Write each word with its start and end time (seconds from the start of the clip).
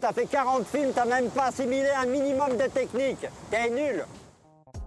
T'as 0.00 0.12
fait 0.12 0.24
40 0.24 0.66
films, 0.66 0.92
t'as 0.94 1.04
même 1.04 1.28
pas 1.28 1.48
assimilé 1.48 1.88
un 1.90 2.06
minimum 2.06 2.56
de 2.56 2.66
technique. 2.68 3.26
T'es 3.50 3.68
nul. 3.68 4.04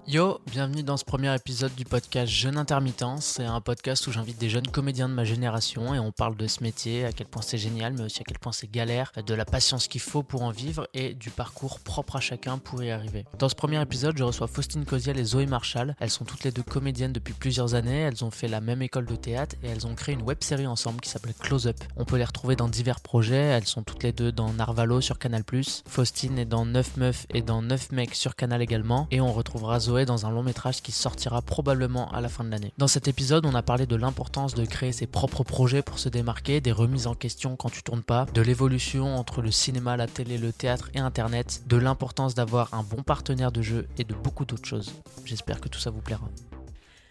Yo, 0.06 0.42
bienvenue 0.52 0.84
dans 0.84 0.98
ce 0.98 1.06
premier 1.06 1.34
épisode 1.34 1.74
du 1.76 1.86
podcast 1.86 2.29
Jeune 2.29 2.58
Intermittent. 2.58 3.21
C'est 3.21 3.46
un 3.46 3.62
podcast 3.62 4.06
où 4.06 4.12
j'invite 4.12 4.38
des 4.38 4.49
jeunes 4.49 4.68
comédiens 4.68 5.08
de 5.08 5.13
ma 5.13 5.24
génération 5.24 5.96
et 5.96 5.99
on 5.99 6.12
parle 6.12 6.36
de 6.36 6.46
ce 6.46 6.62
métier, 6.62 7.06
à 7.06 7.13
quel 7.13 7.28
point 7.28 7.42
c'est 7.42 7.58
génial, 7.58 7.94
mais 7.94 8.04
aussi 8.04 8.20
à 8.20 8.26
quel 8.26 8.38
point 8.38 8.52
c'est 8.52 8.70
galère, 8.70 9.13
de 9.26 9.34
la 9.34 9.46
patience 9.46 9.88
qu'il 9.88 10.02
faut 10.02 10.21
pour 10.21 10.44
en 10.44 10.52
vivre 10.52 10.89
et 10.94 11.13
du 11.13 11.29
parcours 11.29 11.79
propre 11.79 12.17
à 12.17 12.20
chacun 12.20 12.58
pour 12.58 12.84
y 12.84 12.92
arriver. 12.92 13.24
Dans 13.39 13.47
ce 13.47 13.56
premier 13.56 13.81
épisode, 13.81 14.17
je 14.17 14.26
reçois 14.26 14.47
Faustine 14.47 14.84
Cosiel 14.84 15.17
et 15.17 15.24
Zoé 15.24 15.46
Marshall. 15.46 15.96
Elles 16.02 16.09
sont 16.09 16.26
toutes 16.26 16.44
les 16.44 16.52
deux 16.52 16.63
comédiennes 16.63 17.13
depuis 17.13 17.34
plusieurs 17.34 17.73
années, 17.73 18.02
elles 18.02 18.26
ont 18.26 18.31
fait 18.31 18.49
la 18.49 18.59
même 18.59 18.81
école 18.81 19.05
de 19.05 19.16
théâtre 19.16 19.55
et 19.63 19.70
elles 19.70 19.88
ont 19.88 19.95
créé 19.95 20.16
une 20.16 20.23
web 20.23 20.40
série 20.41 20.67
ensemble 20.67 20.99
qui 20.99 21.09
s'appelle 21.09 21.34
Close 21.40 21.66
Up. 21.66 21.77
On 21.95 22.04
peut 22.04 22.17
les 22.17 22.26
retrouver 22.26 22.58
dans 22.58 22.67
divers 22.67 22.99
projets, 22.99 23.35
elles 23.35 23.67
sont 23.67 23.84
toutes 23.84 24.04
les 24.04 24.12
deux 24.12 24.34
dans 24.34 24.52
Narvalo 24.52 24.99
sur 24.99 25.17
Canal+, 25.17 25.44
Faustine 25.88 26.40
est 26.40 26.45
dans 26.45 26.66
9 26.66 26.98
meufs 26.98 27.26
et 27.34 27.41
dans 27.41 27.62
9 27.62 27.93
mecs 27.93 28.15
sur 28.15 28.35
Canal 28.35 28.62
également, 28.62 29.07
et 29.09 29.21
on 29.21 29.31
retrouvera 29.31 29.79
Zoé 29.79 29.92
dans 29.93 30.25
un 30.25 30.31
long 30.31 30.43
métrage 30.43 30.81
qui 30.81 30.91
sortira 30.91 31.41
probablement 31.41 32.11
à 32.11 32.20
la 32.21 32.27
fin 32.29 32.43
de 32.43 32.49
l'année. 32.49 32.73
Dans 32.77 32.88
cet 32.88 33.07
épisode, 33.07 33.45
on 33.45 33.53
a 33.55 33.61
parlé 33.61 33.85
de 33.85 33.95
l'importance 33.95 34.55
de 34.55 34.65
créer 34.65 34.91
ses 34.91 35.07
propres 35.07 35.43
projets 35.43 35.81
pour 35.84 35.99
se 35.99 36.09
démarquer, 36.09 36.59
des 36.59 36.71
remises 36.71 37.07
en 37.07 37.13
question 37.15 37.55
quand 37.55 37.70
tu 37.70 37.84
tournes 37.84 38.03
pas, 38.03 38.25
de 38.34 38.41
l'évolution 38.41 39.15
entre 39.15 39.41
le 39.41 39.51
cinéma, 39.51 39.95
la 39.95 40.07
télé, 40.07 40.37
le 40.37 40.51
théâtre 40.51 40.89
et 40.93 40.99
internet, 40.99 41.63
de 41.67 41.77
l'importance 41.77 42.34
d'avoir 42.35 42.73
un 42.73 42.84
bon 42.84 43.03
partenaire 43.03 43.51
de 43.51 43.61
jeu 43.61 43.87
et 43.98 44.03
de 44.03 44.13
beaucoup 44.13 44.43
d'autres 44.45 44.67
choses. 44.67 44.93
J'espère 45.25 45.61
que 45.61 45.70
tout 45.70 45.79
ça 45.79 45.89
vous 45.91 46.01
plaira. 46.01 46.27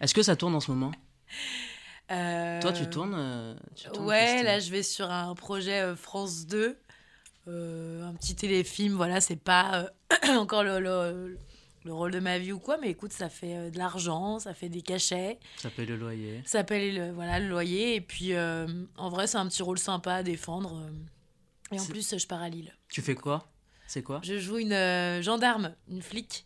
Est-ce 0.01 0.13
que 0.13 0.21
ça 0.23 0.35
tourne 0.35 0.53
en 0.55 0.59
ce 0.59 0.69
moment? 0.69 0.91
Euh, 2.11 2.61
Toi, 2.61 2.73
tu 2.73 2.87
tournes, 2.89 3.15
euh, 3.15 3.55
tu 3.75 3.89
tournes, 3.89 4.05
Ouais, 4.07 4.43
là, 4.43 4.59
je 4.59 4.69
vais 4.71 4.83
sur 4.83 5.09
un 5.09 5.33
projet 5.35 5.79
euh, 5.81 5.95
France 5.95 6.45
2, 6.45 6.77
euh, 7.47 8.05
un 8.07 8.13
petit 8.13 8.35
téléfilm. 8.35 8.93
Voilà, 8.95 9.21
c'est 9.21 9.37
pas 9.37 9.87
euh, 10.27 10.35
encore 10.37 10.63
le, 10.63 10.79
le- 10.79 11.37
le 11.85 11.93
rôle 11.93 12.11
de 12.11 12.19
ma 12.19 12.39
vie 12.39 12.51
ou 12.53 12.59
quoi, 12.59 12.77
mais 12.77 12.89
écoute, 12.89 13.11
ça 13.13 13.29
fait 13.29 13.55
euh, 13.57 13.69
de 13.69 13.77
l'argent, 13.77 14.39
ça 14.39 14.53
fait 14.53 14.69
des 14.69 14.81
cachets, 14.81 15.39
Ça 15.57 15.69
paye 15.69 15.85
le 15.85 15.97
loyer. 15.97 16.41
ça 16.45 16.63
paye 16.63 16.91
le, 16.93 17.11
voilà, 17.11 17.39
le 17.39 17.47
loyer. 17.49 17.95
Et 17.95 18.01
puis, 18.01 18.33
euh, 18.33 18.67
en 18.97 19.09
vrai, 19.09 19.27
c'est 19.27 19.37
un 19.37 19.47
petit 19.47 19.63
rôle 19.63 19.79
sympa 19.79 20.15
à 20.15 20.23
défendre. 20.23 20.77
euh. 20.77 21.75
Et 21.75 21.79
en 21.79 21.85
plus, 21.85 22.17
je 22.17 22.27
pars 22.27 22.41
à 22.41 22.49
Lille. 22.49 22.73
Tu 22.89 23.01
fais 23.01 23.15
quoi? 23.15 23.51
C'est 23.87 24.03
quoi? 24.03 24.21
Je 24.23 24.37
joue 24.39 24.57
une 24.59 24.71
euh, 24.73 25.21
gendarme, 25.21 25.75
une 25.89 26.01
flic, 26.01 26.45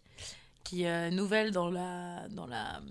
qui 0.64 0.84
est 0.84 0.90
euh, 0.90 1.10
nouvelle 1.12 1.52
dans 1.52 1.70
la, 1.70 2.28
dans 2.30 2.48
la, 2.48 2.82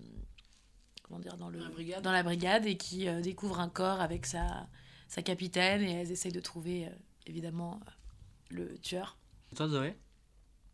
comment 1.03 1.19
dire, 1.19 1.37
dans 1.37 1.49
le, 1.49 1.59
La 1.59 1.69
brigade. 1.69 2.03
dans 2.03 2.12
la 2.12 2.23
brigade 2.23 2.67
et 2.67 2.77
qui 2.77 3.09
euh, 3.09 3.21
découvre 3.21 3.59
un 3.61 3.69
corps 3.69 4.01
avec 4.01 4.25
sa, 4.27 4.67
sa 5.09 5.23
capitaine 5.23 5.83
et 5.83 5.93
elles 5.93 6.12
essayent 6.12 6.33
de 6.33 6.41
trouver 6.41 6.87
euh, 6.87 6.91
évidemment 7.27 7.81
le 8.51 8.78
tueur. 8.78 9.17
Toi, 9.56 9.69
Zoé? 9.69 9.95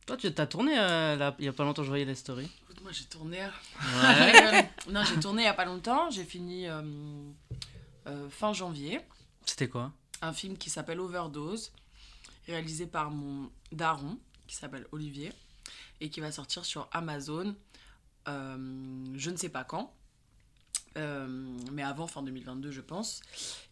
Toi, 0.07 0.17
tu 0.17 0.27
as 0.27 0.47
tourné 0.47 0.77
euh, 0.77 1.17
là, 1.17 1.35
il 1.39 1.45
y 1.45 1.49
a 1.49 1.53
pas 1.53 1.65
longtemps, 1.65 1.85
je 1.85 1.89
voyais 1.89 2.05
les 2.05 2.17
stories. 2.17 2.51
Écoute, 2.65 2.83
moi 2.83 2.91
j'ai 2.91 3.05
tourné. 3.05 3.39
Ouais. 3.41 4.69
non, 4.91 5.05
j'ai 5.05 5.21
tourné 5.21 5.43
il 5.43 5.45
y 5.45 5.49
a 5.49 5.55
pas 5.55 5.65
longtemps. 5.65 6.11
J'ai 6.11 6.25
fini 6.25 6.67
euh, 6.67 6.83
euh, 8.09 8.29
fin 8.29 8.53
janvier. 8.53 9.01
C'était 9.47 9.69
quoi? 9.69 9.93
Un 10.21 10.33
film 10.33 10.57
qui 10.59 10.71
s'appelle 10.71 10.99
Overdose, 11.01 11.73
réalisé 12.47 12.87
par 12.87 13.11
mon 13.11 13.51
daron, 13.71 14.19
qui 14.49 14.57
s'appelle 14.57 14.87
Olivier, 14.91 15.33
et 16.01 16.11
qui 16.11 16.21
va 16.21 16.33
sortir 16.33 16.65
sur 16.65 16.89
Amazon, 16.93 17.55
je 18.27 19.31
ne 19.31 19.37
sais 19.37 19.49
pas 19.49 19.65
quand. 19.65 19.93
Euh, 20.97 21.27
mais 21.73 21.83
avant 21.83 22.07
fin 22.07 22.23
2022 22.23 22.71
je 22.71 22.81
pense 22.81 23.21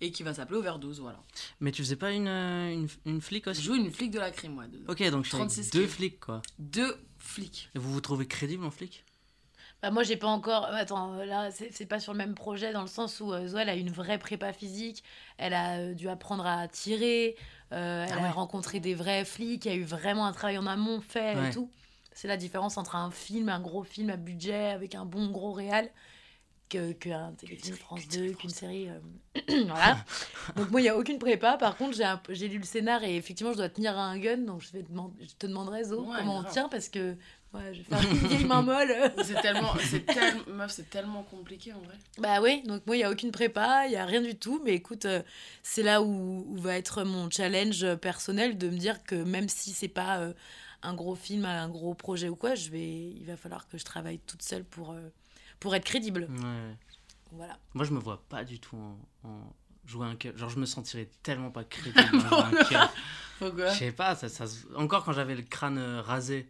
et 0.00 0.10
qui 0.10 0.22
va 0.22 0.34
s'appeler 0.34 0.58
Overdose 0.58 1.00
voilà 1.00 1.18
Mais 1.60 1.72
tu 1.72 1.82
faisais 1.82 1.96
pas 1.96 2.10
une, 2.12 2.28
euh, 2.28 2.72
une, 2.72 2.88
une 3.06 3.20
flic 3.20 3.44
je 3.46 3.50
aussi 3.50 3.62
joue 3.62 3.74
une 3.74 3.90
flic 3.90 4.10
de 4.10 4.18
la 4.18 4.30
crime 4.30 4.56
ouais. 4.58 4.66
Ok, 4.88 5.02
donc 5.10 5.24
je 5.24 5.28
suis 5.30 5.36
avec 5.38 5.48
36 5.48 5.70
deux 5.70 5.80
kills. 5.80 5.88
flics 5.88 6.20
quoi. 6.20 6.42
deux 6.58 6.96
flics 7.18 7.68
Et 7.74 7.78
vous 7.78 7.92
vous 7.92 8.00
trouvez 8.00 8.26
crédible 8.26 8.64
en 8.64 8.70
flic? 8.70 9.04
Bah, 9.82 9.91
moi, 9.91 10.02
j'ai 10.02 10.18
pas 10.18 10.26
encore. 10.26 10.66
Attends, 10.66 11.14
euh, 11.14 11.24
là, 11.24 11.50
c'est 11.50 11.86
pas 11.86 11.98
sur 12.00 12.12
le 12.12 12.19
même 12.19 12.34
projet 12.34 12.70
dans 12.70 12.82
le 12.82 12.86
sens 12.86 13.19
où 13.20 13.32
euh, 13.32 13.47
Zoé, 13.47 13.62
elle 13.62 13.70
a 13.70 13.75
une 13.76 13.88
vraie 13.88 14.19
prépa 14.19 14.53
physique. 14.53 15.03
Elle 15.38 15.54
a 15.54 15.94
dû 15.94 16.06
apprendre 16.10 16.44
à 16.44 16.69
tirer. 16.69 17.34
euh, 17.72 18.04
elle 18.06 18.12
Ah 18.14 18.20
ouais. 18.20 18.28
a 18.28 18.30
rencontré 18.30 18.78
des 18.78 18.94
vrais 18.94 19.25
flics. 19.25 19.64
Il 19.64 19.69
y 19.70 19.75
a 19.75 19.76
eu 19.78 19.84
vraiment 19.84 20.26
un 20.26 20.32
travail 20.32 20.59
en 20.59 20.66
amont 20.66 21.00
fait 21.00 21.34
Ouais. 21.34 21.48
et 21.48 21.53
tout. 21.54 21.70
C'est 22.12 22.28
la 22.28 22.36
différence 22.36 22.76
entre 22.76 22.94
un 22.94 23.10
film, 23.10 23.48
un 23.48 23.59
gros 23.60 23.82
film 23.82 24.10
à 24.10 24.16
budget 24.19 24.66
avec 24.66 24.94
un 24.94 25.06
bon 25.06 25.30
gros 25.30 25.53
réal, 25.53 25.88
que 26.70 26.92
qu'un 26.92 27.32
téléfilm 27.32 27.76
France 27.76 28.08
2, 28.08 28.32
qu'une 28.32 28.48
série. 28.50 28.88
euh, 28.88 28.98
voilà. 29.66 30.04
Donc, 30.56 30.70
moi, 30.70 30.81
il 30.81 30.84
n'y 30.84 30.88
a 30.88 30.97
aucune 30.97 31.19
prépa. 31.19 31.56
Par 31.58 31.76
contre, 31.76 31.98
j'ai 32.31 32.48
lu 32.48 32.58
le 32.58 32.64
scénar 32.64 33.04
et 33.04 33.16
effectivement, 33.16 33.53
je 33.53 33.58
dois 33.58 33.69
tenir 33.69 33.98
à 33.98 34.04
un 34.04 34.19
gun. 34.19 34.38
Donc, 34.38 34.62
je, 34.62 34.72
vais 34.72 34.82
demand- 34.82 35.12
je 35.20 35.34
te 35.38 35.47
demanderai, 35.47 35.84
Zo, 35.84 36.03
Ouais, 36.04 36.16
comment 36.19 36.38
on 36.38 36.44
tient 36.44 36.69
parce 36.69 36.88
que 36.88 37.16
ouais, 37.53 37.75
je 37.75 37.82
vais 37.82 37.84
faire 37.97 38.00
une 38.10 38.28
vieille 38.28 38.44
main 38.44 38.62
molle. 38.62 38.94
c'est 39.25 39.41
tellement 39.42 39.72
c'est 39.80 40.06
tellement 40.06 40.42
meuf 40.48 40.70
c'est 40.70 40.88
tellement 40.88 41.22
compliqué 41.25 41.72
en 41.72 41.80
vrai 41.80 41.94
Bah 42.19 42.41
oui, 42.41 42.62
donc 42.64 42.86
moi, 42.86 42.97
il 42.97 43.00
n'y 43.00 43.04
a 43.04 43.10
aucune 43.10 43.32
prépa, 43.32 43.86
il 43.86 43.91
n'y 43.91 43.97
a 43.97 44.06
rien 44.06 44.20
du 44.22 44.36
tout. 44.36 44.60
Mais 44.64 44.72
écoute, 44.75 45.04
euh, 45.04 45.22
c'est 45.62 45.82
là 45.82 46.00
où, 46.03 46.44
où 46.48 46.56
va 46.56 46.76
être 46.78 47.03
mon 47.04 47.28
challenge 47.30 47.94
personnel 47.97 48.56
de 48.56 48.69
me 48.70 48.76
dire 48.78 49.03
que 49.04 49.16
même 49.16 49.48
si 49.48 49.72
c'est 49.72 49.88
pas 49.88 50.19
euh, 50.20 50.32
un 50.82 50.94
gros 50.94 51.14
film, 51.16 51.44
un 51.44 51.69
gros 51.69 51.94
projet 51.94 52.28
ou 52.28 52.36
quoi, 52.36 52.54
je 52.54 52.70
vais, 52.70 53.10
il 53.10 53.25
va 53.26 53.36
falloir 53.36 53.69
que 53.69 53.76
je 53.76 53.84
travaille 53.84 54.19
toute 54.20 54.42
seule 54.42 54.64
pour, 54.64 54.92
euh, 54.92 55.00
pour 55.60 55.75
être 55.75 55.84
crédible. 55.84 56.26
Ouais. 56.31 56.76
Voilà. 57.32 57.59
Moi, 57.75 57.84
je 57.84 57.93
me 57.93 58.00
vois 58.00 58.22
pas 58.28 58.43
du 58.44 58.59
tout 58.59 58.76
en, 58.76 58.98
en 59.28 59.54
jouer 59.87 60.06
un 60.06 60.16
keuf. 60.16 60.37
Genre, 60.37 60.50
je 60.50 60.59
me 60.59 60.66
sentirais 60.66 61.09
tellement 61.22 61.50
pas 61.50 61.62
crédible 61.65 62.16
en 62.16 62.21
jouant 62.21 62.44
un 62.44 62.50
keuf. 62.65 62.91
pourquoi 63.38 63.69
Je 63.72 63.78
sais 63.78 63.93
pas, 63.93 64.16
ça, 64.16 64.28
ça 64.28 64.47
se- 64.47 64.66
encore 64.75 65.04
quand 65.04 65.12
j'avais 65.12 65.37
le 65.37 65.43
crâne 65.43 65.78
euh, 65.78 66.03
rasé, 66.03 66.48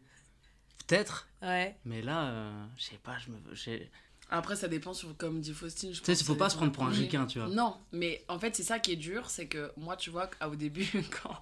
peut-être. 0.87 1.29
Ouais. 1.43 1.77
Mais 1.85 2.03
là, 2.03 2.29
euh, 2.29 2.65
je 2.77 2.85
sais 2.85 2.99
pas, 3.03 3.19
je 3.19 3.31
me. 3.31 3.37
j'ai- 3.55 3.91
Après, 4.31 4.57
ça 4.57 4.69
dépend 4.69 4.95
sur, 4.95 5.17
comme 5.17 5.41
dit 5.41 5.53
Faustine. 5.53 5.93
je 5.93 6.01
Tu 6.01 6.05
sais, 6.07 6.13
pense 6.13 6.21
il 6.21 6.25
faut 6.25 6.35
pas 6.37 6.47
ça 6.47 6.51
se 6.51 6.57
prendre 6.57 6.73
dépend 6.73 6.85
pour 6.85 6.93
un 6.93 6.95
giquin, 6.95 7.27
tu 7.27 7.39
vois. 7.41 7.49
Non, 7.49 7.77
mais 7.93 8.25
en 8.29 8.39
fait, 8.39 8.55
c'est 8.57 8.63
ça 8.63 8.79
qui 8.79 8.93
est 8.93 8.97
dur, 8.97 9.29
c'est 9.29 9.47
que 9.49 9.73
moi, 9.77 9.97
tu 9.97 10.11
vois, 10.11 10.31
au 10.47 10.55
début, 10.57 10.87
quand 11.23 11.37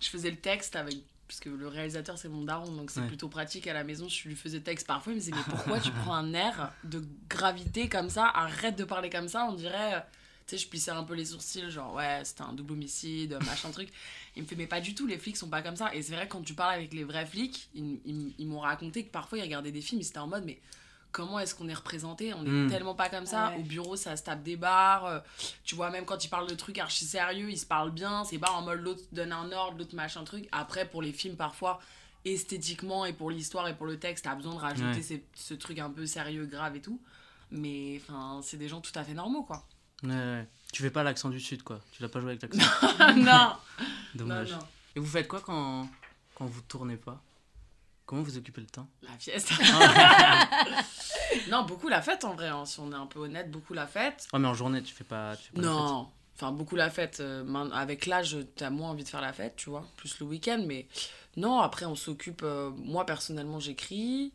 je 0.00 0.08
faisais 0.08 0.30
le 0.30 0.36
texte 0.38 0.76
avec. 0.76 0.96
Parce 1.28 1.40
que 1.40 1.50
le 1.50 1.68
réalisateur, 1.68 2.16
c'est 2.18 2.28
mon 2.30 2.42
daron, 2.42 2.72
donc 2.72 2.90
c'est 2.90 3.00
Ouais. 3.00 3.06
plutôt 3.06 3.28
pratique 3.28 3.66
à 3.66 3.74
la 3.74 3.84
maison. 3.84 4.08
Je 4.08 4.26
lui 4.28 4.34
faisais 4.34 4.60
texte 4.60 4.86
parfois, 4.86 5.12
il 5.12 5.16
me 5.16 5.20
disait, 5.20 5.32
mais 5.32 5.42
pourquoi 5.48 5.78
tu 5.78 5.90
prends 5.90 6.14
un 6.14 6.32
air 6.32 6.72
de 6.84 7.04
gravité 7.28 7.88
comme 7.90 8.08
ça? 8.08 8.26
Arrête 8.34 8.76
de 8.76 8.84
parler 8.84 9.10
comme 9.10 9.28
ça, 9.28 9.46
on 9.50 9.52
dirait. 9.54 9.94
euh, 9.96 10.00
Tu 10.46 10.56
sais, 10.56 10.64
je 10.64 10.68
plissais 10.70 10.90
un 10.90 11.04
peu 11.04 11.12
les 11.14 11.26
sourcils, 11.26 11.70
genre, 11.70 11.92
ouais, 11.94 12.22
c'était 12.24 12.40
un 12.40 12.54
double 12.54 12.72
homicide, 12.72 13.36
machin 13.44 13.70
truc. 13.70 13.90
Il 14.36 14.42
me 14.44 14.48
fait, 14.48 14.56
mais 14.56 14.66
pas 14.66 14.80
du 14.80 14.94
tout, 14.94 15.06
les 15.06 15.18
flics 15.18 15.36
sont 15.36 15.50
pas 15.50 15.60
comme 15.60 15.76
ça. 15.76 15.94
Et 15.94 16.00
c'est 16.00 16.14
vrai, 16.14 16.26
quand 16.26 16.40
tu 16.40 16.54
parles 16.54 16.72
avec 16.76 16.94
les 16.94 17.04
vrais 17.04 17.26
flics, 17.26 17.68
ils, 17.74 18.00
ils- 18.06 18.34
ils 18.38 18.46
m'ont 18.46 18.60
raconté 18.60 19.04
que 19.04 19.10
parfois 19.10 19.36
ils 19.36 19.42
regardaient 19.42 19.70
des 19.72 19.82
films, 19.82 20.00
ils 20.00 20.06
étaient 20.08 20.16
en 20.18 20.26
mode, 20.26 20.44
mais 20.46 20.58
comment 21.18 21.38
est-ce 21.40 21.54
qu'on 21.54 21.68
est 21.68 21.74
représenté 21.74 22.32
On 22.34 22.44
est 22.46 22.48
Mm. 22.48 22.70
tellement 22.70 22.94
pas 22.94 23.08
comme 23.08 23.26
ça. 23.26 23.50
Ouais. 23.50 23.56
Au 23.58 23.62
bureau, 23.62 23.96
ça 23.96 24.16
se 24.16 24.22
tape 24.22 24.42
des 24.44 24.56
barres. 24.56 25.04
euh, 25.06 25.18
tu 25.64 25.74
vois, 25.74 25.90
même 25.90 26.04
quand 26.04 26.24
ils 26.24 26.28
parlent 26.28 26.48
de 26.48 26.54
trucs 26.54 26.78
archi 26.78 27.04
sérieux, 27.04 27.50
ils 27.50 27.58
se 27.58 27.66
parlent 27.66 27.90
bien. 27.90 28.24
C'est 28.24 28.38
pas 28.38 28.52
en 28.52 28.62
mode 28.62 28.80
l'autre 28.80 29.02
donne 29.12 29.32
un 29.32 29.50
ordre, 29.52 29.78
l'autre 29.78 29.94
machin 29.96 30.22
truc. 30.24 30.48
Après, 30.52 30.88
pour 30.88 31.02
les 31.02 31.12
films, 31.12 31.36
parfois, 31.36 31.80
esthétiquement 32.24 33.04
et 33.04 33.12
pour 33.12 33.30
l'histoire 33.30 33.66
et 33.68 33.76
pour 33.76 33.86
le 33.86 33.98
texte, 33.98 34.24
t'as 34.24 34.34
besoin 34.36 34.54
de 34.54 34.58
rajouter 34.60 34.98
Ouais. 34.98 35.02
ces- 35.02 35.24
ce 35.34 35.54
truc 35.54 35.78
un 35.80 35.90
peu 35.90 36.06
sérieux, 36.06 36.46
grave 36.46 36.76
et 36.76 36.80
tout. 36.80 37.00
Mais 37.50 38.00
enfin, 38.02 38.40
c'est 38.42 38.56
des 38.58 38.68
gens 38.68 38.80
tout 38.80 38.92
à 38.94 39.02
fait 39.04 39.14
normaux, 39.14 39.42
quoi. 39.42 39.66
Ouais, 40.04 40.10
ouais. 40.10 40.48
Tu 40.72 40.82
fais 40.82 40.90
pas 40.90 41.02
l'accent 41.02 41.28
du 41.30 41.40
sud, 41.40 41.62
quoi. 41.62 41.80
Tu 41.92 42.02
l'as 42.02 42.08
pas 42.08 42.20
joué 42.20 42.30
avec 42.36 42.42
l'accent. 42.42 42.60
non, 43.16 43.22
non, 43.24 43.52
Dommage. 44.14 44.52
non. 44.52 44.58
Et 44.94 45.00
vous 45.00 45.06
faites 45.06 45.26
quoi 45.26 45.40
quand, 45.40 45.88
quand 46.34 46.46
vous 46.46 46.60
tournez 46.62 46.96
pas? 46.96 47.20
Comment 48.06 48.22
vous 48.22 48.36
occupez 48.38 48.60
le 48.62 48.66
temps? 48.68 48.88
La 49.02 49.10
fiesta. 49.18 49.54
non, 51.46 51.64
beaucoup 51.64 51.88
la 51.88 52.02
fête 52.02 52.24
en 52.24 52.34
vrai, 52.34 52.48
hein, 52.48 52.64
si 52.64 52.80
on 52.80 52.90
est 52.92 52.96
un 52.96 53.06
peu 53.06 53.20
honnête, 53.20 53.50
beaucoup 53.50 53.74
la 53.74 53.86
fête. 53.86 54.26
Oh, 54.32 54.38
mais 54.38 54.48
en 54.48 54.54
journée, 54.54 54.82
tu 54.82 54.92
fais 54.94 55.04
pas. 55.04 55.36
Tu 55.36 55.44
fais 55.44 55.52
pas 55.54 55.62
la 55.62 55.68
fête 55.68 55.76
Non, 55.76 56.08
enfin 56.36 56.52
beaucoup 56.52 56.76
la 56.76 56.90
fête. 56.90 57.20
euh, 57.20 57.70
avec 57.72 58.06
l'âge, 58.06 58.36
t'as 58.56 58.70
moins 58.70 58.90
envie 58.90 59.04
de 59.04 59.08
faire 59.08 59.20
la 59.20 59.32
fête, 59.32 59.56
tu 59.56 59.70
vois, 59.70 59.86
plus 59.96 60.18
le 60.20 60.26
week-end. 60.26 60.62
Mais 60.66 60.86
non, 61.36 61.60
après 61.60 61.84
on 61.86 61.94
s'occupe. 61.94 62.42
euh, 62.42 62.70
moi 62.70 63.06
personnellement, 63.06 63.60
j'écris 63.60 64.32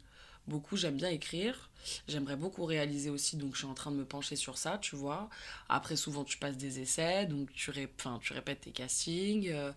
beaucoup. 0.48 0.78
J'aime 0.78 0.98
bien 0.98 1.10
écrire. 1.10 1.70
J'aimerais 2.08 2.38
beaucoup 2.38 2.64
réaliser 2.64 3.10
aussi, 3.10 3.36
donc 3.36 3.54
je 3.54 3.58
suis 3.60 3.68
en 3.68 3.74
train 3.74 3.92
de 3.92 3.98
me 3.98 4.06
pencher 4.06 4.38
sur 4.38 4.58
ça, 4.58 4.78
tu 4.78 4.96
vois. 4.96 5.30
Après, 5.68 5.98
souvent 5.98 6.24
tu 6.24 6.38
passes 6.38 6.56
des 6.56 6.80
essais, 6.80 7.26
donc 7.26 7.52
tu, 7.52 7.72
ré- 7.72 7.92
tu 8.22 8.32
répètes 8.32 8.62
tes 8.62 8.72
castings, 8.72 9.50
euh, 9.50 9.74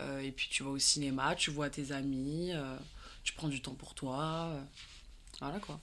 euh, 0.00 0.18
et 0.18 0.32
puis 0.32 0.48
tu 0.50 0.64
vas 0.64 0.70
au 0.70 0.78
cinéma, 0.80 1.36
tu 1.36 1.52
vois 1.52 1.70
tes 1.70 1.92
amis, 1.92 2.50
euh, 2.52 2.76
tu 3.22 3.34
prends 3.34 3.46
du 3.46 3.62
temps 3.62 3.74
pour 3.74 3.94
toi. 3.94 4.50
voilà 5.40 5.60
quoi. 5.60 5.78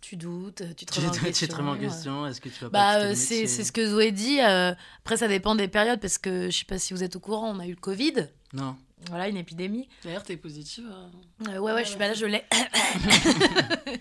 Tu 0.00 0.16
doutes, 0.16 0.62
tu 0.76 0.86
te 0.86 0.94
remets 0.94 1.08
en 1.08 1.10
te 1.12 1.30
tu 1.32 1.48
te 1.48 1.54
remets 1.56 1.70
en 1.70 1.74
question, 1.76 1.88
question 2.22 2.26
Est-ce 2.26 2.40
que 2.40 2.48
tu 2.48 2.60
vas 2.64 2.68
Bah, 2.70 2.78
pas 2.94 3.00
euh, 3.00 3.14
c'est 3.14 3.46
ce 3.46 3.72
que 3.72 3.86
Zoé 3.86 4.12
dit. 4.12 4.40
euh, 4.40 4.72
après, 5.00 5.16
ça 5.16 5.26
dépend 5.28 5.54
des 5.54 5.68
périodes 5.68 6.00
parce 6.00 6.18
que 6.18 6.50
je 6.50 6.58
sais 6.58 6.64
pas 6.64 6.78
si 6.78 6.94
vous 6.94 7.02
êtes 7.02 7.16
au 7.16 7.20
courant, 7.20 7.50
on 7.54 7.58
a 7.58 7.66
eu 7.66 7.70
le 7.70 7.76
Covid. 7.76 8.28
Non. 8.52 8.76
Voilà, 9.08 9.28
une 9.28 9.36
épidémie. 9.36 9.88
D'ailleurs, 10.04 10.22
t'es 10.22 10.36
positive. 10.36 10.86
euh, 10.90 11.50
Euh, 11.54 11.58
ouais, 11.58 11.72
ouais, 11.72 11.84
je 11.84 11.90
suis 11.90 11.98
pas 11.98 12.08
là, 12.08 12.14
je 12.14 12.26
l'ai. 12.26 12.42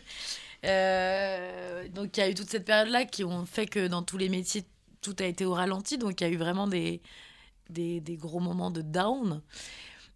Euh, 0.66 1.88
donc, 1.90 2.18
il 2.18 2.20
y 2.20 2.24
a 2.24 2.30
eu 2.30 2.34
toute 2.34 2.50
cette 2.50 2.66
période-là 2.66 3.06
qui 3.06 3.24
ont 3.24 3.46
fait 3.46 3.68
que 3.68 3.88
dans 3.88 4.02
tous 4.02 4.18
les 4.18 4.28
métiers, 4.28 4.66
tout 5.02 5.16
a 5.20 5.24
été 5.26 5.46
au 5.46 5.54
ralenti. 5.54 5.98
Donc, 6.00 6.20
il 6.20 6.24
y 6.24 6.28
a 6.28 6.34
eu 6.34 6.38
vraiment 6.38 6.68
des, 6.68 7.02
des, 7.70 8.02
des 8.02 8.18
gros 8.18 8.40
moments 8.40 8.72
de 8.72 8.82
down. 8.82 9.42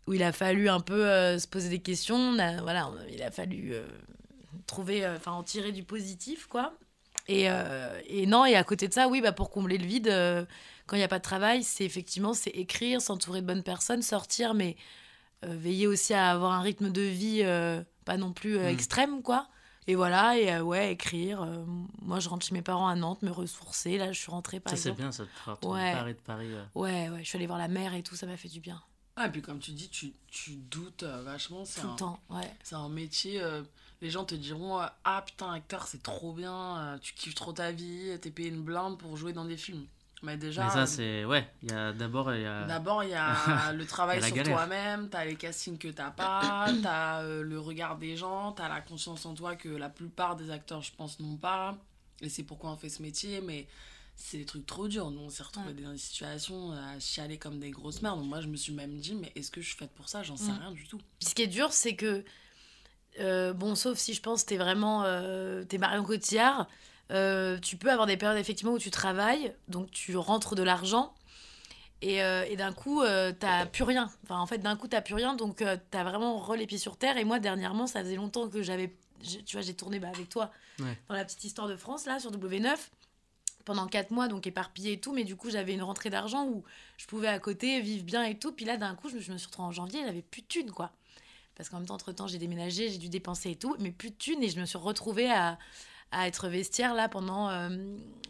où 0.07 0.13
il 0.13 0.23
a 0.23 0.31
fallu 0.31 0.67
un 0.67 0.79
peu 0.79 1.07
euh, 1.07 1.37
se 1.37 1.47
poser 1.47 1.69
des 1.69 1.79
questions. 1.79 2.15
On 2.17 2.39
a- 2.39 2.59
voilà, 2.63 2.87
on- 2.89 2.95
il 3.13 3.21
a 3.21 3.29
fallu 3.29 3.69
euh, 3.73 3.85
trouver, 4.67 5.05
euh, 5.05 5.15
enfin, 5.17 5.31
en 5.31 5.43
tirer 5.43 5.71
du 5.71 5.83
positif, 5.83 6.47
quoi. 6.47 6.73
Et, 7.27 7.49
euh, 7.49 7.99
et 8.07 8.25
non, 8.25 8.45
et 8.45 8.55
à 8.55 8.63
côté 8.63 8.87
de 8.87 8.93
ça, 8.93 9.07
oui, 9.07 9.21
bah, 9.21 9.31
pour 9.31 9.49
combler 9.51 9.77
le 9.77 9.85
vide, 9.85 10.07
euh, 10.07 10.43
quand 10.87 10.95
il 10.95 10.99
n'y 10.99 11.05
a 11.05 11.07
pas 11.07 11.19
de 11.19 11.23
travail, 11.23 11.63
c'est 11.63 11.85
effectivement 11.85 12.33
c'est 12.33 12.49
écrire, 12.49 13.01
s'entourer 13.01 13.41
de 13.41 13.47
bonnes 13.47 13.63
personnes, 13.63 14.01
sortir, 14.01 14.53
mais 14.53 14.75
euh, 15.45 15.55
veiller 15.55 15.87
aussi 15.87 16.13
à 16.13 16.29
avoir 16.31 16.51
un 16.51 16.61
rythme 16.61 16.91
de 16.91 17.01
vie 17.01 17.41
euh, 17.43 17.81
pas 18.05 18.17
non 18.17 18.33
plus 18.33 18.57
euh, 18.57 18.65
Mm. 18.65 18.73
extrême, 18.73 19.21
quoi. 19.21 19.47
Et 19.87 19.95
voilà, 19.95 20.37
et 20.37 20.51
euh, 20.53 20.61
ouais, 20.61 20.91
écrire. 20.91 21.41
euh, 21.41 21.63
moi, 22.01 22.19
je 22.19 22.29
rentre 22.29 22.45
chez 22.45 22.53
mes 22.53 22.61
parents 22.61 22.87
à 22.87 22.95
Nantes, 22.95 23.21
me 23.23 23.31
ressourcer. 23.31 23.97
Là, 23.97 24.11
je 24.11 24.19
suis 24.19 24.29
rentrée, 24.31 24.59
par 24.59 24.71
Ça, 24.71 24.77
c'est 24.77 24.91
bien, 24.91 25.11
ça, 25.11 25.23
de 25.23 25.29
tourner 25.59 25.81
Ouais. 25.83 25.91
Paris 25.93 26.13
de 26.13 26.19
Paris. 26.19 26.49
Ouais, 26.75 27.09
ouais, 27.09 27.19
je 27.23 27.27
suis 27.29 27.37
allée 27.37 27.47
voir 27.47 27.57
la 27.59 27.67
mer 27.67 27.93
et 27.93 28.03
tout, 28.03 28.15
ça 28.15 28.25
m'a 28.27 28.37
fait 28.37 28.47
du 28.49 28.59
bien. 28.59 28.81
Ah, 29.15 29.27
et 29.27 29.31
puis 29.31 29.41
comme 29.41 29.59
tu 29.59 29.71
dis, 29.71 29.89
tu, 29.89 30.13
tu 30.27 30.51
doutes 30.55 31.03
euh, 31.03 31.21
vachement. 31.23 31.63
Tout 31.63 31.81
le 31.83 31.89
un, 31.89 31.95
temps, 31.95 32.19
ouais. 32.29 32.51
c'est 32.63 32.75
un 32.75 32.89
métier. 32.89 33.41
Les 34.01 34.09
gens 34.09 34.23
te 34.25 34.35
diront 34.35 34.79
Ah 35.03 35.23
putain, 35.25 35.51
acteur, 35.53 35.87
c'est 35.87 36.01
trop 36.03 36.33
bien, 36.33 36.77
euh, 36.77 36.97
tu 37.01 37.13
kiffes 37.13 37.35
trop 37.35 37.53
ta 37.53 37.71
vie, 37.71 38.17
t'es 38.21 38.31
payé 38.31 38.49
une 38.49 38.61
blinde 38.63 38.97
pour 38.97 39.15
jouer 39.17 39.33
dans 39.33 39.45
des 39.45 39.57
films. 39.57 39.85
Mais 40.23 40.37
déjà. 40.37 40.65
Mais 40.65 40.69
ça, 40.69 40.81
euh, 40.81 40.85
c'est. 40.85 41.25
Ouais, 41.25 41.49
il 41.63 41.71
y 41.71 41.73
a 41.73 41.93
d'abord. 41.93 42.31
il 42.35 42.41
Y 42.41 42.45
a... 42.45 42.65
D'abord, 42.65 43.03
il 43.03 43.09
y 43.09 43.13
a 43.15 43.71
le 43.73 43.85
travail 43.87 44.19
a 44.19 44.27
sur 44.27 44.43
toi-même, 44.43 45.09
t'as 45.09 45.25
les 45.25 45.35
castings 45.35 45.79
que 45.79 45.87
t'as 45.87 46.11
pas, 46.11 46.67
t'as 46.83 47.23
euh, 47.23 47.41
le 47.41 47.59
regard 47.59 47.97
des 47.97 48.15
gens, 48.17 48.51
t'as 48.51 48.69
la 48.69 48.81
conscience 48.81 49.25
en 49.25 49.33
toi 49.33 49.55
que 49.55 49.69
la 49.69 49.89
plupart 49.89 50.35
des 50.35 50.51
acteurs, 50.51 50.83
je 50.83 50.91
pense, 50.95 51.19
n'ont 51.19 51.37
pas. 51.37 51.75
Et 52.21 52.29
c'est 52.29 52.43
pourquoi 52.43 52.69
on 52.69 52.77
fait 52.77 52.89
ce 52.89 53.01
métier, 53.01 53.41
mais 53.41 53.67
c'est 54.15 54.37
des 54.37 54.45
trucs 54.45 54.67
trop 54.67 54.87
durs. 54.87 55.09
Nous, 55.09 55.21
on 55.21 55.29
s'est 55.31 55.41
retrouvés 55.41 55.73
Ouais. 55.73 55.81
dans 55.81 55.91
des 55.91 55.97
situations 55.97 56.71
à 56.71 56.99
chialer 56.99 57.39
comme 57.39 57.59
des 57.59 57.71
grosses 57.71 58.03
merdes. 58.03 58.19
Donc 58.19 58.27
moi, 58.29 58.41
je 58.41 58.47
me 58.47 58.55
suis 58.57 58.73
même 58.73 58.99
dit, 58.99 59.15
mais 59.15 59.31
est-ce 59.35 59.49
que 59.49 59.59
je 59.59 59.69
suis 59.69 59.77
faite 59.77 59.89
pour 59.95 60.07
ça? 60.07 60.21
J'en 60.21 60.37
sais 60.37 60.51
Mm. 60.51 60.59
rien 60.59 60.71
du 60.71 60.85
tout. 60.87 60.99
Puis 61.19 61.29
ce 61.29 61.33
qui 61.33 61.41
est 61.41 61.47
dur, 61.47 61.73
c'est 61.73 61.95
que, 61.95 62.23
euh, 63.19 63.53
bon, 63.53 63.75
sauf 63.75 63.97
si 63.97 64.13
je 64.13 64.21
pense 64.21 64.45
t'es 64.45 64.57
vraiment, 64.57 65.03
euh, 65.03 65.63
t'es 65.63 65.77
Marion 65.77 66.03
Cotillard, 66.03 66.67
euh, 67.11 67.57
tu 67.59 67.75
peux 67.77 67.91
avoir 67.91 68.07
des 68.07 68.17
périodes 68.17 68.39
effectivement 68.39 68.73
où 68.73 68.79
tu 68.79 68.91
travailles, 68.91 69.53
donc 69.67 69.91
tu 69.91 70.15
rentres 70.15 70.55
de 70.55 70.63
l'argent, 70.63 71.13
et, 72.01 72.23
euh, 72.23 72.45
et 72.49 72.55
d'un 72.55 72.73
coup, 72.73 73.03
t'as 73.39 73.65
plus 73.67 73.83
rien. 73.83 74.09
Enfin, 74.23 74.39
en 74.39 74.47
fait, 74.47 74.57
d'un 74.57 74.75
coup, 74.75 74.87
t'as 74.87 75.01
plus 75.01 75.13
rien, 75.13 75.35
donc 75.35 75.63
t'as 75.91 76.03
vraiment 76.03 76.39
re 76.39 76.55
les 76.55 76.65
pieds 76.65 76.79
sur 76.79 76.97
terre. 76.97 77.17
Et 77.17 77.23
moi, 77.25 77.39
dernièrement, 77.39 77.85
ça 77.85 78.01
faisait 78.01 78.15
longtemps 78.15 78.49
que 78.49 78.63
j'avais, 78.63 78.95
tu 79.45 79.55
vois, 79.55 79.61
j'ai 79.61 79.75
tourné 79.75 79.99
bah, 79.99 80.07
avec 80.13 80.29
toi 80.29 80.49
Ouais. 80.79 80.97
dans 81.09 81.15
la 81.15 81.23
petite 81.25 81.43
histoire 81.43 81.67
de 81.67 81.75
France, 81.75 82.05
là, 82.07 82.19
sur 82.19 82.31
W9 82.31 82.75
pendant 83.65 83.85
4 83.85 84.09
mois, 84.09 84.27
donc 84.27 84.47
éparpillé 84.47 84.93
et 84.93 84.99
tout, 84.99 85.13
mais 85.13 85.23
du 85.23 85.35
coup 85.35 85.51
j'avais 85.51 85.73
une 85.75 85.83
rentrée 85.83 86.09
d'argent 86.09 86.47
où 86.47 86.63
je 86.97 87.05
pouvais 87.05 87.27
à 87.27 87.37
côté 87.37 87.79
vivre 87.81 88.03
bien 88.03 88.23
et 88.23 88.35
tout. 88.39 88.51
Puis 88.51 88.65
là, 88.65 88.77
d'un 88.77 88.95
coup, 88.95 89.09
je 89.09 89.17
me, 89.17 89.19
je 89.21 89.31
me 89.31 89.37
suis 89.37 89.45
retrouvée 89.45 89.67
en 89.67 89.71
janvier, 89.71 90.01
j'avais 90.03 90.23
plus 90.23 90.41
de 90.41 90.47
thunes, 90.47 90.71
quoi. 90.71 90.89
Parce 91.61 91.69
qu'en 91.69 91.77
même 91.77 91.85
temps, 91.85 91.93
entre-temps, 91.93 92.25
j'ai 92.25 92.39
déménagé, 92.39 92.89
j'ai 92.89 92.97
dû 92.97 93.07
dépenser 93.07 93.51
et 93.51 93.55
tout, 93.55 93.75
mais 93.77 93.91
plus 93.91 94.09
de 94.09 94.15
thunes, 94.15 94.41
et 94.41 94.49
je 94.49 94.59
me 94.59 94.65
suis 94.65 94.79
retrouvée 94.79 95.29
à, 95.31 95.59
à 96.11 96.27
être 96.27 96.47
vestiaire 96.47 96.95
là 96.95 97.07
pendant 97.07 97.49
euh, 97.49 97.69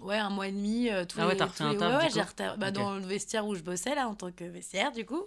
ouais, 0.02 0.18
un 0.18 0.30
mois 0.30 0.50
et 0.50 0.52
demi. 0.52 0.90
euh, 0.90 1.06
tous 1.06 1.18
Ah 1.22 1.28
ouais, 1.28 1.32
les- 1.36 1.38
tous 1.40 1.48
taf, 1.58 1.58
ouais, 1.70 1.78
ouais, 1.78 2.10
reta- 2.10 2.58
bah. 2.58 2.72
Dans 2.72 2.96
le 2.96 3.06
vestiaire 3.06 3.48
où 3.48 3.56
je 3.56 3.62
bossais 3.62 3.96
là, 3.96 4.10
en 4.10 4.16
tant 4.16 4.34
que 4.34 4.44
vestiaire, 4.44 4.92
du 4.92 5.06
coup 5.06 5.24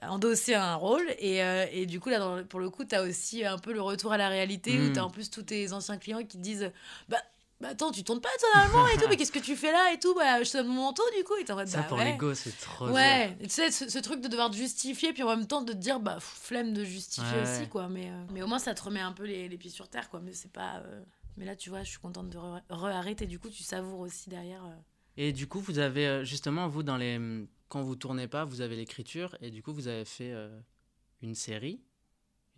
endosser 0.00 0.54
un 0.54 0.76
rôle 0.76 1.04
et, 1.18 1.42
euh, 1.42 1.66
et 1.72 1.84
du 1.84 1.98
coup 1.98 2.08
là 2.08 2.20
dans 2.20 2.36
le- 2.36 2.44
pour 2.46 2.60
le 2.60 2.70
coup 2.70 2.84
tu 2.84 2.94
as 2.94 3.02
aussi 3.02 3.44
un 3.44 3.58
peu 3.58 3.72
le 3.72 3.82
retour 3.82 4.12
à 4.12 4.16
la 4.16 4.28
réalité 4.28 4.78
où 4.80 4.84
Mm. 4.84 4.92
tu 4.92 4.98
as 5.00 5.04
en 5.04 5.10
plus 5.10 5.28
tous 5.28 5.42
tes 5.42 5.72
anciens 5.72 5.98
clients 5.98 6.20
qui 6.20 6.36
te 6.36 6.42
disent 6.42 6.70
bah 7.08 7.18
bah 7.60 7.68
attends, 7.70 7.90
tu 7.90 8.04
tournes 8.04 8.20
pas 8.20 8.28
toi 8.38 8.48
normalement 8.54 8.86
et 8.94 8.96
tout, 8.98 9.06
mais 9.08 9.16
qu'est-ce 9.16 9.32
que 9.32 9.38
tu 9.40 9.56
fais 9.56 9.72
là 9.72 9.92
et 9.92 9.98
tout? 9.98 10.14
Bah, 10.14 10.42
je 10.42 10.50
te 10.52 10.58
donne 10.58 10.68
mon 10.68 10.74
manteau 10.84 11.02
du 11.16 11.24
coup. 11.24 11.34
Et 11.36 11.44
t'es 11.44 11.52
en 11.52 11.56
mode, 11.56 11.66
Ça, 11.68 11.78
bah, 11.82 11.86
pour 11.88 11.98
ouais. 11.98 12.12
l'ego, 12.12 12.32
c'est 12.34 12.56
trop. 12.58 12.88
Ouais, 12.90 13.36
tu 13.42 13.48
sais, 13.50 13.70
ce, 13.70 13.88
ce 13.88 13.98
truc 13.98 14.20
de 14.20 14.28
devoir 14.28 14.50
te 14.50 14.56
justifier, 14.56 15.12
puis 15.12 15.22
en 15.24 15.28
même 15.36 15.46
temps 15.46 15.62
de 15.62 15.72
te 15.72 15.78
dire, 15.78 15.98
bah, 16.00 16.18
flemme 16.20 16.72
de 16.72 16.84
justifier 16.84 17.36
Ouais, 17.38 17.42
aussi, 17.42 17.60
ouais. 17.62 17.68
quoi. 17.68 17.88
Mais, 17.88 18.10
euh, 18.10 18.24
mais 18.32 18.42
au 18.42 18.46
moins, 18.46 18.58
ça 18.60 18.74
te 18.74 18.82
remet 18.82 19.00
un 19.00 19.12
peu 19.12 19.24
les, 19.24 19.48
les 19.48 19.58
pieds 19.58 19.70
sur 19.70 19.88
terre, 19.88 20.08
quoi. 20.08 20.20
Mais 20.20 20.32
c'est 20.32 20.52
pas. 20.52 20.76
euh, 20.86 21.02
Mais 21.36 21.44
là, 21.44 21.56
tu 21.56 21.68
vois, 21.70 21.82
je 21.82 21.90
suis 21.90 21.98
contente 21.98 22.30
de 22.30 22.38
re- 22.38 22.62
re-arrêter, 22.70 23.26
du 23.26 23.38
coup, 23.40 23.48
tu 23.50 23.62
savoures 23.64 24.00
aussi 24.00 24.28
derrière. 24.30 24.64
euh. 24.64 24.74
Et 25.16 25.32
du 25.32 25.48
coup, 25.48 25.58
vous 25.60 25.80
avez 25.80 26.24
justement, 26.24 26.68
vous, 26.68 26.84
dans 26.84 26.96
les... 26.96 27.18
quand 27.68 27.82
vous 27.82 27.96
tournez 27.96 28.28
pas, 28.28 28.44
vous 28.44 28.60
avez 28.60 28.76
l'écriture, 28.76 29.36
et 29.40 29.50
du 29.50 29.64
coup, 29.64 29.72
vous 29.72 29.88
avez 29.88 30.04
fait 30.04 30.32
une 31.22 31.34
série, 31.34 31.80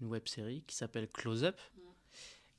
une 0.03 0.09
web 0.09 0.29
série 0.29 0.63
qui 0.67 0.77
s'appelle 0.77 1.09
Close 1.11 1.43
Up. 1.45 1.59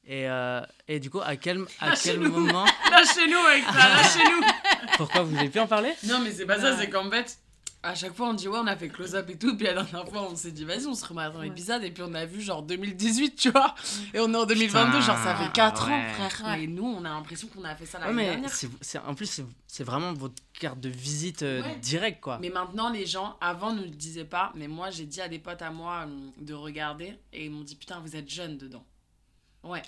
Et, 0.06 0.28
euh, 0.30 0.62
et 0.88 1.00
du 1.00 1.10
coup, 1.10 1.22
à 1.22 1.36
quel, 1.36 1.60
à 1.80 1.96
quel 1.96 2.20
Lâchez-nous. 2.20 2.30
moment. 2.30 2.66
Lâchez-nous 2.90 3.38
avec 3.38 3.64
ça, 3.66 3.90
lâchez-nous 3.96 4.42
Pourquoi 4.98 5.22
vous 5.24 5.34
n'avez 5.36 5.50
pu 5.50 5.60
en 5.60 5.68
parler? 5.68 5.94
Non, 6.06 6.20
mais 6.20 6.32
c'est 6.32 6.46
pas 6.46 6.60
ça, 6.60 6.72
Ouais. 6.72 6.78
c'est 6.80 6.90
qu'en 6.90 7.10
fait, 7.10 7.38
à 7.84 7.94
chaque 7.96 8.14
fois 8.16 8.30
on 8.30 8.34
dit 8.34 8.48
ouais, 8.48 8.60
on 8.62 8.68
a 8.68 8.76
fait 8.76 8.90
close-up 8.90 9.30
et 9.30 9.38
tout, 9.38 9.56
puis 9.56 9.66
la 9.66 9.74
dernière 9.74 10.08
fois 10.08 10.28
on 10.30 10.36
s'est 10.36 10.52
dit 10.52 10.66
vas-y, 10.66 10.86
on 10.88 10.94
se 10.96 11.06
remet 11.06 11.24
dans 11.32 11.40
Ouais. 11.40 11.46
l'épisode, 11.46 11.84
et 11.84 11.92
puis 11.92 12.04
on 12.06 12.14
a 12.16 12.26
vu 12.26 12.42
genre 12.42 12.62
2018, 12.64 13.36
tu 13.36 13.52
vois, 13.52 13.74
et 14.14 14.20
on 14.20 14.32
est 14.34 14.38
en 14.38 14.46
2022, 14.46 14.86
Putain, 15.00 15.02
genre 15.02 15.18
ça 15.24 15.36
fait 15.36 15.52
4 15.54 15.88
ouais. 15.88 15.94
ans, 15.94 16.04
frère. 16.30 16.48
Ouais. 16.48 16.58
Mais 16.62 16.68
nous, 16.68 16.84
on 16.86 17.00
a 17.06 17.10
l'impression 17.10 17.48
qu'on 17.48 17.64
a 17.64 17.76
fait 17.76 17.86
ça 17.86 18.00
Ouais, 18.00 18.06
l'année 18.06 18.16
mais 18.16 18.30
dernière. 18.42 19.08
en 19.08 19.14
plus, 19.16 19.26
c'est, 19.28 19.46
c'est 19.68 19.84
vraiment 19.84 20.14
votre 20.14 20.36
carte 20.60 20.80
de 20.80 20.90
visite 20.90 21.44
euh, 21.44 21.62
Ouais. 21.62 21.76
directe, 21.82 22.22
quoi. 22.22 22.38
Mais 22.42 22.50
maintenant, 22.50 22.90
les 22.90 23.06
gens, 23.06 23.38
avant, 23.40 23.72
ne 23.74 23.82
le 23.84 23.90
disaient 23.90 24.26
pas, 24.26 24.52
mais 24.56 24.68
moi, 24.68 24.90
j'ai 24.92 25.06
dit 25.06 25.22
à 25.22 25.28
des 25.28 25.40
potes 25.40 25.62
à 25.62 25.72
moi 25.72 26.06
euh, 26.08 26.30
de 26.40 26.54
regarder, 26.56 27.14
et 27.34 27.46
ils 27.46 27.52
m'ont 27.52 27.62
dit 27.64 27.76
putain, 27.76 28.00
vous 28.04 28.16
êtes 28.16 28.30
jeunes 28.30 28.58
dedans. 28.58 28.84
Ouais. 29.64 29.82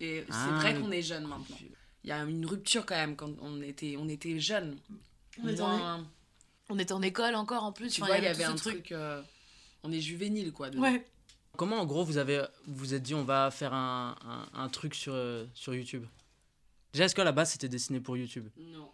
Et 0.00 0.24
c'est 0.28 0.32
Ah, 0.34 0.58
vrai 0.60 0.74
le- 0.74 0.80
qu'on 0.80 0.90
est 0.90 1.02
jeunes 1.02 1.26
maintenant. 1.26 1.56
Il 2.04 2.08
y 2.08 2.12
a 2.12 2.22
une 2.24 2.46
rupture 2.46 2.86
quand 2.86 2.94
même 2.96 3.16
quand 3.16 3.30
on 3.42 3.60
était, 3.62 3.96
on 3.98 4.08
était 4.08 4.38
jeunes. 4.38 4.78
On 5.42 5.48
était 5.48 5.60
Moins- 5.62 6.06
On 6.72 6.78
était 6.78 6.92
en 6.92 7.02
école 7.02 7.34
encore, 7.34 7.64
en 7.64 7.72
plus. 7.72 7.90
Tu 7.92 8.00
Enfin, 8.00 8.12
vois, 8.12 8.18
il 8.18 8.24
y 8.24 8.28
avait 8.28 8.44
un 8.44 8.54
truc. 8.54 8.92
euh, 8.92 9.20
on 9.82 9.90
est 9.90 10.00
juvénile, 10.00 10.52
quoi. 10.52 10.70
dedans. 10.70 10.82
Ouais. 10.82 11.04
Comment, 11.56 11.76
en 11.80 11.84
gros, 11.84 12.04
vous 12.04 12.16
avez 12.16 12.44
vous 12.66 12.94
êtes 12.94 13.02
dit, 13.02 13.14
on 13.14 13.24
va 13.24 13.50
faire 13.50 13.74
un, 13.74 14.16
un, 14.24 14.48
un 14.62 14.68
truc 14.68 14.94
sur, 14.94 15.12
euh, 15.12 15.44
sur 15.52 15.74
YouTube? 15.74 16.06
Déjà, 16.92 17.04
est-ce 17.06 17.14
qu'à 17.14 17.24
la 17.24 17.32
base, 17.32 17.50
c'était 17.52 17.68
destiné 17.68 18.00
pour 18.00 18.16
YouTube? 18.16 18.48
Non. 18.56 18.88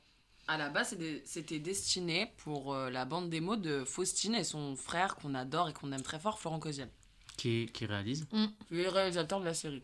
À 0.48 0.56
la 0.56 0.70
base, 0.70 0.88
c'était- 0.90 1.22
c'était 1.26 1.58
destiné 1.58 2.32
pour 2.38 2.72
euh, 2.74 2.88
la 2.90 3.04
bande 3.04 3.28
démo 3.30 3.56
de 3.56 3.84
Faustine 3.84 4.34
et 4.34 4.44
son 4.44 4.74
frère 4.74 5.16
qu'on 5.16 5.34
adore 5.34 5.68
et 5.68 5.72
qu'on 5.72 5.92
aime 5.92 6.02
très 6.02 6.18
fort, 6.18 6.38
Florent 6.38 6.58
Cosiel. 6.58 6.88
qui, 7.36 7.68
qui 7.74 7.84
réalise 7.84 8.26
Le 8.70 8.88
réalisateur 8.88 9.40
de 9.40 9.44
la 9.44 9.52
série. 9.54 9.82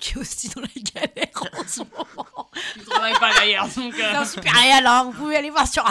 Qui 0.00 0.14
est 0.14 0.16
aussi 0.16 0.48
dans 0.50 0.62
la 0.62 0.68
galère 0.94 1.42
en 1.58 1.68
ce 1.68 1.80
moment. 1.80 2.50
Il 2.76 2.82
travaille 2.84 3.12
pas 3.18 3.34
d'ailleurs, 3.34 3.68
donc. 3.68 3.92
C'est 3.94 4.02
euh, 4.04 4.18
un 4.20 4.24
super 4.24 4.52
réel, 4.54 4.86
hein. 4.86 5.04
Vous 5.04 5.12
pouvez 5.12 5.36
aller 5.36 5.50
voir 5.50 5.68
sur. 5.68 5.84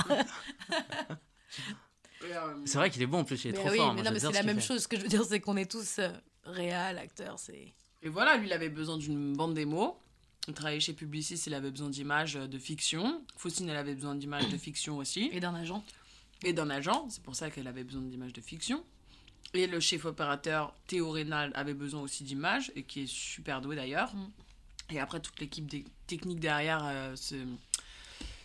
et, 0.71 2.33
euh, 2.33 2.55
C'est 2.65 2.77
vrai 2.77 2.89
qu'il 2.89 3.01
est 3.01 3.07
bon 3.07 3.19
en 3.19 3.23
plus, 3.23 3.43
il 3.45 3.49
est 3.49 3.51
Mais 3.51 3.59
trop 3.59 3.69
oui, 3.69 3.77
fort. 3.77 3.87
mais 3.93 4.01
moi, 4.01 4.03
non, 4.03 4.11
mais 4.11 4.19
c'est 4.19 4.27
ce 4.27 4.33
la 4.33 4.43
même 4.43 4.59
fait. 4.59 4.67
chose. 4.67 4.83
Ce 4.83 4.87
que 4.87 4.97
je 4.97 5.01
veux 5.03 5.07
dire, 5.07 5.23
c'est 5.25 5.39
qu'on 5.39 5.57
est 5.57 5.69
tous 5.69 5.99
euh, 5.99 6.09
réal, 6.45 6.97
acteurs. 6.97 7.37
C'est. 7.39 7.73
Et 8.01 8.09
voilà, 8.09 8.37
lui, 8.37 8.47
il 8.47 8.53
avait 8.53 8.69
besoin 8.69 8.97
d'une 8.97 9.33
bande 9.35 9.53
démo. 9.53 9.97
Il 10.47 10.53
travaillait 10.53 10.79
chez 10.81 10.93
Publicis, 10.93 11.41
il 11.47 11.53
avait 11.53 11.71
besoin 11.71 11.89
d'images 11.89 12.35
euh, 12.35 12.47
de 12.47 12.57
fiction. 12.57 13.21
Faustine, 13.37 13.69
elle 13.69 13.77
avait 13.77 13.95
besoin 13.95 14.15
d'images 14.15 14.49
de 14.49 14.57
fiction 14.57 14.97
aussi. 14.97 15.29
Et 15.31 15.39
d'un 15.39 15.55
agent. 15.55 15.83
Et 16.43 16.51
d'un 16.51 16.69
agent, 16.69 17.07
c'est 17.09 17.23
pour 17.23 17.35
ça 17.35 17.49
qu'elle 17.49 17.67
avait 17.67 17.83
besoin 17.85 18.01
d'images 18.01 18.33
de 18.33 18.41
fiction. 18.41 18.83
Et 19.53 19.67
le 19.67 19.79
chef 19.79 20.05
opérateur 20.05 20.73
Théo 20.87 21.11
Rénal 21.11 21.51
avait 21.55 21.73
besoin 21.75 22.01
aussi 22.01 22.23
d'images, 22.23 22.71
et 22.75 22.83
qui 22.83 23.01
est 23.03 23.07
super 23.07 23.61
doué 23.61 23.75
d'ailleurs. 23.75 24.13
Mm. 24.15 24.31
Et 24.91 24.99
après, 24.99 25.19
toute 25.19 25.39
l'équipe 25.39 25.65
des- 25.67 25.85
technique 26.07 26.39
derrière 26.39 26.81
euh, 26.85 27.15
se- 27.15 27.35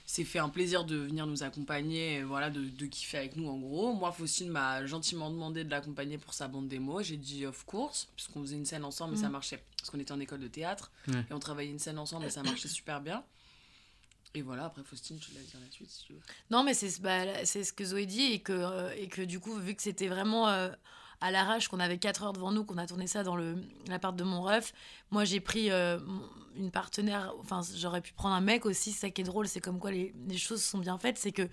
s'est 0.06 0.24
fait 0.24 0.38
un 0.38 0.48
plaisir 0.48 0.84
de 0.84 0.96
venir 0.96 1.26
nous 1.26 1.42
accompagner, 1.42 2.16
et 2.16 2.22
voilà, 2.22 2.50
de, 2.50 2.62
de 2.64 2.86
kiffer 2.86 3.18
avec 3.18 3.36
nous 3.36 3.48
en 3.48 3.56
gros. 3.58 3.92
Moi, 3.94 4.12
Faustine 4.12 4.48
m'a 4.50 4.84
gentiment 4.86 5.30
demandé 5.30 5.64
de 5.64 5.70
l'accompagner 5.70 6.18
pour 6.18 6.32
sa 6.34 6.46
bande 6.48 6.68
démo. 6.68 7.02
J'ai 7.02 7.16
dit 7.16 7.44
of 7.46 7.64
course, 7.64 8.08
puisqu'on 8.16 8.40
faisait 8.42 8.56
une 8.56 8.64
scène 8.66 8.84
ensemble 8.84 9.14
et 9.14 9.18
ça 9.18 9.28
Mm. 9.28 9.32
marchait. 9.32 9.62
Parce 9.78 9.90
qu'on 9.90 9.98
était 10.00 10.12
en 10.12 10.20
école 10.20 10.40
de 10.40 10.48
théâtre, 10.48 10.90
et 11.08 11.32
on 11.32 11.38
travaillait 11.38 11.70
une 11.72 11.78
scène 11.78 11.98
ensemble 11.98 12.26
et 12.26 12.30
ça 12.30 12.42
marchait 12.42 12.68
super 12.68 13.00
bien. 13.00 13.22
Et 14.34 14.42
voilà, 14.42 14.66
après 14.66 14.82
Faustine, 14.82 15.18
te 15.18 15.32
laisse 15.34 15.46
dire 15.46 15.60
la 15.64 15.70
suite 15.70 15.90
si 15.90 16.04
tu 16.06 16.12
veux. 16.12 16.20
Non, 16.50 16.62
mais 16.62 16.74
c'est 16.74 17.00
bah, 17.00 17.44
ce 17.44 17.72
que 17.72 17.84
Zoé 17.84 18.06
dit 18.06 18.32
et 18.32 18.40
que, 18.40 18.52
euh, 18.52 18.94
et 18.96 19.08
que 19.08 19.22
du 19.22 19.40
coup, 19.40 19.54
vu 19.54 19.74
que 19.74 19.82
c'était 19.82 20.08
vraiment 20.08 20.48
euh, 20.48 20.68
à 21.20 21.30
l'arrache, 21.30 21.68
qu'on 21.68 21.80
avait 21.80 21.98
4 21.98 22.24
heures 22.24 22.32
devant 22.32 22.52
nous, 22.52 22.64
qu'on 22.64 22.78
a 22.78 22.86
tourné 22.86 23.06
ça 23.06 23.22
dans 23.22 23.36
l'appart 23.36 24.14
de 24.14 24.24
mon 24.24 24.42
ref, 24.42 24.74
moi 25.10 25.24
j'ai 25.24 25.40
pris 25.40 25.70
euh, 25.70 25.98
une 26.56 26.70
partenaire, 26.70 27.32
enfin 27.40 27.62
j'aurais 27.74 28.02
pu 28.02 28.12
prendre 28.12 28.34
un 28.34 28.40
mec 28.40 28.66
aussi, 28.66 28.92
ça 28.92 29.10
qui 29.10 29.22
est 29.22 29.24
drôle, 29.24 29.48
c'est 29.48 29.60
comme 29.60 29.78
quoi 29.78 29.90
les, 29.90 30.14
les 30.28 30.38
choses 30.38 30.62
sont 30.62 30.78
bien 30.78 30.98
faites, 30.98 31.18
c'est 31.18 31.32
que 31.32 31.48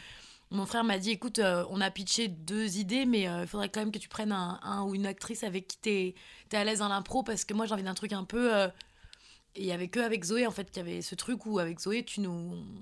mon 0.51 0.65
frère 0.65 0.83
m'a 0.83 0.99
dit 0.99 1.11
écoute, 1.11 1.39
on 1.39 1.81
a 1.81 1.89
pitché 1.89 2.27
deux 2.27 2.77
idées, 2.77 3.05
mais 3.05 3.23
il 3.23 3.47
faudrait 3.47 3.69
quand 3.69 3.79
même 3.79 3.91
que 3.91 3.97
tu 3.97 4.09
prennes 4.09 4.31
un, 4.31 4.83
ou 4.83 4.93
une 4.93 5.07
actrice 5.07 5.43
avec 5.43 5.67
qui 5.67 5.77
t'es 5.79 6.15
es 6.51 6.55
à 6.55 6.63
l'aise 6.63 6.79
dans 6.79 6.87
l'impro, 6.87 7.23
parce 7.23 7.45
que 7.45 7.55
moi 7.55 7.65
j'ai 7.65 7.73
envie 7.73 7.83
d'un 7.83 7.95
truc 7.95 8.13
un 8.13 8.25
peu... 8.25 8.69
et 9.55 9.61
il 9.61 9.65
y 9.65 9.71
avait 9.71 9.87
que 9.87 9.99
avec 9.99 10.23
Zoé 10.23 10.45
en 10.45 10.51
fait 10.51 10.69
qu'il 10.69 10.85
y 10.85 10.89
avait 10.89 11.01
ce 11.01 11.15
truc 11.15 11.45
où 11.45 11.59
avec 11.59 11.79
Zoé 11.79 12.03
tu 12.03 12.19
nous 12.21 12.29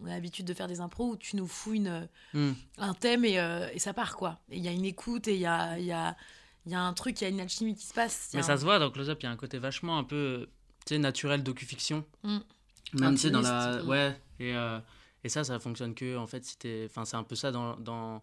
on 0.02 0.06
a 0.08 0.10
l'habitude 0.10 0.46
de 0.46 0.54
faire 0.54 0.68
des 0.68 0.80
impros 0.82 1.10
où 1.12 1.16
tu 1.18 1.36
nous 1.36 1.48
fous 1.48 1.74
une 1.74 2.08
Hmm. 2.34 2.54
un 2.80 2.94
thème 2.94 3.26
et, 3.26 3.40
euh, 3.40 3.68
et 3.74 3.80
ça 3.80 3.94
part 3.94 4.16
quoi. 4.18 4.40
Et 4.50 4.58
il 4.58 4.64
y 4.64 4.68
a 4.68 4.72
une 4.72 4.86
écoute 4.86 5.28
et 5.28 5.36
il 5.36 5.42
y 5.42 5.46
a 5.46 5.78
y 5.80 5.92
a 5.92 6.16
y 6.66 6.74
a 6.76 6.82
un 6.82 6.94
truc, 6.94 7.20
il 7.20 7.26
y 7.26 7.28
a 7.28 7.30
une 7.30 7.42
alchimie 7.42 7.76
qui 7.76 7.86
se 7.86 7.94
passe. 7.94 8.32
Mais 8.34 8.42
ça 8.42 8.58
se 8.58 8.64
voit 8.64 8.80
dans 8.80 8.90
Close 8.90 9.10
Up, 9.10 9.20
il 9.22 9.26
y 9.26 9.28
a 9.28 9.32
un 9.32 9.36
côté 9.36 9.58
vachement 9.60 9.98
un 9.98 10.04
peu 10.04 10.48
tu 10.86 10.96
sais, 10.96 10.98
naturel 10.98 11.44
docu-fiction. 11.44 12.04
Mm. 12.24 12.38
Même 13.00 13.12
tu 13.16 13.18
sais, 13.22 13.32
dans 13.32 13.42
la. 13.42 13.84
Ouais, 13.84 14.20
et, 14.40 14.56
euh, 14.56 14.80
et 15.24 15.30
ça, 15.30 15.44
ça 15.44 15.58
fonctionne 15.60 15.94
que, 15.96 16.16
en 16.18 16.28
fait, 16.28 16.44
si 16.46 16.58
t'es- 16.58 16.84
Enfin, 16.90 17.06
c'est 17.06 17.16
un 17.18 17.24
peu 17.24 17.36
ça 17.36 17.52
dans, 17.52 17.76
dans, 17.78 18.22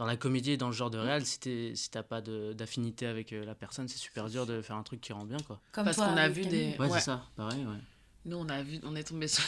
dans 0.00 0.06
la 0.06 0.16
comédie 0.16 0.52
et 0.52 0.56
dans 0.56 0.68
le 0.68 0.72
genre 0.72 0.88
de 0.88 0.96
réel, 0.96 1.26
si 1.26 1.38
t'es- 1.38 1.72
si 1.74 1.90
t'as 1.90 2.02
pas 2.02 2.22
de- 2.22 2.54
d'affinité 2.54 3.04
avec 3.06 3.34
euh, 3.34 3.44
la 3.44 3.54
personne, 3.54 3.86
c'est 3.86 3.98
super 3.98 4.30
dur 4.30 4.46
de 4.46 4.62
faire 4.62 4.76
un 4.76 4.82
truc 4.82 5.02
qui 5.02 5.12
rend 5.12 5.26
bien, 5.26 5.36
quoi. 5.46 5.60
Comme 5.72 5.84
Parce 5.84 5.98
qu'on 5.98 6.16
a 6.16 6.26
vu 6.30 6.46
des- 6.46 6.74
Ouais, 6.78 6.86
Ouais. 6.88 6.98
c'est 6.98 7.04
ça, 7.04 7.22
pareil, 7.36 7.66
ouais. 7.66 7.76
Nous, 8.24 8.38
on 8.38 8.48
a 8.48 8.62
vu, 8.62 8.80
on 8.82 8.96
est 8.96 9.04
tombé 9.04 9.28
sur 9.28 9.44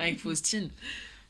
avec 0.00 0.18
Faustine. 0.18 0.70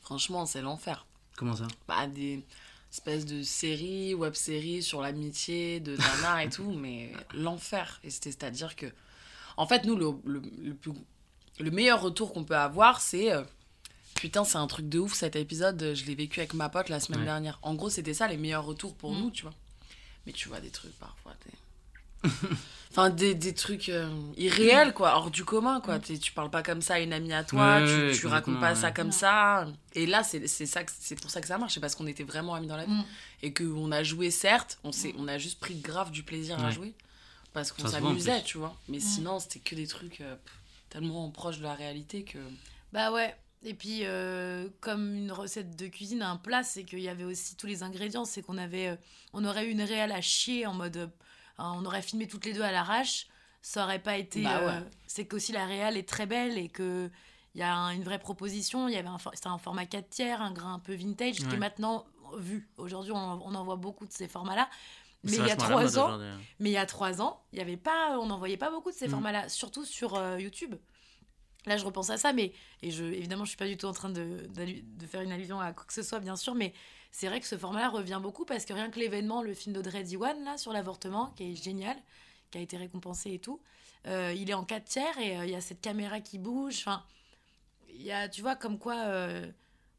Franchement, 0.01 0.47
c'est 0.47 0.63
l'enfer. 0.63 1.05
Comment 1.37 1.55
ça? 1.55 1.67
Bah, 1.87 2.07
des 2.07 2.43
espèces 2.91 3.25
de 3.27 3.43
séries, 3.43 4.15
web-séries 4.15 4.81
sur 4.81 5.01
l'amitié 5.01 5.79
de 5.79 5.95
Nana 5.95 6.43
et 6.43 6.49
tout, 6.49 6.71
mais 6.71 7.11
l'enfer. 7.35 7.99
Et 8.03 8.09
c'était- 8.09 8.31
c'est-à-dire 8.31 8.75
que, 8.75 8.87
en 9.55 9.67
fait, 9.67 9.85
nous, 9.85 9.95
le, 9.95 10.07
le, 10.25 10.41
le 10.63 10.73
plus- 10.73 10.93
le 11.59 11.69
meilleur 11.69 12.01
retour 12.01 12.33
qu'on 12.33 12.43
peut 12.43 12.57
avoir, 12.57 13.01
c'est 13.01 13.31
euh, 13.31 13.43
putain, 14.15 14.43
c'est 14.43 14.57
un 14.57 14.67
truc 14.67 14.87
de 14.89 14.99
ouf 14.99 15.13
cet 15.13 15.35
épisode, 15.35 15.93
je 15.95 16.05
l'ai 16.05 16.15
vécu 16.15 16.39
avec 16.39 16.53
ma 16.53 16.69
pote 16.69 16.89
la 16.89 16.99
semaine 16.99 17.19
Ouais. 17.21 17.25
dernière. 17.25 17.59
En 17.61 17.73
gros, 17.75 17.89
c'était 17.89 18.13
ça 18.13 18.27
les 18.27 18.37
meilleurs 18.37 18.65
retours 18.65 18.95
pour 18.95 19.13
Mm. 19.13 19.19
nous, 19.19 19.31
tu 19.31 19.41
vois. 19.43 19.53
Mais 20.25 20.33
tu 20.33 20.47
vois 20.49 20.59
des 20.59 20.69
trucs 20.69 20.97
parfois, 20.99 21.33
t'es. 21.43 21.51
Enfin, 22.91 23.09
des, 23.09 23.33
des 23.35 23.53
trucs 23.53 23.87
euh, 23.87 24.09
irréels, 24.35 24.93
quoi, 24.93 25.15
hors 25.15 25.31
du 25.31 25.45
commun, 25.45 25.79
quoi. 25.79 25.97
T'es- 25.97 26.17
Tu 26.17 26.33
parles 26.33 26.49
pas 26.49 26.61
comme 26.61 26.81
ça 26.81 26.95
à 26.95 26.99
une 26.99 27.13
amie 27.13 27.31
à 27.31 27.45
toi, 27.45 27.77
Ouais, 27.79 27.85
tu, 27.87 27.93
ouais, 28.07 28.11
tu 28.11 28.27
racontes 28.27 28.59
pas 28.59 28.71
ouais. 28.73 28.75
ça 28.75 28.91
comme 28.91 29.13
ça. 29.13 29.65
Et 29.95 30.05
là, 30.05 30.23
c'est 30.23 30.45
c'est 30.45 30.65
ça 30.65 30.83
que- 30.83 30.91
c'est 30.99 31.15
pour 31.19 31.31
ça 31.31 31.39
que 31.39 31.47
ça 31.47 31.57
marche, 31.57 31.75
c'est 31.75 31.79
parce 31.79 31.95
qu'on 31.95 32.05
était 32.05 32.25
vraiment 32.25 32.53
amis 32.53 32.67
dans 32.67 32.75
la 32.75 32.83
vie. 32.85 32.91
Mm. 32.91 33.05
Et 33.43 33.53
qu'on 33.53 33.91
a 33.93 34.03
joué, 34.03 34.29
certes, 34.29 34.77
on, 34.83 34.91
s'est- 34.91 35.15
on 35.17 35.29
a 35.29 35.37
juste 35.37 35.61
pris 35.61 35.75
grave 35.75 36.11
du 36.11 36.23
plaisir 36.23 36.61
à 36.63 36.69
jouer. 36.69 36.93
Parce 37.53 37.71
qu'on 37.71 37.83
Ça 37.83 37.91
s'amusait, 37.99 38.43
tu 38.43 38.57
vois. 38.57 38.75
Mais 38.89 38.99
sinon, 38.99 39.39
c'était 39.39 39.59
que 39.59 39.73
des 39.75 39.87
trucs 39.87 40.19
euh, 40.21 40.35
pff, 40.35 40.53
tellement 40.89 41.29
proches 41.29 41.59
de 41.59 41.63
la 41.63 41.73
réalité 41.75 42.23
que. 42.23 42.39
Bah 42.91 43.11
ouais. 43.13 43.33
Et 43.63 43.73
puis, 43.75 43.99
euh, 44.03 44.67
comme 44.79 45.13
une 45.15 45.31
recette 45.31 45.75
de 45.75 45.87
cuisine, 45.87 46.21
un 46.23 46.37
plat, 46.37 46.63
c'est 46.63 46.83
qu'il 46.83 46.99
y 46.99 47.09
avait 47.09 47.23
aussi 47.23 47.55
tous 47.55 47.67
les 47.67 47.83
ingrédients. 47.83 48.25
C'est 48.25 48.41
qu'on 48.41 48.57
avait, 48.57 48.87
euh, 48.87 48.95
on 49.33 49.45
aurait 49.45 49.67
eu 49.67 49.71
une 49.71 49.83
réelle 49.83 50.11
à 50.11 50.21
chier 50.21 50.65
en 50.65 50.73
mode, 50.73 50.97
euh, 50.97 51.07
on 51.59 51.85
aurait 51.85 52.01
filmé 52.01 52.27
toutes 52.27 52.45
les 52.45 52.53
deux 52.53 52.63
à 52.63 52.71
l'arrache. 52.71 53.27
Ça 53.61 53.83
aurait 53.83 53.99
pas 53.99 54.17
été. 54.17 54.41
Bah 54.43 54.59
ouais. 54.59 54.71
euh, 54.73 54.81
c'est 55.05 55.27
qu'aussi 55.27 55.51
la 55.51 55.65
réelle 55.65 55.95
est 55.95 56.09
très 56.09 56.25
belle 56.25 56.57
et 56.57 56.69
que 56.69 57.11
il 57.53 57.59
y 57.59 57.63
a 57.63 57.75
un- 57.75 57.91
une 57.91 58.03
vraie 58.03 58.17
proposition. 58.17 58.87
Il 58.87 58.95
y 58.95 58.97
avait 58.97 59.09
c'était 59.33 59.47
un 59.49 59.57
format 59.59 59.85
4 59.85 60.09
tiers, 60.09 60.41
un 60.41 60.51
grain 60.51 60.73
un 60.75 60.79
peu 60.79 60.95
vintage, 60.95 61.35
qui 61.35 61.45
Ouais. 61.45 61.53
est 61.53 61.57
maintenant 61.57 62.05
vu. 62.37 62.67
Aujourd'hui, 62.77 63.11
on, 63.11 63.17
on 63.45 63.53
en 63.53 63.63
voit 63.63 63.75
beaucoup 63.75 64.07
de 64.07 64.11
ces 64.13 64.27
formats-là. 64.27 64.69
Mais 65.23 65.33
il 65.33 65.45
y 65.45 65.51
a 65.51 65.55
trois 65.55 65.99
ans, 65.99 66.13
hein. 66.19 66.39
mais 66.59 66.69
il 66.71 66.73
y 66.73 66.77
a 66.77 66.85
trois 66.87 67.21
ans, 67.21 67.43
il 67.53 67.59
y 67.59 67.61
avait 67.61 67.77
pas, 67.77 68.17
on 68.19 68.25
n'en 68.25 68.39
voyait 68.39 68.57
pas 68.57 68.71
beaucoup 68.71 68.89
de 68.89 68.95
ces 68.95 69.07
Mm. 69.07 69.11
formats-là, 69.11 69.49
surtout 69.49 69.85
sur 69.85 70.15
euh, 70.15 70.39
YouTube. 70.39 70.73
Là, 71.65 71.77
je 71.77 71.85
repense 71.85 72.09
à 72.09 72.17
ça, 72.17 72.33
mais 72.33 72.53
et 72.81 72.89
je, 72.91 73.03
évidemment, 73.03 73.45
je 73.45 73.49
suis 73.49 73.57
pas 73.57 73.67
du 73.67 73.77
tout 73.77 73.85
en 73.85 73.93
train 73.93 74.09
de, 74.09 74.49
faire 75.07 75.21
une 75.21 75.31
allusion 75.31 75.59
à 75.59 75.73
quoi 75.73 75.85
que 75.85 75.93
ce 75.93 76.01
soit, 76.01 76.19
bien 76.19 76.35
sûr, 76.35 76.55
mais 76.55 76.73
c'est 77.11 77.27
vrai 77.27 77.39
que 77.39 77.45
ce 77.45 77.57
format-là 77.57 77.89
revient 77.89 78.19
beaucoup 78.21 78.45
parce 78.45 78.65
que 78.65 78.73
rien 78.73 78.89
que 78.89 78.99
l'événement, 78.99 79.43
le 79.43 79.53
film 79.53 79.75
d'Audrey 79.75 80.03
Diwan 80.03 80.43
là 80.43 80.57
sur 80.57 80.73
l'avortement, 80.73 81.33
qui 81.35 81.51
est 81.51 81.55
génial, 81.55 81.97
qui 82.49 82.57
a 82.57 82.61
été 82.61 82.77
récompensé 82.77 83.33
et 83.33 83.39
tout, 83.39 83.61
euh, 84.07 84.33
il 84.35 84.49
est 84.49 84.53
en 84.55 84.63
4 84.63 84.85
tiers 84.85 85.17
et 85.19 85.37
euh, 85.37 85.45
il 85.45 85.51
y 85.51 85.55
a 85.55 85.61
cette 85.61 85.81
caméra 85.81 86.19
qui 86.19 86.39
bouge. 86.39 86.79
Enfin, 86.79 87.03
il 87.89 88.01
y 88.01 88.11
a, 88.11 88.27
tu 88.29 88.41
vois, 88.41 88.55
comme 88.55 88.79
quoi. 88.79 88.95
euh, 89.05 89.51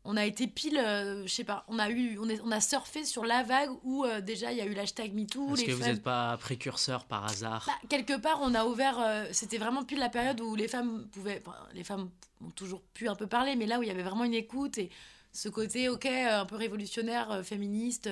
on 0.05 0.17
a 0.17 0.25
été 0.27 0.47
pile, 0.49 0.79
euh, 0.79 1.23
je 1.27 1.33
sais 1.33 1.45
pas, 1.45 1.65
on 1.69 1.79
a 1.79 1.89
eu, 1.91 2.19
on, 2.19 2.29
est, 2.29 2.41
on 2.43 2.51
a 2.51 2.61
surfé 2.61 3.05
sur 3.05 3.25
la 3.25 3.43
vague 3.45 3.71
où 3.85 4.05
euh, 4.05 4.21
déjà 4.21 4.51
il 4.51 4.59
y 4.59 4.61
a 4.61 4.67
eu 4.67 4.75
l'hashtag 4.75 5.13
MeToo. 5.15 5.55
Est-ce 5.55 5.65
que 5.65 5.73
vous 5.73 5.85
n'êtes 5.85 6.03
pas 6.03 6.37
précurseur 6.39 7.05
par 7.05 7.25
hasard 7.25 7.65
bah, 7.67 7.73
quelque 7.89 8.17
part, 8.19 8.41
on 8.43 8.55
a 8.55 8.65
ouvert. 8.65 8.99
euh, 9.01 9.27
C'était 9.33 9.59
vraiment 9.59 9.85
plus 9.85 9.97
la 9.97 10.09
période 10.09 10.41
où 10.41 10.57
les 10.57 10.67
femmes 10.69 11.07
pouvaient. 11.13 11.43
enfin, 11.47 11.57
les 11.75 11.85
femmes 11.85 12.11
ont 12.45 12.51
toujours 12.51 12.83
pu 12.95 13.09
un 13.09 13.15
peu 13.15 13.27
parler, 13.29 13.55
mais 13.55 13.67
là 13.67 13.79
où 13.79 13.83
il 13.83 13.89
y 13.89 13.93
avait 13.93 14.03
vraiment 14.03 14.25
une 14.25 14.35
écoute 14.35 14.77
et 14.79 14.91
ce 15.33 15.49
côté, 15.49 15.89
ok, 15.89 16.07
euh, 16.07 16.41
un 16.41 16.47
peu 16.47 16.57
révolutionnaire, 16.57 17.41
féministe. 17.45 18.11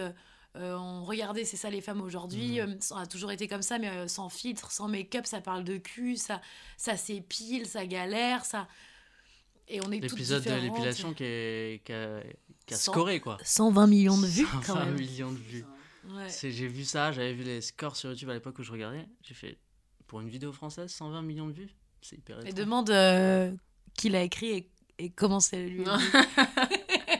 on 0.54 1.04
regardait, 1.04 1.44
c'est 1.44 1.56
ça 1.56 1.70
les 1.70 1.80
femmes 1.80 2.00
aujourd'hui. 2.00 2.61
euh, 2.61 2.66
ça 2.80 3.00
a 3.00 3.06
toujours 3.06 3.32
été 3.32 3.49
comme 3.49 3.62
ça, 3.62 3.78
mais 3.78 4.09
sans 4.09 4.28
filtre, 4.28 4.70
sans 4.70 4.87
make-up, 4.88 5.26
ça 5.26 5.40
parle 5.40 5.64
de 5.64 5.76
cul, 5.76 6.16
ça, 6.16 6.40
ça 6.76 6.97
s'épile, 6.97 7.66
ça 7.66 7.85
galère, 7.87 8.44
ça. 8.44 8.68
Et 9.73 9.81
on 9.87 9.93
est 9.93 10.00
toutes 10.00 10.12
L'épisode 10.19 10.43
de 10.45 10.53
l'épilation 10.55 11.15
qui, 11.15 11.23
est- 11.25 11.83
qui 11.85 11.93
a, 11.93 12.21
qui 12.67 12.75
a 12.75 12.77
scoré, 12.77 13.21
quoi. 13.21 13.39
120 13.45 13.87
millions 13.87 14.19
de 14.19 14.27
vues, 14.27 14.47
quand 14.47 14.62
120 14.75 14.85
même. 14.87 14.95
millions 14.99 15.31
de 15.33 15.39
vues. 15.39 15.65
Ouais. 16.09 16.29
C'est- 16.29 16.50
J'ai 16.50 16.67
vu 16.67 16.85
ça, 16.85 17.12
j'avais 17.12 17.33
vu 17.33 17.45
les 17.45 17.61
scores 17.61 17.95
sur 17.97 18.11
YouTube 18.11 18.31
à 18.31 18.35
l'époque 18.35 18.59
où 18.59 18.62
je 18.65 18.73
regardais. 18.73 19.07
J'ai 19.23 19.35
fait, 19.35 19.59
pour 20.09 20.21
une 20.21 20.29
vidéo 20.29 20.53
française, 20.53 20.91
120 20.91 21.23
millions 21.23 21.47
de 21.47 21.53
vues? 21.53 21.69
C'est 22.03 22.17
hyper 22.17 22.45
Et 22.47 22.53
demande 22.53 22.91
euh, 22.91 23.53
qui 23.95 24.09
l'a 24.09 24.23
écrit 24.23 24.50
et, 24.50 24.71
et 24.99 25.11
comment 25.11 25.39
c'est 25.41 25.65
lui. 25.67 25.85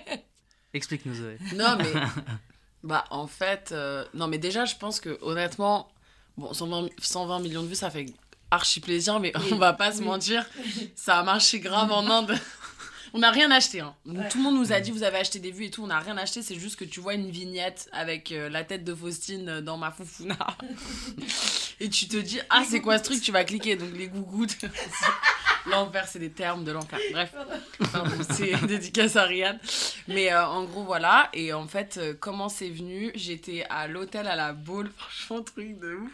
Explique-nous, 0.73 1.15
Zoé. 1.15 1.37
Non, 1.55 1.77
mais. 1.79 1.93
bah, 2.83 3.05
en 3.11 3.27
fait. 3.27 3.71
euh, 3.73 4.05
Non, 4.15 4.29
mais 4.29 4.39
déjà, 4.39 4.65
je 4.65 4.77
pense 4.77 5.01
que, 5.01 5.19
honnêtement, 5.23 5.91
bon, 6.37 6.53
120, 6.53 6.89
120 6.99 7.41
millions 7.41 7.63
de 7.63 7.69
vues, 7.69 7.75
ça 7.75 7.91
fait 7.91 8.07
archi 8.51 8.81
plaisir, 8.81 9.21
mais 9.21 9.33
Oui. 9.37 9.51
on 9.53 9.57
va 9.57 9.73
pas 9.73 9.93
se 9.93 10.03
mentir. 10.03 10.45
Ça 10.95 11.19
a 11.19 11.23
marché 11.23 11.61
grave 11.61 11.91
en 11.93 12.09
Inde. 12.09 12.39
On 13.13 13.19
n'a 13.19 13.33
rien 13.33 13.51
acheté. 13.51 13.81
Hein. 13.81 13.97
Tout 14.31 14.39
le 14.39 14.45
monde 14.45 14.55
nous 14.55 14.73
a 14.73 14.79
dit 14.79 14.93
vous 14.93 15.03
avez 15.03 15.19
acheté 15.19 15.41
des 15.41 15.51
vues 15.51 15.65
et 15.65 15.71
tout. 15.71 15.83
On 15.83 15.89
n'a 15.89 15.99
rien 15.99 16.17
acheté. 16.17 16.43
C'est 16.43 16.55
juste 16.55 16.77
que 16.77 16.85
tu 16.85 17.01
vois 17.01 17.15
une 17.15 17.29
vignette 17.29 17.89
avec 17.91 18.31
euh, 18.31 18.49
la 18.49 18.63
tête 18.63 18.85
de 18.85 18.95
Faustine 18.95 19.49
euh, 19.49 19.61
dans 19.61 19.77
ma 19.77 19.91
foufouna. 19.91 20.37
et 21.81 21.91
tu 21.91 22.07
te 22.07 22.17
dis 22.17 22.39
ah, 22.51 22.63
c'est 22.69 22.81
quoi 22.81 22.99
ce 22.99 23.03
truc? 23.03 23.21
Tu 23.21 23.33
vas 23.33 23.43
cliquer. 23.43 23.75
Donc 23.75 23.91
les 23.97 24.07
gougouttes. 24.07 24.57
l'enfer, 25.67 26.07
c'est 26.07 26.19
des 26.21 26.31
termes 26.31 26.63
de 26.63 26.73
l'enfer. 26.73 27.01
Bref. 27.11 27.35
C'est 28.31 28.55
dédicace 28.67 29.17
à 29.17 29.25
Riyad. 29.25 29.59
Mais 30.09 30.33
euh, 30.33 30.47
en 30.47 30.65
gros, 30.65 30.85
voilà. 30.85 31.31
Et 31.33 31.53
en 31.53 31.67
fait, 31.67 31.97
euh, 31.97 32.15
comment 32.19 32.49
c'est 32.49 32.71
venu? 32.71 33.11
J'étais 33.15 33.67
à 33.71 33.89
l'hôtel 33.89 34.27
à 34.29 34.37
la 34.37 34.53
Baule. 34.53 34.91
Franchement, 34.97 35.43
truc 35.43 35.79
de 35.81 35.95
ouf. 35.95 36.13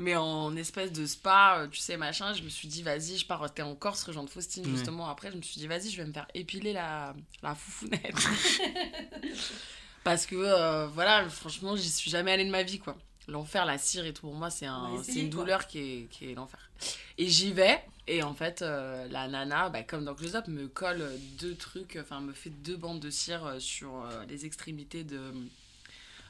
Mais 0.00 0.16
en 0.16 0.56
espèce 0.56 0.90
de 0.92 1.04
spa, 1.04 1.58
euh, 1.58 1.68
tu 1.68 1.78
sais, 1.78 1.98
machin, 1.98 2.32
je 2.32 2.42
me 2.42 2.48
suis 2.48 2.66
dit, 2.68 2.82
vas-y, 2.82 3.18
je 3.18 3.26
pars. 3.26 3.52
T'es 3.52 3.60
en 3.60 3.74
Corse, 3.74 4.02
région 4.04 4.24
de 4.24 4.30
Faustine, 4.30 4.64
Ouais. 4.64 4.70
justement. 4.70 5.08
Après, 5.10 5.30
je 5.30 5.36
me 5.36 5.42
suis 5.42 5.60
dit, 5.60 5.66
vas-y, 5.66 5.90
je 5.90 5.98
vais 5.98 6.08
me 6.08 6.12
faire 6.12 6.26
épiler 6.34 6.72
la, 6.72 7.14
la 7.42 7.54
foufounette. 7.54 8.14
Parce 10.04 10.24
que, 10.26 10.36
euh, 10.36 10.86
voilà, 10.88 11.28
franchement, 11.28 11.76
j'y 11.76 11.90
suis 11.90 12.10
jamais 12.10 12.32
allée 12.32 12.46
de 12.46 12.50
ma 12.50 12.62
vie, 12.62 12.78
quoi. 12.78 12.96
L'enfer, 13.28 13.64
la 13.66 13.76
cire 13.78 14.06
et 14.06 14.12
tout, 14.14 14.22
pour 14.22 14.34
moi, 14.34 14.48
c'est 14.50 14.66
un, 14.66 14.88
une 15.14 15.30
quoi. 15.30 15.40
douleur 15.42 15.66
qui 15.66 15.78
est, 15.78 16.08
qui 16.10 16.30
est 16.30 16.34
l'enfer. 16.34 16.70
Et 17.18 17.28
j'y 17.28 17.52
vais, 17.52 17.80
et 18.08 18.22
en 18.22 18.32
fait, 18.34 18.62
euh, 18.62 19.06
la 19.08 19.28
nana, 19.28 19.68
bah, 19.68 19.82
comme 19.82 20.06
dans 20.06 20.14
Close 20.14 20.34
Up, 20.34 20.48
me 20.48 20.66
colle 20.66 21.06
deux 21.38 21.54
trucs, 21.54 21.98
enfin, 22.00 22.20
me 22.20 22.32
fait 22.32 22.50
deux 22.50 22.76
bandes 22.78 22.98
de 23.00 23.10
cire 23.10 23.56
sur 23.58 24.02
euh, 24.04 24.24
les 24.28 24.46
extrémités 24.46 25.04
de, 25.04 25.20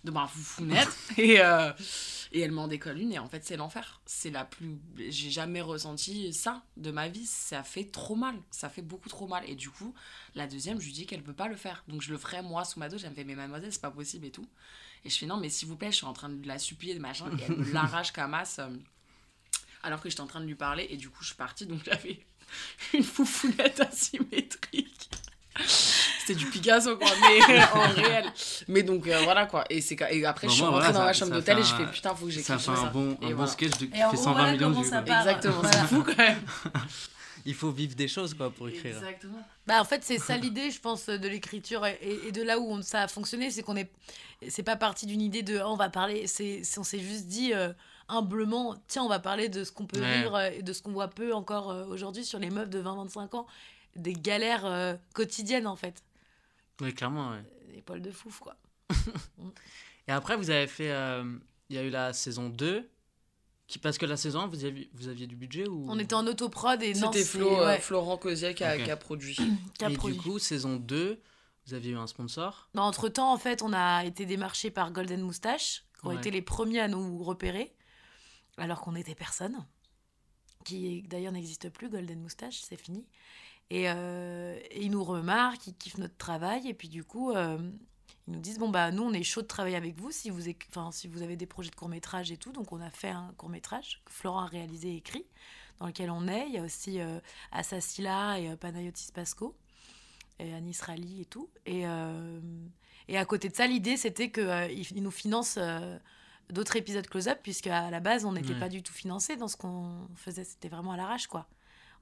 de 0.05 0.11
ma 0.11 0.27
foufounette. 0.27 0.97
et, 1.17 1.41
euh, 1.41 1.73
et 2.33 2.41
elle 2.41 2.53
m'en 2.53 2.69
décolle 2.69 2.99
une, 2.99 3.13
et 3.13 3.19
en 3.19 3.29
fait, 3.29 3.45
c'est 3.45 3.57
l'enfer. 3.57 4.01
C'est 4.07 4.31
la 4.31 4.45
plus. 4.45 4.79
J'ai 4.97 5.31
jamais 5.31 5.61
ressenti 5.61 6.33
ça 6.33 6.63
de 6.77 6.91
ma 6.91 7.09
vie. 7.09 7.27
Ça 7.27 7.63
fait 7.63 7.85
trop 7.85 8.15
mal. 8.15 8.37
Ça 8.51 8.69
fait 8.69 8.83
beaucoup 8.83 9.09
trop 9.09 9.27
mal. 9.27 9.43
Et 9.49 9.55
du 9.55 9.71
coup, 9.71 9.95
la 10.35 10.47
deuxième, 10.47 10.81
je 10.81 10.87
lui 10.87 10.93
dis 10.93 11.07
qu'elle 11.07 11.23
peut 11.23 11.33
pas 11.33 11.49
le 11.49 11.57
faire. 11.57 11.85
Donc, 11.89 12.03
je 12.03 12.11
le 12.11 12.19
ferai 12.19 12.43
moi 12.43 12.65
sous 12.65 12.79
ma 12.79 12.89
dos. 12.89 12.99
J'avais 12.99 13.15
fait, 13.15 13.25
mais 13.25 13.35
mademoiselle, 13.35 13.73
c'est 13.73 13.83
pas 13.83 13.91
possible 13.91 14.27
et 14.27 14.31
tout. 14.31 14.49
Et 15.05 15.11
je 15.11 15.19
fais, 15.19 15.27
non, 15.27 15.39
mais 15.39 15.49
s'il 15.49 15.69
vous 15.69 15.77
plaît, 15.77 15.91
je 15.91 15.97
suis 15.97 16.07
en 16.07 16.13
train 16.13 16.29
de 16.29 16.47
la 16.47 16.59
supplier, 16.59 16.95
de 16.95 17.01
machin. 17.01 17.31
Et 17.39 17.43
elle 17.43 17.57
me 17.57 17.73
l'arrache 17.73 18.13
comme 18.13 18.35
as, 18.35 18.59
euh, 18.59 18.69
alors 19.83 20.01
que 20.01 20.09
j'étais 20.09 20.21
en 20.21 20.27
train 20.27 20.41
de 20.41 20.47
lui 20.47 20.55
parler. 20.55 20.87
Et 20.91 20.97
du 20.97 21.11
coup, 21.11 21.23
je 21.23 21.29
suis 21.29 21.37
partie. 21.37 21.67
Donc, 21.67 21.83
j'avais 21.85 22.21
une 22.95 23.03
foufounette 23.03 23.81
asymétrique. 23.81 25.11
C'était 26.35 26.45
du 26.45 26.47
Picasso, 26.47 26.97
quoi, 26.97 27.09
mais 27.21 27.63
en 27.75 27.89
réel. 28.03 28.25
Mais 28.69 28.83
donc, 28.83 29.07
euh, 29.07 29.19
voilà, 29.25 29.47
quoi. 29.47 29.65
Et, 29.71 29.81
c'est, 29.81 29.97
et 30.11 30.25
après, 30.25 30.47
Bon, 30.47 30.51
je 30.53 30.57
suis 30.57 30.65
rentrée 30.65 30.79
voilà, 30.81 30.93
dans 30.99 31.05
ma 31.05 31.13
chambre 31.13 31.33
d'hôtel 31.33 31.59
et 31.59 31.63
je 31.63 31.75
fais, 31.75 31.87
putain, 31.87 32.15
faut 32.15 32.27
que 32.27 32.31
j'écrive 32.33 32.59
Ça 32.59 32.59
fait 32.59 32.71
un 32.81 32.87
bon, 32.91 33.11
un 33.23 33.27
bon 33.31 33.35
voilà. 33.35 33.47
sketch 33.51 33.79
de, 33.79 33.87
qui 33.87 33.93
fait 33.93 33.99
gros, 34.03 34.17
120 34.17 34.33
voilà 34.33 34.53
millions 34.53 34.71
de 34.71 34.75
vues. 34.77 34.81
Exactement, 34.87 35.63
c'est 35.65 35.79
fou 35.87 36.03
quand 36.05 36.17
même. 36.19 36.41
Il 37.47 37.55
faut 37.55 37.71
vivre 37.71 37.95
des 37.95 38.07
choses, 38.07 38.35
quoi, 38.35 38.51
pour 38.51 38.69
écrire. 38.69 38.97
Exactement. 38.99 39.39
Bah, 39.67 39.81
en 39.81 39.85
fait, 39.85 40.05
c'est 40.05 40.19
ça 40.19 40.37
l'idée, 40.37 40.71
je 40.71 40.79
pense, 40.79 41.07
de 41.07 41.27
l'écriture 41.27 41.87
et, 41.87 41.99
et- 42.29 42.33
de 42.33 42.43
là 42.43 42.59
où 42.59 42.71
on- 42.71 42.83
ça 42.83 43.03
a 43.03 43.09
fonctionné, 43.09 43.51
c'est 43.51 43.63
qu'on 43.63 43.77
est, 43.77 43.91
c'est 44.49 44.63
pas 44.63 44.77
parti 44.77 45.07
d'une 45.07 45.23
idée 45.23 45.43
de, 45.43 45.59
oh, 45.59 45.69
on 45.71 45.77
va 45.77 45.89
parler, 45.89 46.27
c'est, 46.27 46.61
c'est- 46.65 46.79
on 46.79 46.85
s'est 46.85 46.99
juste 47.01 47.27
dit 47.29 47.55
euh, 47.55 47.73
humblement, 48.09 48.77
tiens, 48.89 49.05
on 49.05 49.09
va 49.09 49.21
parler 49.21 49.49
de 49.49 49.65
ce 49.65 49.73
qu'on 49.73 49.87
peut 49.87 50.01
Ouais. 50.01 50.19
vivre 50.19 50.35
euh, 50.37 50.51
et 50.55 50.63
de 50.63 50.73
ce 50.75 50.83
qu'on 50.83 50.93
voit 50.93 51.09
peu 51.09 51.33
encore 51.35 51.71
euh, 51.71 51.87
aujourd'hui 51.87 52.25
sur 52.27 52.39
les 52.39 52.51
meufs 52.51 52.69
de 52.69 52.83
20-25 52.83 53.35
ans, 53.35 53.47
des 53.97 54.13
galères 54.13 54.67
euh, 54.67 54.95
quotidiennes 55.15 55.67
en 55.67 55.77
fait, 55.77 56.03
Oui, 56.81 56.95
clairement, 56.95 57.31
ouais. 57.31 57.45
des 57.75 57.83
poils 57.83 58.03
de 58.03 58.11
fouf 58.11 58.39
quoi. 58.41 58.57
Et 60.09 60.13
après, 60.13 60.37
vous 60.37 60.51
avez 60.51 60.67
fait. 60.67 60.91
euh, 60.91 61.39
Il 61.69 61.77
y 61.77 61.79
a 61.79 61.83
eu 61.83 61.91
la 61.91 62.13
saison 62.13 62.49
2. 62.49 62.89
Qui, 63.67 63.79
parce 63.79 63.99
que 63.99 64.07
la 64.07 64.17
saison 64.17 64.41
1, 64.41 64.47
vous 64.49 64.65
aviez, 64.65 64.91
vous 64.95 65.07
aviez 65.07 65.29
du 65.29 65.37
budget 65.37 65.69
ou... 65.69 65.85
On 65.89 65.97
était 66.01 66.15
en 66.15 66.27
autoprod 66.27 66.83
et 66.83 66.93
non, 66.95 67.13
C'était 67.13 67.25
Flo, 67.25 67.61
euh, 67.61 67.67
ouais, 67.67 67.79
Florent 67.79 68.17
Cosier 68.19 68.53
qui 68.53 68.65
a, 68.65 68.75
Ok. 68.77 68.83
qui 68.83 68.91
a 68.91 68.97
produit. 68.97 69.37
qui 69.79 69.85
a 69.85 69.91
Et 69.91 69.95
produit. 69.95 70.17
du 70.17 70.23
coup, 70.25 70.39
saison 70.41 70.75
2, 70.77 71.23
vous 71.67 71.75
aviez 71.75 71.93
eu 71.93 71.97
un 71.97 72.09
sponsor? 72.09 72.69
entre 72.77 73.09
temps, 73.09 73.33
en 73.33 73.39
fait, 73.39 73.63
on 73.63 73.73
a 73.73 74.05
été 74.05 74.27
démarché 74.27 74.73
par 74.73 74.91
Golden 74.91 75.21
Moustache, 75.21 75.85
qui 76.01 76.07
ont 76.07 76.11
été 76.19 76.33
les 76.33 76.43
premiers 76.43 76.81
à 76.81 76.89
nous 76.89 77.23
repérer, 77.23 77.73
alors 78.57 78.81
qu'on 78.81 78.91
n'était 78.93 79.15
personne, 79.15 79.65
qui 80.65 81.03
d'ailleurs 81.03 81.31
n'existe 81.33 81.69
plus, 81.71 81.89
Golden 81.89 82.21
Moustache, 82.21 82.61
c'est 82.63 82.77
fini. 82.77 83.07
Et, 83.71 83.85
euh, 83.89 84.59
et 84.71 84.85
ils 84.85 84.91
nous 84.91 85.05
remarquent, 85.05 85.67
ils 85.69 85.75
kiffent 85.77 85.99
notre 85.99 86.17
travail, 86.17 86.69
et 86.69 86.75
puis 86.75 86.89
du 86.89 87.05
coup, 87.05 87.31
euh, 87.33 87.59
Ils 88.29 88.35
nous 88.35 88.41
disent 88.41 88.59
bon 88.59 88.69
bah 88.69 88.91
nous 88.93 89.03
on 89.03 89.13
est 89.13 89.23
chaud 89.25 89.43
de 89.43 89.47
travailler 89.47 89.77
avec 89.77 89.97
vous 89.99 90.11
si 90.13 90.31
vous, 90.31 90.43
éc- 90.49 90.67
enfin, 90.69 90.93
si 90.93 91.09
vous 91.09 91.23
avez 91.23 91.37
des 91.37 91.47
projets 91.47 91.71
de 91.71 91.75
court 91.77 91.89
métrage 91.89 92.31
et 92.31 92.37
tout. 92.37 92.53
Donc 92.53 92.71
on 92.73 92.81
a 92.81 92.91
fait 92.91 93.09
un 93.11 93.33
court 93.37 93.49
métrage 93.49 94.03
que 94.05 94.13
Florent 94.13 94.41
a 94.43 94.47
réalisé 94.47 94.91
et 94.93 94.97
écrit 94.97 95.25
dans 95.79 95.87
lequel 95.87 96.11
on 96.11 96.29
est. 96.29 96.47
Il 96.49 96.55
y 96.55 96.59
a 96.59 96.63
aussi 96.63 97.01
euh, 97.01 97.19
Assassila 97.51 98.39
et 98.39 98.51
euh, 98.51 98.57
Panayotis 98.57 99.11
Pasco 99.13 99.57
et 100.39 100.53
Anis 100.55 100.81
Rally 100.83 101.23
et 101.23 101.25
tout. 101.25 101.49
Et, 101.67 101.83
et 103.09 103.19
à 103.19 103.25
côté 103.25 103.49
de 103.49 103.55
ça, 103.57 103.67
l'idée 103.67 103.97
c'était 103.97 104.31
qu'ils 104.31 105.03
nous 105.03 105.11
financent 105.11 105.59
d'autres 106.51 106.77
épisodes 106.77 107.07
close-up, 107.07 107.41
puisque 107.43 107.67
à 107.69 107.91
la 107.91 108.01
base 108.01 108.25
on 108.25 108.33
n'était 108.33 108.53
Ouais. 108.55 108.61
pas 108.61 108.69
du 108.69 108.83
tout 108.83 108.93
financé 108.93 109.37
dans 109.37 109.49
ce 109.49 109.57
qu'on 109.57 110.09
faisait. 110.17 110.45
C'était 110.45 110.69
vraiment 110.69 110.93
à 110.93 110.97
l'arrache 110.97 111.27
quoi. 111.27 111.47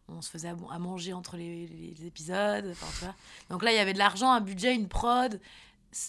On 0.08 0.22
se 0.22 0.30
faisait 0.30 0.48
à, 0.48 0.78
manger 0.78 1.12
entre 1.12 1.36
les, 1.36 1.66
les 1.66 2.06
épisodes. 2.06 2.66
enfin, 2.70 2.86
tu 2.98 3.04
vois. 3.04 3.14
Donc 3.50 3.62
là, 3.62 3.72
il 3.72 3.76
y 3.76 3.78
avait 3.80 3.92
de 3.92 3.98
l'argent, 3.98 4.30
un 4.32 4.40
budget, 4.40 4.74
une 4.74 4.88
prod. 4.88 5.40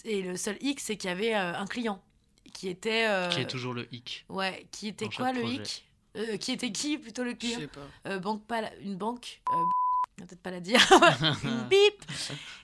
Et 0.04 0.22
le 0.22 0.36
seul 0.36 0.56
hic, 0.60 0.80
c'est 0.80 0.96
qu'il 0.96 1.08
y 1.08 1.12
avait 1.12 1.34
euh, 1.34 1.54
un 1.58 1.66
client 1.66 2.02
qui 2.52 2.68
était. 2.68 3.06
euh, 3.08 3.28
Qui 3.30 3.40
est 3.40 3.46
toujours 3.46 3.74
le 3.74 3.86
hic. 3.94 4.24
Ouais, 4.28 4.66
qui 4.70 4.88
était 4.88 5.08
quoi 5.08 5.32
le 5.32 5.44
hic? 5.44 5.84
Euh, 6.16 6.36
Qui 6.38 6.52
était 6.52 6.72
qui 6.72 6.98
plutôt 6.98 7.22
le 7.24 7.30
Je 7.30 7.36
client? 7.36 7.58
sais 7.60 7.68
pas. 7.68 7.86
euh, 8.10 8.18
banque 8.18 8.44
pas 8.46 8.62
la- 8.62 8.74
une 8.78 8.96
banque 8.96 9.40
euh, 9.52 9.56
on 10.20 10.24
va 10.24 10.26
peut-être 10.28 10.42
pas 10.42 10.50
la 10.50 10.60
dire. 10.60 10.80
Bip. 11.70 12.04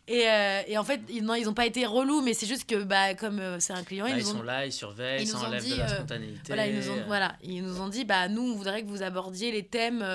Et, 0.08 0.28
euh, 0.28 0.62
et 0.68 0.78
en 0.78 0.84
fait 0.84 1.00
ils, 1.08 1.24
non 1.24 1.34
ils 1.34 1.48
ont 1.48 1.54
pas 1.54 1.66
été 1.66 1.84
relous 1.84 2.20
mais 2.22 2.32
c'est 2.32 2.46
juste 2.46 2.68
que 2.68 2.84
bah 2.84 3.14
comme 3.14 3.40
euh, 3.40 3.58
c'est 3.58 3.72
un 3.72 3.82
client 3.82 4.04
Là, 4.04 4.12
ils 4.12 4.18
ils 4.18 4.28
ont 4.28 4.36
sont 4.36 4.42
là, 4.42 4.64
ils 4.64 4.72
surveillent, 4.72 5.22
ils 5.24 5.28
ils 5.28 5.60
dit, 5.60 5.70
de 5.72 5.78
la 5.78 5.84
euh, 5.84 5.96
spontanéité. 5.96 6.40
voilà 6.46 6.66
ils 6.68 6.76
nous 6.76 6.90
ont 6.90 7.04
voilà 7.08 7.36
ils 7.42 7.62
nous 7.64 7.80
ont 7.80 7.88
dit 7.88 8.04
bah 8.04 8.28
nous 8.28 8.42
on 8.42 8.54
voudrait 8.54 8.82
que 8.82 8.88
vous 8.88 9.02
abordiez 9.02 9.50
les 9.50 9.64
thèmes 9.64 10.06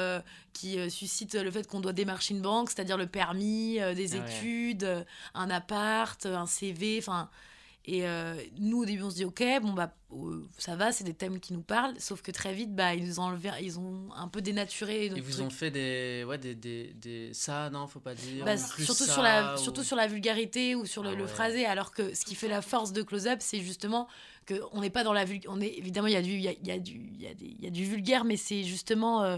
qui 0.54 0.90
suscitent 0.90 1.34
le 1.36 1.52
fait 1.52 1.68
qu'on 1.68 1.82
doit 1.82 1.92
démarcher 1.92 2.36
une 2.36 2.42
banque 2.42 2.70
c'est-à-dire 2.70 2.96
le 2.96 3.08
permis 3.08 3.80
des 3.96 4.16
Ah 4.16 4.20
études 4.26 5.06
un 5.34 5.50
appart 5.50 6.26
un 6.26 6.46
CV 6.46 6.98
enfin 7.00 7.30
et 7.86 8.06
euh, 8.08 8.36
nous 8.60 8.84
au 8.84 8.86
début 8.86 9.02
on 9.02 9.10
se 9.10 9.16
dit 9.16 9.26
ok 9.26 9.44
bon 9.64 9.74
bah 9.74 9.96
euh, 10.14 10.48
ça 10.60 10.76
va 10.76 10.92
c'est 10.92 11.04
des 11.04 11.16
thèmes 11.16 11.40
qui 11.40 11.52
nous 11.54 11.64
parlent 11.64 11.96
sauf 12.00 12.22
que 12.22 12.30
très 12.30 12.54
vite 12.54 12.76
bah 12.76 12.94
ils 12.94 13.04
nous 13.08 13.20
ont 13.20 13.24
enlevé 13.24 13.50
ils 13.62 13.80
ont 13.80 14.10
un 14.16 14.28
peu 14.28 14.40
dénaturé 14.42 15.08
Ils 15.08 15.22
vous 15.22 15.42
ont 15.42 15.50
fait 15.50 15.72
des, 15.72 16.24
ouais, 16.28 16.38
des, 16.38 16.54
des, 16.54 16.94
des... 16.94 17.34
Ça, 17.34 17.72
non, 17.72 17.88
faut 17.88 18.00
pas 18.00 18.14
dire. 18.14 18.46
Bah, 18.46 18.54
plus 18.56 18.86
surtout, 18.86 19.06
ça, 19.06 19.14
sur 19.14 19.24
la, 19.24 19.56
ou- 19.56 19.58
surtout 19.58 19.84
sur 19.84 19.96
la 19.96 20.06
vulgarité 20.08 20.76
ou 20.76 20.86
sur 20.86 21.02
le, 21.02 21.10
Ah 21.10 21.16
le 21.16 21.26
phrasé, 21.26 21.66
alors 21.66 21.92
que 21.92 22.14
ce 22.14 22.24
qui 22.24 22.36
fait 22.36 22.48
la 22.48 22.62
force 22.62 22.94
de 22.94 23.02
Close 23.02 23.26
Up, 23.26 23.40
c'est 23.42 23.62
justement 23.62 24.08
que 24.46 24.62
on 24.74 24.82
n'est 24.82 24.90
pas 24.92 25.04
dans 25.04 25.14
la 25.14 25.26
vulgarité. 25.26 25.66
Est 25.66 25.78
évidemment 25.80 26.08
il 26.08 26.14
y 26.14 26.18
a 26.18 26.22
du, 26.22 26.34
y 26.38 26.48
a, 26.50 26.54
y 26.62 26.72
a 26.72 26.78
du, 26.80 27.12
y 27.18 27.26
a 27.28 27.34
des, 27.34 27.46
il 27.46 27.64
y 27.64 27.68
a 27.68 27.72
du 27.72 27.84
vulgaire, 27.86 28.26
mais 28.26 28.38
c'est 28.38 28.64
justement, 28.64 29.24
euh, 29.24 29.38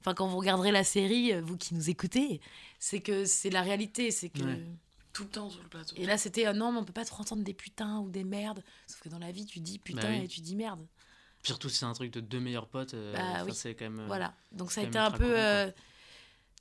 enfin 0.00 0.14
quand 0.14 0.26
vous 0.26 0.38
regarderez 0.38 0.72
la 0.72 0.82
série, 0.84 1.40
vous 1.42 1.56
qui 1.56 1.74
nous 1.74 1.90
écoutez, 1.90 2.40
c'est 2.80 3.00
que 3.00 3.24
c'est 3.24 3.50
la 3.50 3.62
réalité, 3.62 4.10
c'est 4.10 4.30
que. 4.30 4.42
Ouais. 4.42 4.66
Tout 5.18 5.24
le 5.24 5.30
temps 5.30 5.50
sur 5.50 5.62
le 5.62 5.68
plateau. 5.68 5.96
Et 5.96 6.06
là 6.06 6.16
c'était 6.16 6.46
euh, 6.46 6.52
non, 6.52 6.70
mais 6.72 6.78
on 6.78 6.84
peut 6.84 6.92
pas 6.92 7.04
trop 7.04 7.20
entendre 7.22 7.42
des 7.42 7.54
putains 7.54 7.98
ou 7.98 8.08
des 8.10 8.24
merdes, 8.24 8.62
sauf 8.86 9.00
que 9.00 9.08
dans 9.08 9.18
la 9.18 9.32
vie 9.32 9.46
tu 9.46 9.58
dis 9.60 9.78
putain 9.78 10.02
Bah 10.02 10.08
oui. 10.10 10.24
et 10.24 10.28
tu 10.28 10.40
dis 10.40 10.54
merde. 10.56 10.86
Surtout 11.42 11.68
si 11.68 11.76
c'est 11.78 11.84
un 11.86 11.92
truc 11.92 12.12
de 12.12 12.20
deux 12.20 12.40
meilleurs 12.40 12.68
potes. 12.68 12.94
euh, 12.94 13.12
Bah 13.12 13.44
oui. 13.44 13.52
C'est 13.54 13.74
quand 13.74 13.84
même. 13.86 14.00
euh, 14.00 14.06
Voilà. 14.06 14.34
Donc 14.52 14.70
ça 14.72 14.80
a 14.80 14.84
été 14.84 14.98
un 14.98 15.10
peu. 15.10 15.38
euh, 15.38 15.70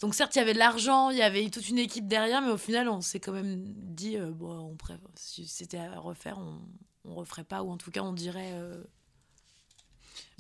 Donc 0.02 0.14
certes, 0.16 0.36
il 0.36 0.40
y 0.40 0.42
avait 0.42 0.54
de 0.54 0.60
l'argent, 0.60 1.10
il 1.10 1.18
y 1.18 1.22
avait 1.24 1.50
toute 1.50 1.68
une 1.70 1.80
équipe 1.80 2.08
derrière, 2.08 2.42
mais 2.42 2.52
au 2.52 2.58
final, 2.58 2.88
on 2.90 3.02
s'est 3.02 3.20
quand 3.20 3.32
même 3.32 3.64
dit, 3.66 4.18
euh, 4.18 4.32
bon, 4.32 4.52
on 4.72 4.76
pré- 4.76 4.98
si 5.16 5.48
c'était 5.48 5.78
à 5.80 6.00
refaire, 6.00 6.38
on, 6.38 6.62
on 7.06 7.16
referait 7.16 7.44
pas, 7.44 7.64
ou 7.64 7.70
en 7.72 7.78
tout 7.78 7.90
cas, 7.92 8.02
on 8.04 8.14
dirait. 8.14 8.52
euh, 8.54 8.84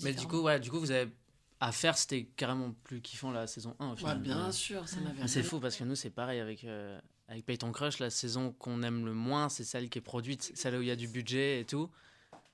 Mais 0.04 0.14
du 0.14 0.28
coup, 0.28 0.42
ouais, 0.42 0.60
du 0.60 0.70
coup, 0.72 0.80
vous 0.80 0.92
avez. 0.92 1.12
À 1.60 1.72
faire, 1.72 1.98
c'était 1.98 2.26
carrément 2.26 2.72
plus 2.84 3.02
kiffant 3.02 3.32
la 3.32 3.48
saison 3.48 3.76
1 3.80 3.88
au 3.88 3.90
Ouais, 3.94 3.98
final. 3.98 4.22
bien 4.22 4.52
sûr, 4.52 4.88
ça 4.88 5.00
m'avait 5.00 5.24
Ah, 5.24 5.28
C'est 5.28 5.42
fou 5.42 5.60
parce 5.60 5.76
que 5.76 5.84
nous, 5.84 5.96
c'est 5.96 6.12
pareil 6.12 6.40
avec, 6.40 6.64
euh, 6.66 7.02
avec 7.28 7.46
Payton 7.46 7.72
Crush. 7.72 8.00
La 8.00 8.10
saison 8.10 8.52
qu'on 8.54 8.84
aime 8.84 9.06
le 9.06 9.14
moins, 9.14 9.50
c'est 9.50 9.64
celle 9.64 9.90
qui 9.90 10.00
est 10.00 10.02
produite, 10.02 10.52
celle 10.56 10.76
où 10.76 10.82
il 10.82 10.88
y 10.88 10.92
a 10.92 10.96
du 10.96 11.08
budget 11.08 11.62
et 11.62 11.66
tout. 11.66 11.90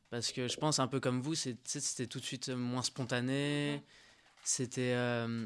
Parce 0.10 0.32
que 0.32 0.48
je 0.48 0.58
pense, 0.58 0.80
un 0.80 0.88
peu 0.88 1.00
comme 1.00 1.22
vous, 1.22 1.36
tu 1.36 1.56
c'était 1.66 2.08
tout 2.08 2.20
de 2.20 2.26
suite 2.26 2.50
moins 2.50 2.84
spontané. 2.84 3.82
C'était. 4.44 4.94
euh, 4.94 5.46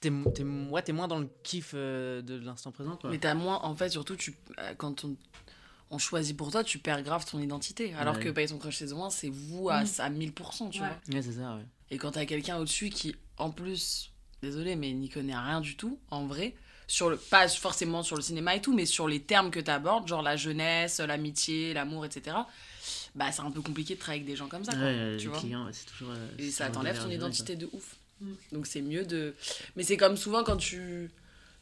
t'es 0.00 0.10
t'es- 0.34 0.42
ouais, 0.44 0.82
t'es 0.82 0.92
moins 0.92 1.08
dans 1.08 1.18
le 1.18 1.28
kiff 1.42 1.72
euh, 1.74 2.22
de 2.22 2.34
l'instant 2.36 2.70
présent. 2.72 2.96
Quoi. 2.96 3.10
Mais 3.10 3.18
t'as 3.18 3.34
moins, 3.34 3.58
en 3.62 3.74
fait, 3.74 3.88
surtout, 3.90 4.16
tu, 4.16 4.34
euh, 4.58 4.74
quand 4.74 5.04
on, 5.04 5.16
on 5.90 5.98
choisit 5.98 6.36
pour 6.36 6.50
toi, 6.52 6.62
tu 6.62 6.78
perds 6.78 7.02
grave 7.02 7.24
ton 7.28 7.40
identité. 7.40 7.92
Alors 7.94 8.16
Ouais. 8.16 8.22
que 8.24 8.28
Paye 8.30 8.46
ton 8.48 8.58
crush 8.58 8.76
saison 8.78 9.04
1, 9.04 9.10
c'est 9.10 9.28
vous 9.30 9.68
à, 9.68 9.82
Mm. 9.82 9.86
à 9.98 10.10
1000%, 10.10 10.70
tu 10.70 10.80
Ouais. 10.80 10.86
vois. 10.86 11.14
Ouais, 11.16 11.22
c'est 11.22 11.32
ça, 11.32 11.56
ouais. 11.56 11.66
Et 11.90 11.98
quand 11.98 12.12
t'as 12.12 12.24
quelqu'un 12.24 12.58
au-dessus 12.58 12.88
qui, 12.90 13.14
en 13.36 13.50
plus, 13.50 14.12
désolé, 14.42 14.76
mais 14.76 14.92
n'y 14.92 15.08
connaît 15.10 15.36
rien 15.36 15.60
du 15.60 15.76
tout, 15.76 15.98
en 16.10 16.26
vrai, 16.26 16.54
sur 16.92 17.08
le, 17.08 17.16
pas 17.16 17.48
forcément 17.48 18.02
sur 18.02 18.16
le 18.16 18.22
cinéma 18.22 18.54
et 18.54 18.60
tout, 18.60 18.74
mais 18.74 18.84
sur 18.84 19.08
les 19.08 19.22
termes 19.22 19.50
que 19.50 19.60
t'abordes, 19.60 20.06
genre 20.06 20.20
la 20.20 20.36
jeunesse, 20.36 21.00
l'amitié, 21.00 21.72
l'amour, 21.72 22.04
etc., 22.04 22.36
bah 23.14 23.32
c'est 23.32 23.40
un 23.40 23.50
peu 23.50 23.62
compliqué 23.62 23.94
de 23.94 23.98
travailler 24.00 24.20
avec 24.22 24.30
des 24.30 24.36
gens 24.36 24.46
comme 24.46 24.62
ça, 24.62 24.72
quoi, 24.74 24.82
Ouais, 24.84 25.16
tu 25.16 25.24
les 25.24 25.30
vois. 25.30 25.38
clients, 25.40 25.70
toujours. 25.86 26.12
euh, 26.14 26.28
Et 26.38 26.50
ça 26.50 26.68
t'enlève 26.68 27.02
ton 27.02 27.08
identité 27.08 27.56
de 27.56 27.66
ouf. 27.72 27.96
Mm. 28.20 28.32
Donc 28.52 28.66
c'est 28.66 28.82
mieux 28.82 29.06
de. 29.06 29.34
Mais 29.74 29.84
c'est 29.84 29.96
comme 29.96 30.18
souvent 30.18 30.44
quand 30.44 30.58
tu. 30.58 31.10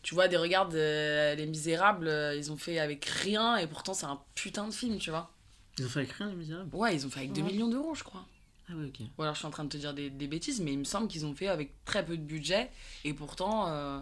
Tu 0.02 0.14
vois, 0.14 0.26
des 0.28 0.36
regards 0.36 0.68
de 0.68 1.34
Les 1.36 1.46
Misérables, 1.46 2.08
euh, 2.08 2.34
ils 2.34 2.50
ont 2.50 2.56
fait 2.56 2.78
avec 2.80 3.04
rien 3.04 3.56
et 3.58 3.66
pourtant 3.68 3.94
c'est 3.94 4.06
un 4.06 4.18
putain 4.34 4.66
de 4.66 4.72
film, 4.72 4.98
tu 4.98 5.10
vois. 5.10 5.30
Ils 5.78 5.84
ont 5.84 5.88
fait 5.90 6.00
avec 6.00 6.12
rien, 6.12 6.28
les 6.30 6.34
misérables? 6.36 6.74
Ouais, 6.74 6.94
ils 6.96 7.06
ont 7.06 7.10
fait 7.10 7.20
avec 7.20 7.32
2 7.34 7.42
Ouais. 7.42 7.52
millions 7.52 7.68
d'euros, 7.68 7.94
je 7.94 8.02
crois. 8.02 8.26
Ah, 8.68 8.72
ouais, 8.74 8.86
ok. 8.86 9.06
Ou 9.18 9.22
alors 9.22 9.34
je 9.34 9.38
suis 9.40 9.46
en 9.46 9.50
train 9.50 9.64
de 9.64 9.68
te 9.68 9.76
dire 9.76 9.94
des, 9.94 10.10
des 10.10 10.26
bêtises, 10.26 10.60
mais 10.60 10.72
il 10.72 10.78
me 10.80 10.84
semble 10.84 11.06
qu'ils 11.06 11.24
ont 11.26 11.34
fait 11.34 11.48
avec 11.48 11.72
très 11.84 12.04
peu 12.04 12.16
de 12.16 12.22
budget 12.22 12.70
et 13.04 13.12
pourtant. 13.14 13.68
euh, 13.68 14.00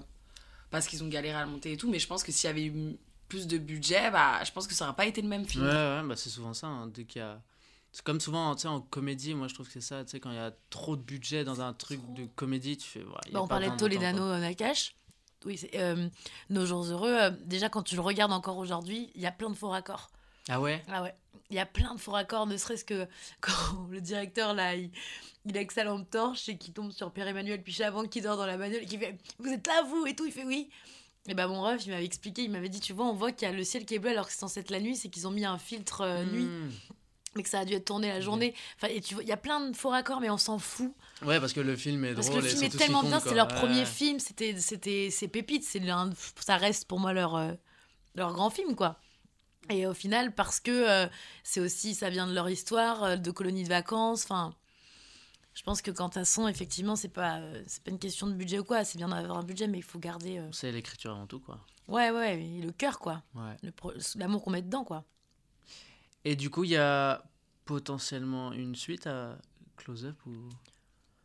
parce 0.71 0.87
qu'ils 0.87 1.03
ont 1.05 1.09
galéré 1.09 1.37
à 1.39 1.45
le 1.45 1.51
monter 1.51 1.73
et 1.73 1.77
tout, 1.77 1.91
mais 1.91 1.99
je 1.99 2.07
pense 2.07 2.23
que 2.25 2.33
s'il 2.33 2.47
y 2.47 2.51
avait 2.51 2.65
eu 2.65 2.97
plus 3.29 3.47
de 3.47 3.59
budget, 3.59 4.11
bah 4.11 4.43
je 4.45 4.53
pense 4.53 4.67
que 4.67 4.75
ça 4.75 4.85
n'aurait 4.87 4.97
pas 4.97 5.07
été 5.07 5.21
le 5.23 5.29
même 5.29 5.43
Ouais, 5.43 5.47
film. 5.47 5.65
ouais, 5.67 6.03
bah 6.05 6.17
c'est 6.17 6.31
souvent 6.31 6.55
ça. 6.55 6.67
hein, 6.67 6.87
dès 6.89 7.05
qu'il 7.05 7.21
y 7.21 7.25
a. 7.25 7.41
C'est 7.93 8.03
comme 8.05 8.21
souvent, 8.21 8.55
tu 8.55 8.63
sais, 8.63 8.69
en 8.69 8.81
comédie, 8.83 9.35
moi 9.35 9.49
je 9.49 9.55
trouve 9.55 9.67
que 9.67 9.73
c'est 9.73 9.81
ça, 9.81 10.05
tu 10.05 10.11
sais, 10.11 10.21
quand 10.21 10.31
il 10.31 10.37
y 10.37 10.41
a 10.41 10.53
trop 10.71 10.95
de 10.95 11.01
budget 11.03 11.43
dans 11.45 11.61
un 11.63 11.73
truc 11.73 12.01
Trop. 12.03 12.15
de 12.15 12.27
comédie, 12.37 12.77
tu 12.77 12.87
fais. 12.89 13.01
ouais, 13.03 13.07
y 13.27 13.29
a 13.31 13.33
Bah, 13.33 13.41
on 13.43 13.47
pas 13.49 13.55
parlait 13.55 13.71
de 13.71 13.77
Toledano 13.77 14.23
euh, 14.25 14.39
Nakash. 14.41 14.95
Oui, 15.47 15.57
c'est 15.57 15.71
euh, 15.81 16.09
Nos 16.51 16.67
jours 16.67 16.85
heureux. 16.85 17.15
euh, 17.17 17.31
déjà, 17.45 17.69
quand 17.69 17.83
tu 17.83 17.95
le 17.95 18.01
regardes 18.03 18.33
encore 18.33 18.59
aujourd'hui, 18.59 19.11
il 19.15 19.21
y 19.23 19.27
a 19.27 19.33
plein 19.33 19.49
de 19.49 19.55
faux 19.55 19.69
raccords. 19.69 20.11
Ah 20.49 20.61
ouais? 20.61 20.83
Ah 20.91 21.03
ouais, 21.03 21.15
il 21.51 21.57
y 21.57 21.59
a 21.59 21.67
plein 21.67 21.95
de 21.95 22.01
faux 22.01 22.13
raccords, 22.13 22.47
ne 22.47 22.57
serait-ce 22.57 22.85
que 22.85 23.07
quand 23.41 23.87
le 23.91 24.01
directeur 24.01 24.55
là, 24.55 24.75
il, 24.75 24.91
il 25.47 25.57
a 25.57 25.65
que 25.65 25.73
sa 25.73 25.85
lampe 25.85 26.09
torche 26.11 26.49
et 26.49 26.57
qu'il 26.59 26.73
tombe 26.75 26.93
sur 26.93 27.11
Pierre-Emmanuel 27.13 27.63
Pichavant 27.63 28.05
qui 28.07 28.21
dort 28.21 28.37
dans 28.37 28.47
la 28.47 28.57
bagnole 28.57 28.83
et 28.83 28.87
qui 28.87 28.99
fait 28.99 29.17
Vous 29.39 29.51
êtes 29.53 29.67
là, 29.67 29.83
vous? 29.83 30.07
Et 30.07 30.15
tout, 30.15 30.27
il 30.27 30.33
fait 30.33 30.45
oui. 30.45 30.69
Et 31.27 31.35
bah 31.35 31.47
mon 31.47 31.61
ref, 31.63 31.85
il 31.85 31.91
m'avait 31.91 32.05
expliqué, 32.07 32.43
il 32.45 32.51
m'avait 32.51 32.71
dit 32.71 32.81
Tu 32.81 32.93
vois, 32.95 33.05
on 33.07 33.13
voit 33.13 33.33
qu'il 33.33 33.47
y 33.47 33.51
a 33.51 33.55
le 33.55 33.63
ciel 33.65 33.85
qui 33.85 33.95
est 33.95 33.99
bleu 33.99 34.11
alors 34.11 34.27
que 34.27 34.33
c'est 34.33 34.39
censé 34.39 34.61
être 34.61 34.71
la 34.71 34.81
nuit, 34.81 34.97
c'est 34.97 35.09
qu'ils 35.11 35.27
ont 35.27 35.31
mis 35.31 35.45
un 35.45 35.59
filtre 35.59 36.01
euh, 36.03 36.25
nuit, 36.25 36.45
Mmh. 36.45 36.71
mais 37.37 37.43
que 37.43 37.51
ça 37.51 37.61
a 37.61 37.65
dû 37.67 37.75
être 37.75 37.85
tourné 37.85 38.09
la 38.09 38.21
journée. 38.23 38.55
Enfin, 38.77 38.89
et 38.91 39.03
tu 39.03 39.13
vois, 39.15 39.23
il 39.23 39.29
y 39.29 39.33
a 39.33 39.37
plein 39.37 39.61
de 39.69 39.77
faux 39.77 39.91
raccords, 39.91 40.21
mais 40.23 40.31
on 40.31 40.39
s'en 40.39 40.59
fout. 40.59 40.91
Ouais, 41.23 41.39
parce 41.39 41.53
que 41.53 41.61
le 41.61 41.77
film 41.77 42.03
est 42.07 42.15
Parce 42.15 42.29
que 42.29 42.33
drôle. 42.33 42.45
le 42.45 42.49
film 42.49 42.63
est 42.65 42.71
qui 42.71 42.79
tellement 42.79 43.03
bien, 43.03 43.21
c'est 43.21 43.35
leur 43.35 43.49
Ouais. 43.49 43.55
premier 43.57 43.85
film, 43.85 44.19
c'était 44.21 44.59
c'était 44.59 45.11
c'est 45.11 45.29
pépite, 45.29 45.65
c'est 45.65 45.81
l'un- 45.81 46.11
ça 46.41 46.57
reste 46.57 46.87
pour 46.89 46.99
moi 46.99 47.13
leur 47.13 47.37
euh, 47.37 47.53
leur 48.15 48.33
grand 48.33 48.49
film 48.49 48.75
quoi. 48.75 48.99
Et 49.71 49.87
au 49.87 49.95
final 49.95 50.35
parce 50.35 50.61
que 50.61 50.71
euh, 50.71 51.07
c'est 51.43 51.61
aussi 51.61 51.95
ça 51.95 52.11
vient 52.11 52.27
de 52.27 52.33
leur 52.35 52.49
histoire 52.49 53.03
euh, 53.05 53.17
de 53.17 53.31
colonie 53.31 53.65
de 53.65 53.69
vacances, 53.69 54.25
enfin 54.25 54.55
je 55.55 55.63
pense 55.65 55.83
que 55.83 55.91
quand 55.91 56.11
t'as 56.11 56.25
son 56.25 56.47
effectivement 56.49 56.97
c'est 56.97 57.09
pas 57.09 57.39
euh, 57.39 57.63
c'est 57.67 57.83
pas 57.83 57.91
une 57.91 57.99
question 57.99 58.27
de 58.29 58.33
budget 58.33 58.59
ou 58.61 58.65
quoi, 58.65 58.85
c'est 58.85 58.97
bien 58.97 59.09
d'avoir 59.09 59.39
un 59.39 59.43
budget 59.43 59.67
mais 59.67 59.79
il 59.79 59.83
faut 59.85 59.99
garder 59.99 60.39
euh, 60.39 60.49
C'est 60.53 60.73
l'écriture 60.73 61.11
avant 61.13 61.27
tout, 61.27 61.41
quoi. 61.41 61.59
ouais 61.89 62.11
ouais, 62.11 62.41
et 62.43 62.61
le 62.63 62.73
cœur 62.73 62.99
quoi, 62.99 63.23
Ouais. 63.35 63.57
le 63.63 63.71
pro- 63.73 63.93
l'amour 64.17 64.43
qu'on 64.43 64.51
met 64.51 64.63
dedans 64.63 64.85
quoi. 64.85 65.05
Et 66.25 66.35
du 66.37 66.51
coup, 66.51 66.65
il 66.65 66.71
y 66.71 66.77
a 66.77 67.23
potentiellement 67.65 68.53
une 68.53 68.75
suite 68.75 69.07
à 69.07 69.39
Close 69.77 70.05
Up 70.07 70.17
ou 70.27 70.49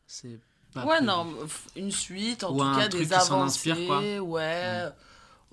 c'est 0.05 0.39
pas 0.73 0.81
ouais, 0.85 0.97
prévu 0.97 1.05
non, 1.05 1.27
une 1.75 1.91
suite, 1.91 2.43
en 2.43 2.53
Ou 2.53 2.57
tout 2.57 2.63
un 2.63 2.79
cas 2.79 2.89
truc 2.89 3.07
des 3.07 3.15
qui 3.15 3.21
s'en 3.21 3.35
avancées. 3.37 3.71
inspire, 3.71 3.87
quoi. 3.87 4.19
Ouais. 4.21 4.89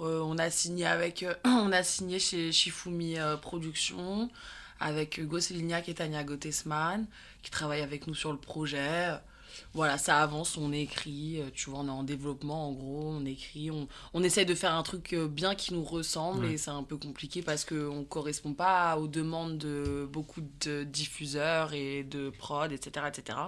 Euh, 0.00 0.20
on 0.20 0.38
a 0.38 0.50
signé 0.50 0.86
avec, 0.86 1.22
euh, 1.22 1.34
on 1.44 1.72
a 1.72 1.82
signé 1.82 2.18
chez 2.18 2.52
Shifumi 2.52 3.18
euh, 3.18 3.36
Productions 3.36 4.30
avec 4.78 5.18
Hugo 5.18 5.38
et 5.38 5.94
Tania 5.94 6.24
Gottesman 6.24 7.06
qui 7.42 7.50
travaillent 7.50 7.82
avec 7.82 8.06
nous 8.06 8.14
sur 8.14 8.32
le 8.32 8.38
projet. 8.38 9.10
Voilà, 9.74 9.98
ça 9.98 10.22
avance, 10.22 10.56
on 10.56 10.72
écrit, 10.72 11.42
tu 11.54 11.68
vois, 11.68 11.80
on 11.80 11.86
est 11.88 11.90
en 11.90 12.02
développement 12.02 12.68
en 12.68 12.72
gros, 12.72 13.10
on 13.10 13.26
écrit, 13.26 13.70
on, 13.70 13.88
on 14.14 14.22
essaye 14.22 14.46
de 14.46 14.54
faire 14.54 14.74
un 14.74 14.82
truc 14.82 15.14
bien 15.14 15.54
qui 15.54 15.74
nous 15.74 15.84
ressemble 15.84 16.46
Ouais. 16.46 16.52
et 16.52 16.56
c'est 16.56 16.70
un 16.70 16.84
peu 16.84 16.96
compliqué 16.96 17.42
parce 17.42 17.66
qu'on 17.66 17.98
ne 17.98 18.04
correspond 18.04 18.54
pas 18.54 18.96
aux 18.96 19.08
demandes 19.08 19.58
de 19.58 20.08
beaucoup 20.10 20.40
de 20.64 20.84
diffuseurs 20.84 21.74
et 21.74 22.04
de 22.04 22.30
prod, 22.30 22.72
etc. 22.72 23.06
etc. 23.08 23.38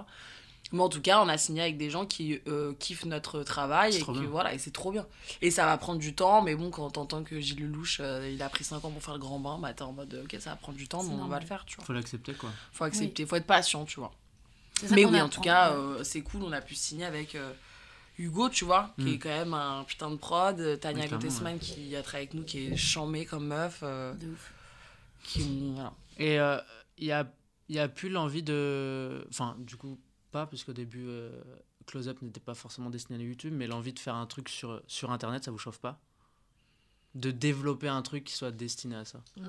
Mais 0.71 0.79
en 0.81 0.89
tout 0.89 1.01
cas, 1.01 1.21
on 1.21 1.27
a 1.29 1.37
signé 1.37 1.61
avec 1.61 1.77
des 1.77 1.91
gens 1.91 2.05
qui 2.07 2.39
euh, 2.47 2.73
kiffent 2.79 3.05
notre 3.05 3.43
travail 3.43 3.95
et 3.95 4.01
que 4.01 4.11
voilà, 4.25 4.53
et 4.55 4.57
c'est 4.57 4.71
trop 4.71 4.91
bien. 4.91 5.05
Et 5.41 5.51
ça 5.51 5.65
va 5.65 5.77
prendre 5.77 5.99
du 5.99 6.15
temps, 6.15 6.41
mais 6.41 6.55
bon, 6.55 6.71
quand 6.71 6.89
t'entends 6.89 7.23
que 7.23 7.39
Gilles 7.39 7.59
Lelouch, 7.67 7.99
euh, 7.99 8.27
il 8.33 8.41
a 8.41 8.49
pris 8.49 8.63
5 8.63 8.83
ans 8.83 8.89
pour 8.89 9.03
faire 9.03 9.13
le 9.13 9.19
grand 9.19 9.39
bain, 9.39 9.59
bah 9.59 9.73
t'es 9.73 9.83
en 9.83 9.91
mode 9.93 10.21
ok, 10.23 10.35
ça 10.39 10.49
va 10.51 10.55
prendre 10.55 10.77
du 10.77 10.87
temps, 10.87 11.03
mais 11.03 11.13
on 11.13 11.27
va 11.27 11.39
le 11.39 11.45
faire, 11.45 11.63
tu 11.65 11.75
vois. 11.75 11.85
Faut 11.85 11.93
l'accepter, 11.93 12.33
quoi. 12.33 12.49
Faut 12.71 12.85
accepter, 12.85 13.25
faut 13.27 13.35
être 13.35 13.45
patient, 13.45 13.85
tu 13.85 13.99
vois. 13.99 14.13
Mais 14.89 15.05
oui, 15.05 15.21
en 15.21 15.29
tout 15.29 15.41
cas, 15.41 15.73
euh, 15.73 16.03
c'est 16.03 16.21
cool, 16.21 16.41
on 16.43 16.51
a 16.51 16.61
pu 16.61 16.73
signer 16.73 17.05
avec 17.05 17.35
euh, 17.35 17.51
Hugo, 18.17 18.49
tu 18.49 18.65
vois, 18.65 18.93
qui 18.97 19.03
Mm. 19.05 19.13
est 19.13 19.17
quand 19.19 19.29
même 19.29 19.53
un 19.53 19.83
putain 19.83 20.09
de 20.09 20.15
prod, 20.15 20.79
Tania 20.79 21.03
Ouais, 21.03 21.09
Gottesman 21.09 21.59
qui 21.59 21.95
a 21.95 22.01
travaillé 22.01 22.27
avec 22.27 22.33
nous, 22.33 22.43
qui 22.43 22.67
est 22.67 22.75
chamée 22.75 23.25
comme 23.25 23.45
meuf. 23.47 23.81
euh, 23.83 24.13
De 24.15 24.27
ouf. 24.31 24.51
qui 25.23 25.71
voilà. 25.73 25.93
Et 26.17 26.39
euh, 26.39 26.57
il 26.97 27.05
y, 27.05 27.11
a, 27.11 27.31
il 27.69 27.75
y 27.75 27.79
a 27.79 27.87
plus 27.87 28.09
l'envie 28.09 28.43
de. 28.43 29.25
Enfin, 29.29 29.55
du 29.59 29.75
coup, 29.77 29.99
pas, 30.33 30.45
parce 30.47 30.63
qu'au 30.65 30.73
début, 30.73 31.05
euh, 31.07 31.31
Close 31.85 32.09
Up 32.09 32.21
n'était 32.21 32.41
pas 32.41 32.55
forcément 32.55 32.89
destiné 32.89 33.19
à 33.19 33.21
YouTube, 33.25 33.53
mais 33.55 33.67
l'envie 33.67 33.93
de 33.93 33.99
faire 33.99 34.15
un 34.15 34.25
truc 34.25 34.49
sur, 34.49 34.81
sur 34.87 35.11
Internet, 35.11 35.43
ça 35.45 35.51
vous 35.51 35.57
chauffe 35.57 35.79
pas? 35.79 36.01
De 37.15 37.31
développer 37.31 37.87
un 37.87 38.01
truc 38.01 38.23
qui 38.25 38.33
soit 38.33 38.51
destiné 38.51 38.95
à 38.95 39.05
ça? 39.05 39.19
Mm, 39.37 39.43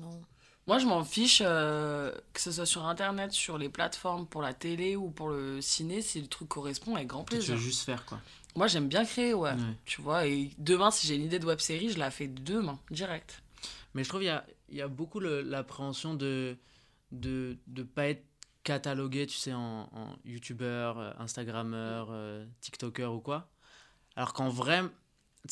Non. 0.00 0.22
Moi, 0.66 0.78
je 0.78 0.86
m'en 0.86 1.02
fiche, 1.02 1.42
euh, 1.44 2.12
que 2.32 2.40
ce 2.40 2.52
soit 2.52 2.66
sur 2.66 2.86
Internet, 2.86 3.32
sur 3.32 3.58
les 3.58 3.68
plateformes, 3.68 4.26
pour 4.26 4.40
la 4.42 4.54
télé 4.54 4.94
ou 4.94 5.10
pour 5.10 5.28
le 5.30 5.60
ciné, 5.60 6.00
si 6.02 6.20
le 6.20 6.28
truc 6.28 6.48
correspond, 6.48 6.94
avec 6.94 7.08
grand 7.08 7.24
Tu 7.24 7.34
plaisir. 7.36 7.54
veux 7.56 7.60
juste 7.60 7.82
faire, 7.84 8.04
quoi. 8.06 8.20
Moi, 8.54 8.68
j'aime 8.68 8.86
bien 8.88 9.04
créer, 9.04 9.34
ouais. 9.34 9.52
Ouais. 9.52 9.76
Tu 9.84 10.00
vois, 10.00 10.26
et 10.26 10.50
demain, 10.58 10.90
si 10.92 11.06
j'ai 11.08 11.16
une 11.16 11.24
idée 11.24 11.38
de 11.40 11.46
web 11.46 11.58
série, 11.58 11.90
je 11.90 11.98
la 11.98 12.10
fais 12.12 12.28
demain, 12.28 12.78
direct. 12.90 13.42
Mais 13.94 14.04
je 14.04 14.08
trouve 14.08 14.20
qu'il 14.20 14.28
y 14.28 14.30
a, 14.30 14.46
il 14.68 14.76
y 14.76 14.82
a 14.82 14.88
beaucoup 14.88 15.18
l'appréhension 15.20 16.14
de 16.14 16.56
de 17.10 17.56
de 17.66 17.82
pas 17.82 18.06
être 18.06 18.24
catalogué, 18.62 19.26
tu 19.26 19.36
sais, 19.36 19.52
en, 19.52 19.88
en 19.92 20.16
youtubeur, 20.24 20.98
euh, 20.98 21.12
instagrammeur, 21.18 22.08
euh, 22.10 22.44
tiktoker 22.60 23.12
ou 23.12 23.20
quoi. 23.20 23.48
Alors 24.16 24.32
qu'en 24.32 24.48
vrai, 24.48 24.82
tu 24.82 24.88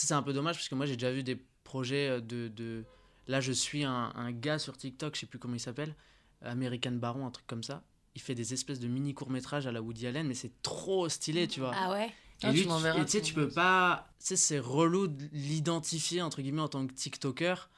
sais, 0.00 0.06
c'est 0.08 0.14
un 0.14 0.22
peu 0.22 0.32
dommage 0.32 0.56
parce 0.56 0.68
que 0.68 0.74
moi 0.74 0.86
j'ai 0.86 0.96
déjà 0.96 1.12
vu 1.12 1.22
des 1.22 1.36
projets 1.64 2.08
euh, 2.08 2.20
de, 2.20 2.48
de... 2.48 2.84
Là, 3.26 3.40
je 3.40 3.52
suis 3.52 3.84
un, 3.84 4.12
un 4.14 4.32
gars 4.32 4.58
sur 4.58 4.76
TikTok, 4.76 5.14
je 5.14 5.20
sais 5.20 5.26
plus 5.26 5.38
comment 5.38 5.54
il 5.54 5.60
s'appelle, 5.60 5.94
American 6.42 6.92
Baron, 6.92 7.26
un 7.26 7.30
truc 7.30 7.46
comme 7.46 7.62
ça. 7.62 7.82
Il 8.14 8.20
fait 8.20 8.34
des 8.34 8.52
espèces 8.52 8.80
de 8.80 8.88
mini 8.88 9.14
courts-métrages 9.14 9.66
à 9.66 9.72
la 9.72 9.82
Woody 9.82 10.06
Allen, 10.06 10.26
mais 10.26 10.34
c'est 10.34 10.62
trop 10.62 11.08
stylé, 11.08 11.46
tu 11.46 11.60
vois. 11.60 11.72
Ah 11.74 11.92
ouais? 11.92 12.06
Et 12.42 12.46
Ah, 12.46 12.52
lui, 12.52 12.62
tu 12.62 12.68
et 12.68 13.04
tu 13.04 13.10
sais, 13.10 13.20
tu 13.20 13.34
peux 13.34 13.48
pas. 13.48 14.08
Tu 14.18 14.26
sais, 14.26 14.36
c'est 14.36 14.58
relou 14.58 15.08
de 15.08 15.24
l'identifier, 15.32 16.22
entre 16.22 16.40
guillemets, 16.40 16.62
en 16.62 16.68
tant 16.68 16.86
que 16.86 16.92
TikToker. 16.92 17.68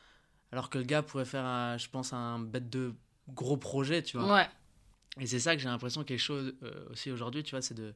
Alors 0.52 0.70
que 0.70 0.78
le 0.78 0.84
gars 0.84 1.02
pourrait 1.02 1.24
faire, 1.24 1.78
je 1.78 1.88
pense, 1.88 2.12
un 2.12 2.38
bête 2.38 2.68
de 2.70 2.94
gros 3.28 3.56
projet, 3.56 4.02
tu 4.02 4.18
vois. 4.18 4.34
Ouais. 4.34 4.48
Et 5.18 5.26
c'est 5.26 5.40
ça 5.40 5.56
que 5.56 5.62
j'ai 5.62 5.68
l'impression 5.68 6.04
quelque 6.04 6.18
chose 6.20 6.54
euh, 6.62 6.70
aussi 6.90 7.10
aujourd'hui, 7.10 7.42
tu 7.42 7.50
vois, 7.50 7.62
c'est 7.62 7.74
de. 7.74 7.88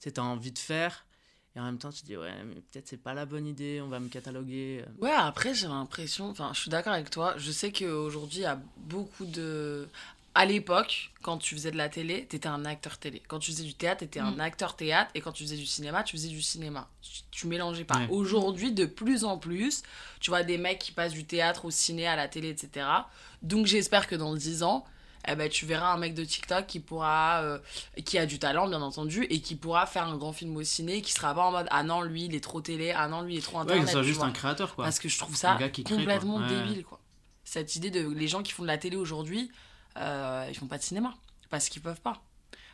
Tu 0.00 0.04
sais, 0.04 0.12
t'as 0.12 0.22
envie 0.22 0.52
de 0.52 0.58
faire. 0.58 1.04
Et 1.56 1.60
en 1.60 1.64
même 1.64 1.78
temps, 1.78 1.90
tu 1.90 2.02
te 2.02 2.06
dis, 2.06 2.16
ouais, 2.16 2.32
mais 2.44 2.56
peut-être 2.56 2.86
c'est 2.88 3.02
pas 3.02 3.14
la 3.14 3.26
bonne 3.26 3.46
idée, 3.46 3.80
on 3.82 3.88
va 3.88 3.98
me 4.00 4.08
cataloguer. 4.08 4.84
Ouais, 5.00 5.10
après, 5.12 5.54
j'ai 5.54 5.66
l'impression, 5.66 6.28
enfin, 6.30 6.50
je 6.54 6.60
suis 6.60 6.70
d'accord 6.70 6.92
avec 6.92 7.10
toi. 7.10 7.34
Je 7.38 7.50
sais 7.50 7.72
qu'aujourd'hui, 7.72 8.38
il 8.40 8.42
y 8.42 8.46
a 8.46 8.60
beaucoup 8.76 9.24
de. 9.24 9.88
À 10.34 10.44
l'époque, 10.44 11.10
quand 11.22 11.38
tu 11.38 11.56
faisais 11.56 11.72
de 11.72 11.76
la 11.76 11.88
télé, 11.88 12.26
t'étais 12.26 12.48
un 12.48 12.64
acteur 12.64 12.98
télé. 12.98 13.20
Quand 13.26 13.40
tu 13.40 13.50
faisais 13.50 13.64
du 13.64 13.74
théâtre, 13.74 14.00
t'étais 14.00 14.20
un 14.20 14.32
Mm. 14.32 14.40
acteur 14.40 14.76
théâtre. 14.76 15.10
Et 15.14 15.20
quand 15.20 15.32
tu 15.32 15.42
faisais 15.42 15.56
du 15.56 15.66
cinéma, 15.66 16.04
tu 16.04 16.16
faisais 16.16 16.28
du 16.28 16.42
cinéma. 16.42 16.88
Tu, 17.02 17.22
tu 17.32 17.46
mélangeais 17.48 17.84
pas. 17.84 17.98
Ouais. 17.98 18.06
Aujourd'hui, 18.10 18.70
de 18.70 18.84
plus 18.84 19.24
en 19.24 19.36
plus, 19.38 19.82
tu 20.20 20.30
vois 20.30 20.44
des 20.44 20.58
mecs 20.58 20.78
qui 20.78 20.92
passent 20.92 21.12
du 21.14 21.24
théâtre 21.24 21.64
au 21.64 21.70
ciné, 21.72 22.06
à 22.06 22.14
la 22.14 22.28
télé, 22.28 22.50
etc. 22.50 22.86
Donc, 23.42 23.66
j'espère 23.66 24.06
que 24.06 24.14
dans 24.14 24.36
10 24.36 24.62
ans, 24.62 24.84
eh 25.30 25.36
ben, 25.36 25.48
tu 25.48 25.66
verras 25.66 25.92
un 25.92 25.98
mec 25.98 26.14
de 26.14 26.24
TikTok 26.24 26.66
qui 26.66 26.80
pourra. 26.80 27.40
euh, 27.42 27.58
qui 28.04 28.18
a 28.18 28.26
du 28.26 28.38
talent, 28.38 28.66
bien 28.68 28.80
entendu, 28.82 29.24
et 29.30 29.40
qui 29.40 29.54
pourra 29.56 29.86
faire 29.86 30.04
un 30.04 30.16
grand 30.16 30.32
film 30.32 30.56
au 30.56 30.62
ciné, 30.62 31.02
qui 31.02 31.12
sera 31.12 31.34
pas 31.34 31.44
en 31.44 31.50
mode 31.52 31.66
Ah 31.70 31.82
non, 31.82 32.02
lui, 32.02 32.24
il 32.24 32.34
est 32.34 32.40
trop 32.42 32.60
télé. 32.60 32.92
Ah 32.96 33.08
non, 33.08 33.22
lui, 33.22 33.34
il 33.34 33.38
est 33.38 33.42
trop 33.42 33.56
Ouais, 33.58 33.62
internet. 33.62 33.84
que 33.84 33.88
ce 33.90 33.92
soit 33.92 34.02
juste 34.02 34.18
vois. 34.18 34.26
un 34.28 34.32
créateur, 34.32 34.74
quoi. 34.74 34.84
Parce 34.84 34.98
que 34.98 35.08
je 35.08 35.18
trouve 35.18 35.36
ça 35.36 35.56
quoi. 35.58 35.68
complètement 35.96 36.36
Ouais. 36.36 36.48
débile, 36.48 36.84
quoi. 36.84 36.98
Cette 37.44 37.76
idée 37.76 37.90
de 37.90 38.08
les 38.08 38.28
gens 38.28 38.42
qui 38.42 38.52
font 38.52 38.62
de 38.62 38.68
la 38.68 38.78
télé 38.78 38.96
aujourd'hui, 38.96 39.50
euh, 39.96 40.46
ils 40.48 40.54
font 40.54 40.66
pas 40.66 40.78
de 40.78 40.82
cinéma 40.82 41.14
parce 41.50 41.68
qu'ils 41.68 41.82
peuvent 41.82 42.00
pas. 42.00 42.22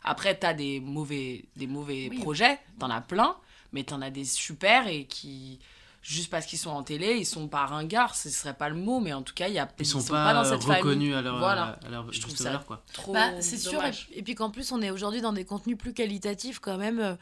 Après, 0.02 0.36
t'as 0.36 0.52
des 0.52 0.80
mauvais, 0.80 1.44
des 1.56 1.66
mauvais 1.66 2.08
Oui. 2.10 2.18
projets, 2.18 2.58
t'en 2.78 2.90
as 2.90 3.00
plein, 3.00 3.36
mais 3.72 3.84
t'en 3.84 4.02
as 4.02 4.10
des 4.10 4.24
super 4.24 4.86
et 4.88 5.04
qui, 5.06 5.58
juste 6.04 6.30
parce 6.30 6.44
qu'ils 6.44 6.58
sont 6.58 6.70
en 6.70 6.82
télé, 6.82 7.16
ils 7.16 7.24
sont 7.24 7.48
pas 7.48 7.64
ringards, 7.64 8.14
ce 8.14 8.28
serait 8.28 8.52
pas 8.52 8.68
le 8.68 8.74
mot, 8.76 9.00
mais 9.00 9.14
en 9.14 9.22
tout 9.22 9.32
cas, 9.32 9.48
il 9.48 9.54
y 9.54 9.58
a, 9.58 9.66
Ils 9.78 9.86
sont, 9.86 10.02
pas, 10.04 10.34
dans 10.34 10.44
cette 10.44 10.62
famille. 10.62 10.82
reconnus 10.82 11.14
à 11.16 11.22
leur, 11.22 11.38
Voilà. 11.38 11.78
à 11.84 11.88
leur 11.88 12.12
Je 12.12 12.20
trouve 12.20 12.36
ça 12.36 12.44
valeur, 12.44 12.66
quoi. 12.66 12.84
Trop 12.92 13.14
Bah, 13.14 13.40
c'est 13.40 13.56
sûr. 13.56 13.82
Et, 14.12 14.22
puis 14.22 14.34
qu'en 14.34 14.50
plus, 14.50 14.70
on 14.70 14.82
est 14.82 14.90
aujourd'hui 14.90 15.22
dans 15.22 15.32
des 15.32 15.46
contenus 15.46 15.78
plus 15.78 15.94
qualitatifs 15.94 16.58
quand 16.58 16.76
même 16.76 17.00
euh, 17.00 17.14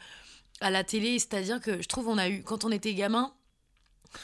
à 0.59 0.69
la 0.69 0.83
télé. 0.83 1.17
C'est-à-dire 1.17 1.61
que 1.61 1.81
je 1.81 1.87
trouve 1.87 2.09
on 2.09 2.17
a 2.17 2.27
eu, 2.27 2.43
quand 2.43 2.65
on 2.65 2.71
était 2.71 2.93
gamin, 2.93 3.31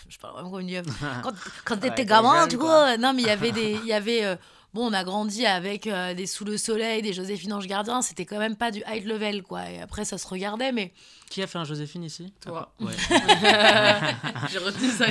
je 0.10 0.17
parle 0.17 0.34
vraiment 0.34 0.52
comme 0.52 0.60
une. 0.60 0.84
Quand, 1.24 1.32
quand 1.65 1.76
Ouais, 1.76 1.80
t'étais 1.82 1.95
t'es 1.95 2.06
gamin, 2.06 2.48
coup, 2.50 2.58
quoi. 2.58 2.89
euh, 2.93 2.98
non, 2.98 3.13
mais 3.13 3.22
il 3.24 3.28
y 3.28 3.32
avait 3.32 3.52
des. 3.54 3.72
Il 3.82 3.86
y 3.88 3.93
avait, 3.93 4.26
euh, 4.26 4.36
bon, 4.73 4.88
on 4.89 4.93
a 4.93 5.03
grandi 5.03 5.45
avec 5.45 5.88
euh, 5.88 6.13
des 6.13 6.25
Sous 6.27 6.45
le 6.45 6.58
Soleil, 6.58 7.01
des 7.01 7.13
Joséphine 7.13 7.53
Ange 7.53 7.67
Gardien. 7.67 8.01
C'était 8.01 8.25
quand 8.25 8.39
même 8.39 8.55
pas 8.55 8.71
du 8.71 8.84
high 8.88 9.05
level, 9.05 9.43
quoi. 9.43 9.69
Et 9.69 9.82
après, 9.82 10.05
ça 10.05 10.17
se 10.17 10.27
regardait, 10.27 10.71
mais 10.71 10.93
Qui 11.29 11.41
a 11.41 11.47
fait 11.47 11.58
un 11.58 11.63
Joséphine 11.65 12.03
ici? 12.03 12.34
Toi. 12.41 12.71
Ah, 12.79 12.84
Ouais. 12.84 12.93
J'ai 14.51 14.58
retenu 14.60 14.89
ça. 14.89 15.05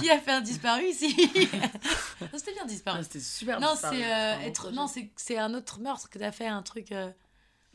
qui 0.00 0.10
a 0.10 0.18
fait 0.18 0.32
un 0.32 0.40
disparu 0.40 0.84
ici? 0.84 1.14
Non, 2.20 2.28
C'était 2.38 2.52
bien 2.54 2.64
disparu. 2.64 2.98
Ah, 3.00 3.02
C'était 3.02 3.20
super. 3.20 3.60
non, 3.60 3.72
disparu, 3.72 3.96
c'est 3.98 4.04
euh, 4.04 4.40
être. 4.46 4.70
Non, 4.70 4.86
c'est 4.86 5.10
c'est 5.16 5.38
un 5.38 5.52
autre 5.54 5.80
meurtre 5.80 6.08
que 6.08 6.18
t'as 6.18 6.32
fait, 6.32 6.46
un 6.46 6.62
truc. 6.62 6.90
euh, 6.92 7.10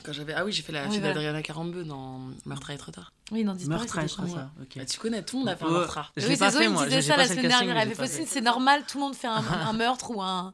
Quand 0.04 0.14
j'avais... 0.14 0.34
Ah 0.34 0.44
oui, 0.46 0.52
j'ai 0.52 0.64
fait 0.64 0.72
la 0.72 0.84
Oui, 0.86 0.90
fille 0.92 1.00
voilà. 1.00 1.14
d'Adriana 1.14 1.42
Carambeu 1.44 1.84
dans 1.84 2.20
Meurtre 2.46 2.70
et 2.72 2.78
trop 2.78 2.92
tard. 2.92 3.12
Oui, 3.32 3.44
non, 3.44 3.54
disparu. 3.54 3.80
Meurtre, 3.80 3.98
ouais. 4.00 4.08
ça. 4.08 4.50
Ok. 4.62 4.78
Bah, 4.78 4.86
tu 4.86 4.98
connais, 4.98 5.22
tout 5.24 5.36
le 5.38 5.40
monde 5.42 5.50
a 5.50 5.56
fait 5.56 5.66
un 5.66 5.68
Ouais. 5.68 5.74
meurtre. 5.74 6.12
Oui, 6.18 6.24
c'est 6.24 6.40
me 6.40 6.70
moi. 6.70 6.86
disait 6.86 7.02
J'ai 7.02 7.08
ça 7.10 7.18
la 7.18 7.28
semaine 7.28 7.48
dernière. 7.48 7.78
Elle 7.78 7.94
Faustine, 7.96 8.26
fait. 8.26 8.34
c'est 8.34 8.42
normal, 8.42 8.84
tout 8.88 8.98
le 8.98 9.04
monde 9.04 9.16
fait 9.16 9.28
un, 9.28 9.44
un 9.46 9.74
meurtre 9.74 10.12
ou 10.12 10.22
un. 10.22 10.54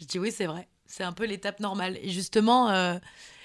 Je 0.00 0.06
dis 0.06 0.18
oui, 0.18 0.32
c'est 0.32 0.46
vrai. 0.46 0.68
C'est 0.86 1.04
un 1.04 1.12
peu 1.12 1.24
l'étape 1.24 1.60
normale. 1.60 1.98
Et 2.02 2.10
justement, 2.10 2.70
euh, 2.70 2.96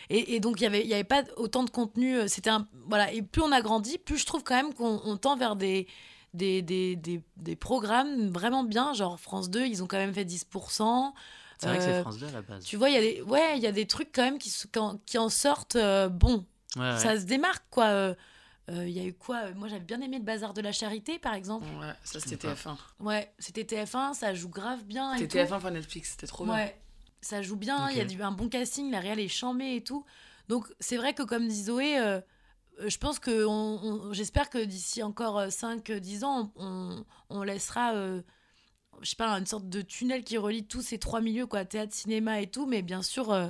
et, 0.10 0.36
et 0.36 0.40
donc 0.40 0.60
il 0.60 0.64
y 0.64 0.68
avait, 0.68 0.86
y 0.86 0.94
avait 0.94 1.04
pas 1.04 1.24
autant 1.38 1.64
de 1.64 1.70
contenu. 1.70 2.16
euh, 2.18 2.28
C'était 2.28 2.50
un 2.50 2.68
voilà. 2.88 3.12
Et 3.14 3.22
plus 3.22 3.42
on 3.42 3.52
a 3.52 3.62
grandi, 3.62 3.98
plus 3.98 4.18
je 4.18 4.26
trouve 4.26 4.44
quand 4.44 4.56
même 4.56 4.74
qu'on 4.74 5.02
on 5.04 5.18
tend 5.18 5.36
vers 5.38 5.56
des 5.56 5.88
des, 6.34 6.62
des, 6.62 6.96
des, 6.96 7.24
des 7.38 7.56
programmes 7.56 8.30
vraiment 8.30 8.64
bien. 8.64 8.94
Genre 8.94 9.20
France 9.20 9.50
2, 9.50 9.66
ils 9.66 9.82
ont 9.84 9.88
quand 9.88 9.98
même 9.98 10.14
fait 10.14 10.26
10%. 10.26 11.14
C'est 11.58 11.68
vrai 11.68 11.78
que 11.78 11.84
c'est 11.84 11.90
Euh, 11.90 12.02
France 12.02 12.18
2 12.20 12.28
à 12.28 12.32
la 12.32 12.42
base. 12.42 12.64
Tu 12.64 12.78
vois, 12.78 12.90
il 12.90 12.94
y 12.94 12.98
a 12.98 13.02
des 13.02 13.22
ouais, 13.24 13.58
y 13.60 13.68
a 13.68 13.72
des 13.72 13.86
trucs 13.88 14.12
quand 14.14 14.22
même 14.24 14.38
qui, 14.38 14.54
qui, 15.06 15.18
en, 15.18 15.30
sortent 15.30 15.76
euh, 15.76 16.08
bon. 16.10 16.46
Ouais, 16.76 16.82
ouais. 16.84 16.98
Ça 17.00 17.20
se 17.20 17.26
démarque 17.26 17.66
quoi. 17.72 18.14
Euh, 18.70 18.88
Il 18.88 18.94
y 18.96 19.00
a 19.00 19.04
eu 19.06 19.14
quoi 19.14 19.38
euh, 19.46 19.54
Moi, 19.56 19.68
j'avais 19.68 19.84
bien 19.84 20.00
aimé 20.02 20.18
le 20.20 20.24
bazar 20.24 20.54
de 20.54 20.62
la 20.62 20.72
charité, 20.72 21.18
par 21.20 21.34
exemple. 21.34 21.66
Ouais, 21.80 21.94
ça 22.04 22.20
c'était 22.20 22.38
connais 22.38 22.54
TF1. 22.54 22.78
Ouais, 23.00 23.34
c'était 23.40 23.64
TF1, 23.64 24.14
ça 24.14 24.34
joue 24.34 24.50
grave 24.50 24.84
bien. 24.86 25.18
C'était 25.18 25.46
tout. 25.46 25.54
TF1 25.54 25.60
pour 25.60 25.72
Netflix, 25.72 26.12
c'était 26.12 26.28
trop 26.28 26.46
bien. 26.46 26.54
Ouais, 26.54 26.80
ça 27.22 27.42
joue 27.42 27.56
bien, 27.56 27.90
il 27.90 27.98
y 27.98 28.02
a 28.02 28.06
du, 28.06 28.22
un 28.22 28.32
bon 28.32 28.48
casting, 28.50 28.92
la 28.92 29.00
réal 29.00 29.20
est 29.20 29.28
chambée 29.28 29.76
et 29.76 29.84
tout. 29.84 30.06
Donc, 30.50 30.68
c'est 30.80 30.98
vrai 30.98 31.14
que, 31.14 31.24
comme 31.24 31.48
dit 31.48 31.64
Zoé, 31.64 31.98
euh, 32.00 32.20
je 32.86 32.98
pense 32.98 33.20
que 33.20 33.46
on, 33.46 33.52
on- 33.84 34.14
j'espère 34.14 34.50
que 34.50 34.64
d'ici 34.64 35.04
encore 35.04 35.42
5-10 35.50 36.24
ans, 36.24 36.52
on, 36.56 37.04
on 37.30 37.44
laissera, 37.44 37.94
euh, 37.96 38.22
je 39.02 39.10
sais 39.10 39.16
pas, 39.16 39.30
une 39.38 39.46
sorte 39.46 39.68
de 39.70 39.82
tunnel 39.82 40.24
qui 40.24 40.38
relie 40.38 40.66
tous 40.66 40.82
ces 40.82 40.98
trois 41.00 41.22
milieux, 41.22 41.46
quoi, 41.48 41.66
théâtre, 41.66 41.94
cinéma 41.94 42.40
et 42.42 42.48
tout, 42.48 42.66
mais 42.68 42.82
bien 42.82 43.02
sûr, 43.02 43.32
euh, 43.32 43.50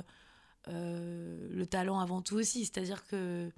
euh, 0.68 1.48
le 1.50 1.66
talent 1.66 2.00
avant 2.00 2.22
tout 2.22 2.36
aussi. 2.36 2.64
C'est-à-dire 2.64 3.06
que. 3.06 3.50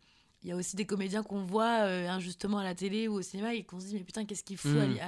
Il 0.44 0.48
y 0.48 0.52
a 0.52 0.56
aussi 0.56 0.74
des 0.74 0.86
comédiens 0.86 1.22
qu'on 1.22 1.44
voit 1.44 1.82
euh, 1.86 2.08
injustement 2.08 2.58
à 2.58 2.64
la 2.64 2.74
télé 2.74 3.06
ou 3.06 3.14
au 3.14 3.22
cinéma 3.22 3.54
et 3.54 3.62
qu'on 3.64 3.78
se 3.78 3.86
dit 3.86 3.94
mais 3.94 4.02
putain 4.02 4.24
qu'est-ce 4.24 4.42
qu'il 4.42 4.56
fout, 4.56 4.72
Mm. 4.72 4.98
à- 5.00 5.04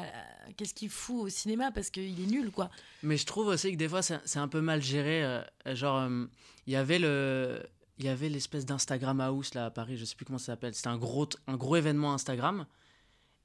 à- 0.49 0.53
qu'est-ce 0.57 0.75
qu'il 0.75 0.89
fout 0.91 1.23
au 1.25 1.29
cinéma 1.29 1.73
parce 1.73 1.91
qu'il 1.91 2.21
est 2.23 2.27
nul 2.27 2.51
quoi. 2.53 2.71
Mais 3.03 3.17
je 3.17 3.27
trouve 3.27 3.49
aussi 3.49 3.73
que 3.73 3.77
des 3.77 3.89
fois, 3.89 4.01
c'est 4.03 4.21
c'est 4.25 4.39
un 4.39 4.49
peu 4.49 4.61
mal 4.61 4.81
géré. 4.81 5.25
euh, 5.25 5.43
genre, 5.75 5.99
euh, 6.03 6.27
il 6.67 6.73
y 6.73 6.77
avait 6.77 6.99
le. 6.99 7.61
Il 7.99 8.05
y 8.05 8.09
avait 8.09 8.29
l'espèce 8.29 8.65
d'Instagram 8.67 9.21
House 9.21 9.55
là 9.55 9.67
à 9.67 9.71
Paris, 9.71 9.97
je 9.97 10.05
sais 10.05 10.17
plus 10.17 10.25
comment 10.25 10.39
ça 10.39 10.47
s'appelle. 10.47 10.75
C'était 10.75 10.89
un 10.89 10.99
gros, 10.99 11.29
un 11.47 11.57
gros 11.57 11.77
événement 11.77 12.13
Instagram. 12.13 12.67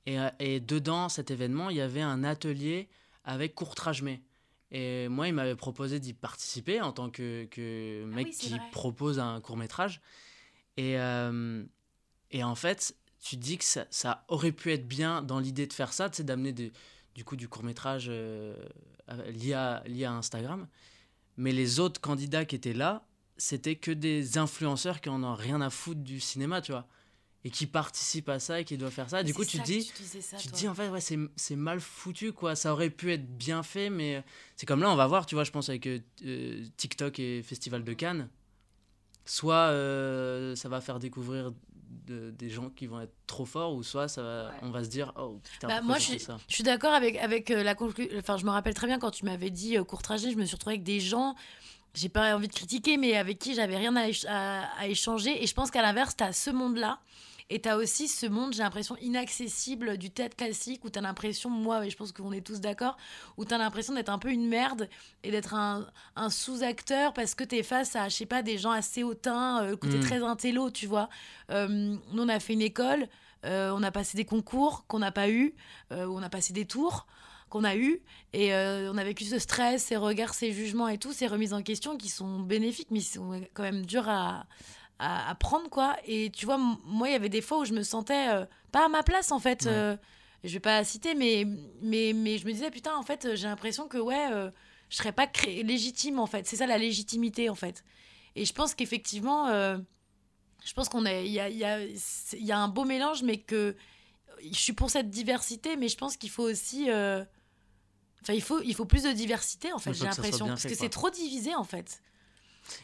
Et, 0.08 0.20
euh, 0.20 0.30
et 0.40 0.60
dedans 0.60 1.08
cet 1.10 1.30
événement, 1.30 1.70
il 1.70 1.78
y 1.78 1.82
avait 1.82 2.02
un 2.02 2.24
atelier 2.24 2.88
avec 3.26 3.54
courtrage 3.56 4.02
mais. 4.02 4.22
Et 4.72 5.08
moi, 5.08 5.28
il 5.28 5.34
m'avait 5.34 5.56
proposé 5.56 6.00
d'y 6.00 6.14
participer 6.14 6.80
en 6.82 6.92
tant 6.92 7.10
que, 7.10 7.46
que 7.46 8.06
mec 8.06 8.28
oui, 8.28 8.34
c'est 8.34 8.48
qui 8.48 8.50
vrai. 8.52 8.62
propose 8.72 9.18
un 9.20 9.42
court 9.42 9.58
métrage. 9.58 10.02
Et, 10.78 10.98
euh, 11.00 11.64
et 12.32 12.44
en 12.44 12.56
fait, 12.56 12.96
tu 13.20 13.36
te 13.36 13.42
dis 13.42 13.58
que 13.58 13.66
ça, 13.66 13.86
ça 13.90 14.24
aurait 14.28 14.52
pu 14.52 14.72
être 14.72 14.88
bien 14.88 15.22
dans 15.22 15.40
l'idée 15.40 15.68
de 15.68 15.74
faire 15.74 15.94
ça, 15.94 16.10
sais, 16.12 16.24
d'amener 16.24 16.54
du 16.54 17.26
coup 17.26 17.36
du 17.36 17.48
court 17.50 17.64
métrage 17.64 18.10
lié, 19.28 19.54
à, 19.54 19.84
lié 19.86 20.06
à 20.06 20.14
Instagram. 20.14 20.68
Mais 21.38 21.52
les 21.52 21.80
autres 21.80 22.02
candidats 22.02 22.46
qui 22.46 22.56
étaient 22.56 22.74
là, 22.74 23.06
c'était 23.38 23.76
que 23.76 23.92
des 23.92 24.38
influenceurs 24.38 25.02
qui 25.02 25.10
en 25.10 25.24
ont 25.24 25.34
rien 25.36 25.62
à 25.62 25.70
foutre 25.70 26.02
du 26.02 26.20
cinéma, 26.20 26.62
tu 26.62 26.74
vois. 26.74 26.86
Et 27.46 27.50
qui 27.50 27.66
participent 27.66 28.28
à 28.28 28.40
ça 28.40 28.60
et 28.60 28.66
qui 28.66 28.78
doivent 28.78 28.92
faire 28.92 29.10
ça. 29.10 29.24
Du 29.24 29.34
coup, 29.34 29.46
tu 29.46 29.58
te 29.58 29.64
dis, 29.64 29.90
tu 30.38 30.48
dis 30.50 30.68
en 30.68 30.76
fait 30.76 30.90
ouais 30.90 31.00
c'est 31.00 31.18
c'est 31.38 31.56
mal 31.56 31.80
foutu 31.80 32.34
quoi 32.34 32.58
ça 32.58 32.74
aurait 32.74 32.90
pu 32.90 33.14
être 33.14 33.26
bien 33.38 33.64
fait 33.64 33.90
mais 33.90 34.18
euh, 34.18 34.22
c'est 34.58 34.66
comme 34.66 34.82
là 34.82 34.92
on 34.92 34.98
va 34.98 35.08
voir 35.08 35.26
tu 35.26 35.36
vois 35.36 35.46
je 35.46 35.52
pense 35.52 35.70
avec 35.70 35.88
euh, 35.88 36.00
euh, 36.26 36.66
TikTok 36.76 37.18
et 37.20 37.42
Festival 37.42 37.86
de 37.86 37.94
Cannes 37.94 38.28
soit 39.30 39.56
euh, 39.72 40.56
ça 40.56 40.70
va 40.70 40.82
faire 40.82 41.00
découvrir 41.00 41.52
de- 42.08 42.32
des 42.32 42.50
gens 42.50 42.70
qui 42.70 42.88
vont 42.88 43.00
être 43.02 43.14
trop 43.28 43.46
forts 43.46 43.74
ou 43.76 43.84
soit 43.84 44.08
ça 44.08 44.22
va, 44.24 44.46
Ouais. 44.50 44.56
on 44.64 44.72
va 44.72 44.84
se 44.84 44.90
dire 44.90 45.14
oh 45.18 45.40
putain 45.52 45.68
Bah, 45.68 45.82
moi, 45.82 45.98
je 46.00 46.18
ça? 46.18 46.38
je 46.48 46.56
suis 46.56 46.64
d'accord 46.64 46.94
avec, 46.94 47.16
avec 47.18 47.52
euh, 47.52 47.62
la 47.64 47.76
conclusion. 47.76 48.12
Enfin, 48.18 48.38
je 48.38 48.46
me 48.46 48.50
rappelle 48.52 48.74
très 48.74 48.88
bien 48.88 48.98
quand 49.00 49.12
tu 49.12 49.26
m'avais 49.26 49.50
dit 49.52 49.78
euh, 49.78 49.84
courtrager, 49.84 50.32
je 50.32 50.38
me 50.38 50.46
suis 50.46 50.56
retrouvée 50.56 50.76
avec 50.76 50.84
des 50.84 51.00
gens 51.00 51.36
j'ai 51.96 52.08
pas 52.10 52.36
envie 52.36 52.48
de 52.48 52.54
critiquer, 52.54 52.98
mais 52.98 53.16
avec 53.18 53.40
qui 53.40 53.56
j'avais 53.56 53.76
rien 53.78 53.96
à, 53.96 54.06
à- 54.28 54.64
à 54.80 54.88
échanger. 54.88 55.44
Et 55.44 55.48
je 55.48 55.54
pense 55.56 55.72
qu'à 55.72 55.82
l'inverse, 55.82 56.16
t'as 56.16 56.32
ce 56.32 56.52
monde-là. 56.52 57.00
Et 57.52 57.60
t'as 57.62 57.78
aussi 57.78 58.08
ce 58.08 58.28
monde, 58.28 58.54
j'ai 58.54 58.62
l'impression, 58.62 58.96
inaccessible 59.02 59.98
du 59.98 60.12
théâtre 60.12 60.36
classique 60.36 60.86
où 60.86 60.90
t'as 60.90 61.02
l'impression, 61.02 61.50
moi, 61.50 61.86
et 61.86 61.90
je 61.90 61.98
pense 61.98 62.12
qu'on 62.12 62.32
est 62.32 62.42
tous 62.46 62.60
d'accord, 62.60 62.96
où 63.38 63.46
t'as 63.46 63.58
l'impression 63.58 63.94
d'être 63.94 64.10
un 64.10 64.20
peu 64.20 64.30
une 64.32 64.48
merde 64.48 64.88
et 65.24 65.32
d'être 65.32 65.56
un, 65.56 65.88
un 66.16 66.30
sous-acteur 66.30 67.14
parce 67.14 67.34
que 67.34 67.44
t'es 67.44 67.64
face 67.64 67.96
à, 67.96 68.08
je 68.08 68.16
sais 68.16 68.26
pas, 68.28 68.44
des 68.44 68.58
gens 68.60 68.72
assez 68.72 69.02
hautains, 69.04 69.64
euh, 69.64 69.76
côté 69.76 69.98
Mm. 69.98 70.02
très 70.02 70.24
intello, 70.24 70.70
tu 70.70 70.86
vois. 70.86 71.10
Euh, 71.50 71.68
nous, 71.68 72.24
on 72.24 72.30
a 72.30 72.40
fait 72.40 72.54
une 72.54 72.62
école, 72.62 73.08
euh, 73.46 73.72
on 73.76 73.82
a 73.82 73.92
passé 73.92 74.16
des 74.16 74.26
concours 74.26 74.86
qu'on 74.88 75.00
n'a 75.00 75.12
pas 75.12 75.30
eu, 75.30 75.56
euh, 75.92 76.06
on 76.06 76.22
a 76.22 76.30
passé 76.30 76.54
des 76.54 76.66
tours 76.66 77.08
qu'on 77.50 77.64
a 77.64 77.76
eu 77.76 78.00
et 78.32 78.54
euh, 78.54 78.92
on 78.94 78.98
a 79.00 79.04
vécu 79.04 79.24
ce 79.24 79.40
stress, 79.40 79.86
ces 79.86 79.96
regards, 79.96 80.36
ces 80.36 80.52
jugements 80.52 80.88
et 80.88 81.00
tout, 81.00 81.14
ces 81.14 81.26
remises 81.26 81.54
en 81.54 81.64
question 81.64 81.98
qui 81.98 82.10
sont 82.10 82.42
bénéfiques 82.42 82.90
mais 82.92 83.00
qui 83.00 83.06
sont 83.06 83.42
quand 83.56 83.64
même 83.64 83.88
durs 83.88 84.08
à, 84.08 84.46
à, 85.00 85.30
à 85.30 85.36
prendre 85.36 85.70
quoi. 85.70 85.96
Et 86.06 86.30
tu 86.32 86.46
vois, 86.46 86.58
moi 86.58 87.10
il 87.10 87.14
y 87.14 87.16
avait 87.16 87.30
des 87.30 87.42
fois 87.42 87.60
où 87.60 87.66
je 87.66 87.74
me 87.74 87.84
sentais 87.84 88.30
euh, 88.30 88.46
pas 88.72 88.86
à 88.86 88.90
ma 88.90 89.02
place 89.04 89.32
en 89.32 89.40
fait. 89.40 89.64
Ouais. 89.64 89.72
euh, 89.72 89.98
je 90.44 90.54
vais 90.54 90.60
pas 90.60 90.84
citer 90.84 91.16
mais, 91.16 91.46
mais, 91.82 92.14
mais 92.14 92.38
je 92.38 92.46
me 92.46 92.52
disais 92.54 92.72
putain 92.72 92.96
en 92.96 93.04
fait 93.04 93.36
j'ai 93.36 93.48
l'impression 93.48 93.88
que 93.90 93.98
ouais 93.98 94.28
euh, 94.32 94.50
je 94.90 94.96
serais 94.98 95.12
pas 95.12 95.28
cré- 95.28 95.64
légitime 95.64 96.20
en 96.20 96.28
fait. 96.28 96.46
C'est 96.48 96.56
ça 96.58 96.66
la 96.68 96.78
légitimité 96.78 97.50
en 97.50 97.56
fait. 97.56 97.84
Et 98.36 98.46
je 98.46 98.54
pense 98.54 98.74
qu'effectivement, 98.76 99.48
je 99.50 100.74
pense 100.74 100.88
qu'on 100.90 101.06
a, 101.06 101.14
il 101.14 101.32
y 101.32 101.40
a, 101.40 101.50
il 101.50 101.58
y, 101.58 101.64
a, 101.66 101.80
c'est- 101.96 102.38
il 102.38 102.46
y 102.46 102.52
a 102.52 102.58
un 102.60 102.68
beau 102.68 102.86
mélange, 102.86 103.24
mais 103.24 103.38
que 103.38 103.76
je 104.44 104.58
suis 104.58 104.74
pour 104.74 104.90
cette 104.90 105.10
diversité, 105.10 105.76
mais 105.78 105.88
je 105.90 105.98
pense 105.98 106.16
qu'il 106.18 106.30
faut 106.30 106.44
aussi, 106.44 106.84
enfin 106.84 108.34
il 108.34 108.42
faut, 108.42 108.62
il 108.62 108.74
faut 108.76 108.86
plus 108.86 109.04
de 109.04 109.12
diversité 109.12 109.72
en 109.74 109.80
fait. 109.80 109.94
J'ai 109.94 110.06
l'impression 110.06 110.48
parce 110.48 110.62
fait, 110.62 110.70
que 110.70 110.76
c'est 110.76 110.90
trop 110.90 111.10
divisé 111.10 111.56
en 111.56 111.64
fait. 111.64 112.02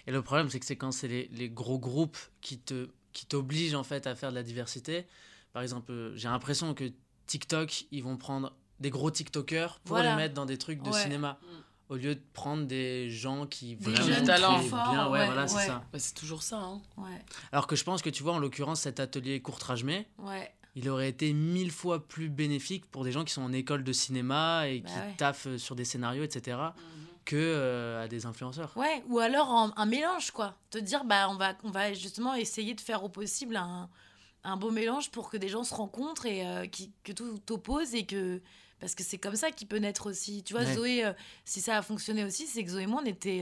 Et 0.08 0.12
le 0.12 0.22
problème, 0.22 0.50
c'est 0.50 0.60
que 0.60 0.66
c'est 0.66 0.76
quand 0.76 0.92
c'est 0.92 1.08
les, 1.08 1.30
les 1.34 1.50
gros 1.50 1.80
groupes 1.80 2.18
qui 2.42 2.58
te 2.60 2.90
qui 3.14 3.26
t'obligent 3.26 3.76
en 3.76 3.84
fait 3.86 4.08
à 4.08 4.16
faire 4.16 4.30
de 4.32 4.36
la 4.36 4.44
diversité. 4.44 5.06
Par 5.54 5.62
exemple, 5.62 5.90
euh, 5.94 6.12
j'ai 6.18 6.28
l'impression 6.28 6.74
que 6.74 6.92
TikTok, 7.28 7.86
ils 7.92 8.04
vont 8.04 8.18
prendre 8.18 8.54
des 8.82 8.90
gros 8.90 9.10
TikTokers 9.10 9.80
pour 9.86 9.96
Voilà. 9.96 10.12
les 10.12 10.16
mettre 10.18 10.34
dans 10.34 10.46
des 10.46 10.58
trucs 10.58 10.82
de 10.84 10.90
Ouais. 10.90 11.02
cinéma. 11.02 11.40
Mm. 11.42 11.94
Au 11.94 11.96
lieu 11.96 12.16
de 12.16 12.22
prendre 12.34 12.66
des 12.66 13.10
gens 13.10 13.46
qui 13.48 13.76
Des 13.78 13.92
vraiment 13.92 14.06
jeunes 14.08 14.26
talent 14.26 14.60
très 14.60 14.68
forts, 14.68 14.92
bien, 14.92 15.06
ouais, 15.10 15.20
ouais, 15.20 15.26
voilà, 15.28 15.48
c'est 15.48 15.56
ouais. 15.58 15.66
ça. 15.68 15.84
Bah, 15.94 16.00
c'est 16.00 16.14
toujours 16.16 16.44
ça. 16.44 16.58
Hein. 16.60 16.82
Ouais, 16.98 17.24
Alors 17.54 17.68
que 17.68 17.76
je 17.78 17.84
pense 17.86 18.02
que 18.02 18.10
tu 18.10 18.22
vois, 18.24 18.34
en 18.34 18.40
l'occurrence, 18.40 18.82
cet 18.82 19.00
atelier 19.00 19.40
Courtrage-May, 19.42 20.08
ouais, 20.18 20.52
il 20.76 20.90
aurait 20.90 21.08
été 21.08 21.32
mille 21.32 21.72
fois 21.72 22.06
plus 22.06 22.28
bénéfique 22.28 22.86
pour 22.92 23.06
des 23.06 23.14
gens 23.14 23.24
qui 23.24 23.32
sont 23.34 23.44
en 23.44 23.54
école 23.54 23.84
de 23.86 23.94
cinéma 23.94 24.68
et 24.68 24.82
Bah 24.82 24.90
qui 24.90 24.96
ouais. 24.98 25.14
taffent 25.16 25.56
sur 25.56 25.76
des 25.76 25.86
scénarios, 25.86 26.24
etc., 26.24 26.58
que 27.26 27.36
euh, 27.36 28.04
à 28.04 28.08
des 28.08 28.26
influenceurs. 28.26 28.72
ouais. 28.78 29.04
Ou 29.08 29.20
alors 29.20 29.50
en- 29.50 29.72
un 29.76 29.86
mélange 29.86 30.32
quoi. 30.32 30.56
Te 30.70 30.78
dire 30.78 31.04
bah 31.06 31.28
on 31.30 31.36
va, 31.36 31.54
on 31.64 31.72
va 31.72 31.92
justement 31.94 32.36
essayer 32.36 32.74
de 32.76 32.82
faire 32.82 33.04
au 33.04 33.10
possible 33.10 33.56
un, 33.58 33.90
un 34.44 34.58
beau 34.58 34.70
mélange 34.72 35.10
pour 35.12 35.30
que 35.32 35.38
des 35.38 35.48
gens 35.50 35.64
se 35.64 35.74
rencontrent 35.74 36.26
et 36.28 36.46
euh, 36.48 36.68
qui, 36.68 36.92
que 37.04 37.12
tout 37.12 37.40
oppose 37.52 37.96
et 37.96 38.06
que 38.06 38.42
parce 38.80 38.94
que 38.94 39.04
c'est 39.04 39.18
comme 39.18 39.36
ça 39.38 39.52
qu'il 39.52 39.68
peut 39.68 39.78
naître 39.78 40.08
aussi. 40.10 40.44
Tu 40.44 40.54
vois, 40.54 40.64
Ouais. 40.64 40.74
Zoé, 40.76 41.06
euh, 41.06 41.14
si 41.46 41.62
ça 41.62 41.78
a 41.78 41.82
fonctionné 41.82 42.24
aussi, 42.26 42.46
c'est 42.46 42.64
que 42.64 42.70
Zoé 42.70 42.84
et 42.84 42.88
moi, 42.88 43.02
on 43.04 43.08
était, 43.08 43.42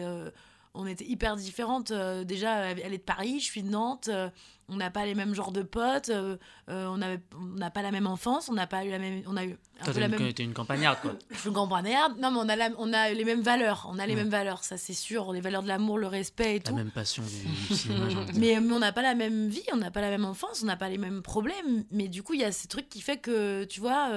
on 0.75 0.87
était 0.87 1.05
hyper 1.05 1.35
différentes. 1.35 1.91
euh, 1.91 2.23
déjà, 2.23 2.65
elle 2.71 2.93
est 2.93 2.97
de 2.97 3.03
Paris, 3.03 3.39
je 3.39 3.45
suis 3.45 3.61
de 3.63 3.69
Nantes. 3.69 4.09
euh, 4.11 4.29
on 4.69 4.75
n'a 4.77 4.89
pas 4.89 5.05
les 5.05 5.13
mêmes 5.13 5.35
genres 5.35 5.51
de 5.51 5.61
potes. 5.61 6.09
euh, 6.09 6.37
on 6.67 7.01
avait- 7.01 7.19
on 7.37 7.43
n'a 7.59 7.69
pas 7.69 7.81
la 7.81 7.91
même 7.91 8.07
enfance. 8.07 8.47
On 8.49 8.53
n'a 8.53 8.65
pas 8.65 8.83
eu 8.85 8.89
la 8.89 8.97
même. 8.97 9.21
On 9.27 9.35
a 9.37 9.43
eu 9.45 9.51
un 9.81 9.83
Toi, 9.83 9.93
peu 9.93 9.99
la 9.99 10.05
une, 10.07 10.11
même. 10.17 10.31
une 10.39 10.53
campagnarde, 10.53 10.99
quoi. 11.01 11.13
Je 11.31 11.37
suis 11.37 11.51
campagnarde. 11.51 12.17
Non, 12.17 12.31
mais 12.31 12.39
on 12.41 12.49
a, 12.49 12.55
la- 12.55 12.69
on 12.77 12.91
a 12.93 13.09
les 13.11 13.25
mêmes 13.25 13.41
valeurs. 13.41 13.87
On 13.91 13.99
a 13.99 14.07
les 14.07 14.13
Ouais. 14.15 14.21
mêmes 14.21 14.29
valeurs, 14.31 14.63
ça 14.63 14.77
c'est 14.77 14.93
sûr. 14.93 15.31
Les 15.33 15.41
valeurs 15.41 15.63
de 15.63 15.67
l'amour, 15.67 15.97
le 15.99 16.07
respect 16.07 16.55
et 16.55 16.59
La 16.59 16.63
tout. 16.63 16.75
même 16.75 16.91
passion 16.91 17.23
du, 17.23 17.75
cinéma. 17.75 18.05
Mais, 18.35 18.59
mais 18.61 18.73
on 18.73 18.79
n'a 18.79 18.93
pas 18.93 19.01
la 19.03 19.15
même 19.15 19.49
vie, 19.49 19.63
on 19.73 19.77
n'a 19.77 19.91
pas 19.91 20.01
la 20.01 20.09
même 20.09 20.25
enfance, 20.25 20.63
on 20.63 20.65
n'a 20.65 20.77
pas 20.77 20.89
les 20.89 20.97
mêmes 20.97 21.21
problèmes. 21.21 21.83
Mais 21.91 22.07
du 22.07 22.23
coup, 22.23 22.33
il 22.33 22.39
y 22.39 22.45
a 22.45 22.51
ces 22.51 22.67
trucs 22.67 22.89
qui 22.89 23.01
fait 23.01 23.17
que, 23.17 23.65
tu 23.65 23.79
vois, 23.81 24.09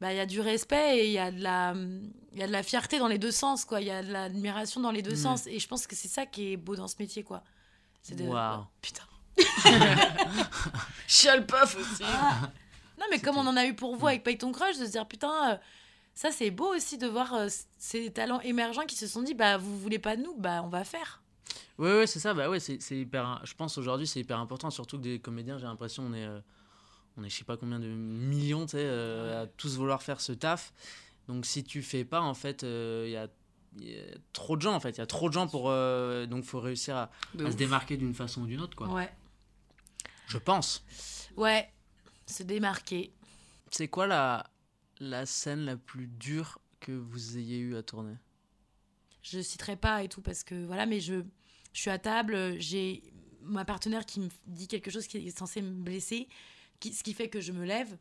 bah, 0.00 0.12
il 0.12 0.16
y 0.16 0.20
a 0.20 0.26
du 0.26 0.40
respect 0.40 0.98
et 0.98 1.06
il 1.06 1.12
y, 1.12 1.18
a 1.18 1.30
de 1.30 1.40
la- 1.42 1.74
y 2.34 2.42
a 2.42 2.46
de 2.46 2.52
la 2.52 2.62
fierté 2.62 2.98
dans 2.98 3.08
les 3.08 3.18
deux 3.18 3.30
sens, 3.30 3.64
quoi. 3.64 3.80
Il 3.80 3.86
y 3.86 3.90
a 3.90 4.02
de 4.02 4.12
l'admiration 4.12 4.80
dans 4.80 4.90
les 4.90 5.02
deux 5.02 5.12
Mm. 5.14 5.16
sens. 5.16 5.46
Et 5.46 5.58
je 5.58 5.68
pense 5.68 5.86
que 5.86 5.94
c'est 5.96 6.08
ça 6.08 6.26
qui 6.26 6.52
est 6.52 6.56
beau 6.56 6.76
dans 6.76 6.88
ce 6.88 6.96
métier, 6.98 7.22
quoi. 7.22 7.42
C'est 8.02 8.14
de... 8.16 8.24
Waouh. 8.24 8.64
Putain. 8.82 9.02
Chial 11.06 11.46
puff 11.46 11.76
aussi. 11.76 12.02
Ah. 12.04 12.50
Non, 12.98 13.06
mais 13.10 13.18
comme 13.20 13.36
on 13.36 13.46
en 13.46 13.56
a 13.56 13.66
eu 13.66 13.74
pour 13.74 13.96
vous 13.96 14.04
Mm. 14.06 14.08
avec 14.08 14.24
Paye 14.24 14.38
ton 14.38 14.52
crush, 14.52 14.78
de 14.78 14.86
se 14.86 14.90
dire, 14.92 15.06
putain, 15.06 15.52
euh, 15.52 15.56
ça 16.14 16.30
c'est 16.30 16.50
beau 16.50 16.74
aussi 16.74 16.98
de 16.98 17.06
voir 17.06 17.34
euh, 17.34 17.48
ces 17.78 18.10
talents 18.12 18.40
émergents 18.40 18.84
qui 18.86 18.96
se 18.96 19.06
sont 19.06 19.22
dit, 19.22 19.34
bah, 19.34 19.56
vous 19.56 19.78
voulez 19.78 19.98
pas 19.98 20.16
de 20.16 20.22
nous, 20.22 20.34
bah, 20.36 20.62
on 20.64 20.68
va 20.68 20.84
faire. 20.84 21.20
Ouais, 21.78 21.92
ouais, 21.98 22.06
c'est 22.06 22.20
ça. 22.20 22.34
Bah 22.34 22.48
ouais, 22.48 22.60
c'est 22.60 22.80
c'est 22.80 22.96
hyper. 22.96 23.40
Je 23.44 23.52
pense 23.54 23.76
aujourd'hui, 23.78 24.06
c'est 24.06 24.20
hyper 24.20 24.38
important, 24.38 24.70
surtout 24.70 24.96
que 24.96 25.02
des 25.02 25.18
comédiens, 25.18 25.58
j'ai 25.58 25.66
l'impression, 25.66 26.04
on 26.08 26.14
est, 26.14 26.24
euh, 26.24 26.38
on 27.16 27.24
est, 27.24 27.28
je 27.30 27.36
sais 27.36 27.44
pas 27.44 27.56
combien 27.56 27.78
de 27.78 27.86
millions, 27.86 28.66
euh, 28.74 29.44
à 29.44 29.46
tous 29.46 29.76
vouloir 29.76 30.02
faire 30.02 30.20
ce 30.20 30.32
taf. 30.32 30.72
Donc 31.28 31.46
si 31.46 31.64
tu 31.64 31.82
fais 31.82 32.04
pas, 32.04 32.20
en 32.20 32.34
fait, 32.34 32.62
il 32.62 33.10
y 33.10 33.16
a 33.16 33.28
il 33.80 33.90
y 33.90 33.98
a 33.98 34.16
trop 34.32 34.56
de 34.56 34.62
gens 34.62 34.74
en 34.74 34.80
fait 34.80 34.90
il 34.90 34.98
y 34.98 35.00
a 35.00 35.06
trop 35.06 35.28
de 35.28 35.34
gens 35.34 35.48
pour 35.48 35.68
euh, 35.70 36.26
donc 36.26 36.44
faut 36.44 36.60
réussir 36.60 36.96
à, 36.96 37.10
se 37.36 37.56
démarquer 37.56 37.96
d'une 37.96 38.14
façon 38.14 38.42
ou 38.42 38.46
d'une 38.46 38.60
autre 38.60 38.76
quoi 38.76 38.88
Ouais. 38.88 39.10
je 40.28 40.38
pense 40.38 40.84
Ouais. 41.36 41.68
Se 42.26 42.42
démarquer. 42.42 43.12
c'est 43.70 43.88
quoi 43.88 44.06
la 44.06 44.46
la 45.00 45.26
scène 45.26 45.64
la 45.64 45.76
plus 45.76 46.06
dure 46.06 46.58
que 46.80 46.92
vous 46.92 47.36
ayez 47.36 47.58
eu 47.58 47.76
à 47.76 47.82
tourner? 47.82 48.14
Je 49.22 49.40
citerai 49.40 49.76
pas 49.76 50.04
et 50.04 50.08
tout 50.08 50.22
parce 50.22 50.44
que 50.44 50.64
voilà 50.66 50.86
mais 50.86 51.00
je 51.00 51.22
je 51.72 51.80
suis 51.80 51.90
à 51.90 51.98
table 51.98 52.58
j'ai 52.60 53.02
ma 53.42 53.64
partenaire 53.64 54.06
qui 54.06 54.20
me 54.20 54.28
dit 54.46 54.68
quelque 54.68 54.90
chose 54.90 55.06
qui 55.06 55.18
est 55.18 55.36
censé 55.36 55.60
me 55.60 55.72
blesser 55.72 56.28
qui, 56.80 56.92
ce 56.92 57.02
qui 57.02 57.12
fait 57.14 57.28
que 57.28 57.40
je 57.40 57.52
me 57.52 57.64
lève 57.64 57.96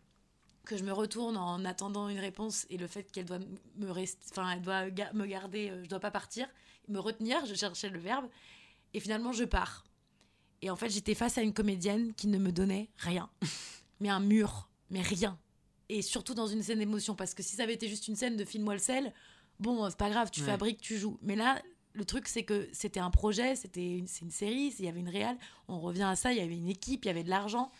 que 0.65 0.77
je 0.77 0.83
me 0.83 0.93
retourne 0.93 1.35
en 1.35 1.65
attendant 1.65 2.07
une 2.07 2.19
réponse 2.19 2.65
et 2.69 2.77
le 2.77 2.87
fait 2.87 3.11
qu'elle 3.11 3.25
doit 3.25 3.39
me 3.75 3.89
rester 3.91 4.25
enfin 4.31 4.49
elle 4.51 4.61
doit 4.61 4.85
me 5.13 5.25
garder 5.25 5.69
euh, 5.69 5.83
je 5.83 5.89
dois 5.89 5.99
pas 5.99 6.11
partir 6.11 6.47
me 6.87 6.99
retenir 6.99 7.45
je 7.45 7.53
cherchais 7.53 7.89
le 7.89 7.99
verbe 7.99 8.25
et 8.93 8.99
finalement 8.99 9.31
je 9.33 9.43
pars. 9.43 9.83
Et 10.61 10.69
en 10.69 10.75
fait 10.77 10.89
j'étais 10.89 11.15
face 11.15 11.37
à 11.37 11.41
une 11.41 11.53
comédienne 11.53 12.13
qui 12.13 12.27
ne 12.27 12.37
me 12.37 12.51
donnait 12.53 12.89
rien. 12.97 13.29
Mais 13.99 14.09
un 14.09 14.19
mur 14.21 14.69
mais 14.89 15.01
rien. 15.01 15.37
Et 15.89 16.01
surtout 16.01 16.33
dans 16.33 16.47
une 16.47 16.61
scène 16.63 16.79
d'émotion 16.79 17.15
parce 17.15 17.33
que 17.33 17.43
si 17.43 17.55
ça 17.57 17.63
avait 17.63 17.73
été 17.73 17.87
juste 17.89 18.07
une 18.07 18.15
scène 18.15 18.37
de 18.37 18.45
film 18.45 18.63
moi 18.63 18.73
le 18.73 18.79
sel 18.79 19.13
bon 19.59 19.89
c'est 19.89 19.97
pas 19.97 20.09
grave 20.09 20.29
tu 20.31 20.41
Ouais. 20.41 20.47
fabriques 20.47 20.79
tu 20.81 20.97
joues. 20.97 21.17
Mais 21.21 21.35
là 21.35 21.61
le 21.93 22.05
truc 22.05 22.27
c'est 22.29 22.43
que 22.43 22.69
c'était 22.71 22.99
un 23.01 23.11
projet 23.11 23.55
c'était 23.57 23.97
une, 23.97 24.07
c'est 24.07 24.21
une 24.21 24.31
série 24.31 24.73
il 24.79 24.85
y 24.85 24.87
avait 24.87 24.99
une 25.01 25.09
réale 25.09 25.37
on 25.67 25.79
revient 25.81 26.03
à 26.03 26.15
ça 26.15 26.31
il 26.31 26.37
y 26.37 26.41
avait 26.41 26.57
une 26.57 26.69
équipe 26.69 27.03
il 27.03 27.07
y 27.09 27.11
avait 27.11 27.23
de 27.23 27.29
l'argent 27.29 27.71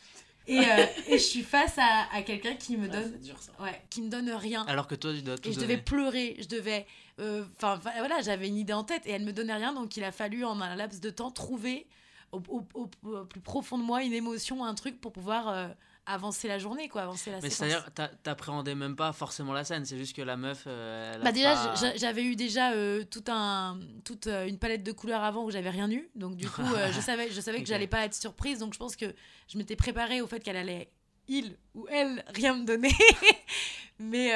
et, 0.48 0.60
euh, 0.60 0.86
et 1.08 1.18
je 1.18 1.24
suis 1.24 1.42
face 1.44 1.78
à, 1.78 2.08
à 2.14 2.22
quelqu'un 2.22 2.56
qui 2.56 2.78
me 2.78 2.86
Ah, 2.86 3.00
donne 3.00 3.12
c'est 3.14 3.22
dur, 3.24 3.36
ça. 3.42 3.52
ouais 3.64 3.82
qui 3.90 4.02
me 4.02 4.10
donne 4.10 4.30
rien 4.32 4.64
alors 4.68 4.88
que 4.88 4.96
toi 4.96 5.14
tu 5.14 5.22
dois 5.22 5.38
tout 5.38 5.50
et 5.50 5.54
je 5.54 5.60
donner 5.60 5.74
devais 5.74 5.82
pleurer, 5.82 6.36
je 6.40 6.48
devais. 6.48 6.86
euh, 7.20 7.44
Enfin 7.58 7.80
voilà, 7.98 8.22
j'avais 8.22 8.48
une 8.48 8.58
idée 8.58 8.74
en 8.74 8.84
tête 8.84 9.04
et 9.06 9.12
elle 9.12 9.24
me 9.24 9.34
donnait 9.34 9.54
rien, 9.56 9.74
donc 9.74 9.96
il 9.98 10.04
a 10.04 10.12
fallu 10.12 10.44
en 10.46 10.60
un 10.62 10.76
laps 10.76 11.00
de 11.02 11.10
temps 11.10 11.32
trouver 11.32 11.88
au, 12.32 12.42
au- 12.50 12.68
au- 12.74 12.90
au 13.10 13.26
plus 13.26 13.42
profond 13.42 13.78
de 13.78 13.84
moi 13.84 14.04
une 14.04 14.14
émotion, 14.14 14.66
un 14.66 14.74
truc 14.76 15.00
pour 15.00 15.12
pouvoir 15.14 15.48
euh, 15.50 15.68
avancer 16.06 16.48
la 16.48 16.60
journée, 16.60 16.90
quoi, 16.90 17.04
avancer 17.04 17.32
la 17.32 17.40
mais 17.40 17.50
séquence. 17.50 17.58
c'est 17.70 17.76
à 17.76 17.80
dire 17.82 17.94
t'a- 17.94 18.10
t'appréhendais 18.10 18.76
même 18.76 18.96
pas 18.96 19.14
forcément 19.14 19.54
la 19.54 19.64
scène 19.64 19.86
c'est 19.86 19.98
juste 19.98 20.16
que 20.16 20.22
la 20.22 20.36
meuf 20.36 20.66
euh, 20.68 21.14
elle 21.16 21.22
Bah 21.22 21.32
déjà, 21.32 21.56
pas- 21.56 21.96
j'avais 21.96 22.24
eu 22.24 22.36
déjà 22.36 22.74
euh, 22.74 23.04
tout 23.06 23.24
un, 23.28 23.80
toute 24.04 24.28
euh, 24.28 24.46
une 24.48 24.58
palette 24.60 24.84
de 24.84 24.92
couleurs 24.92 25.24
avant 25.24 25.46
où 25.46 25.52
j'avais 25.52 25.70
rien 25.70 25.90
eu, 25.90 26.10
donc 26.16 26.36
du 26.36 26.50
coup, 26.50 26.62
euh, 26.62 26.92
je 26.92 27.00
savais, 27.02 27.32
je 27.32 27.40
savais 27.40 27.62
que 27.62 27.68
j'allais 27.70 27.88
pas 27.88 28.04
être 28.06 28.14
surprise, 28.16 28.60
donc 28.60 28.74
je 28.74 28.80
pense 28.80 28.96
que 28.98 29.14
je 29.48 29.58
m'étais 29.58 29.76
préparée 29.78 30.22
au 30.22 30.28
fait 30.28 30.42
qu'elle 30.42 30.58
allait, 30.58 30.92
il 31.30 31.56
ou 31.74 31.88
elle, 31.90 32.24
rien 32.36 32.56
me 32.58 32.66
donner. 32.66 32.92
mais, 34.00 34.32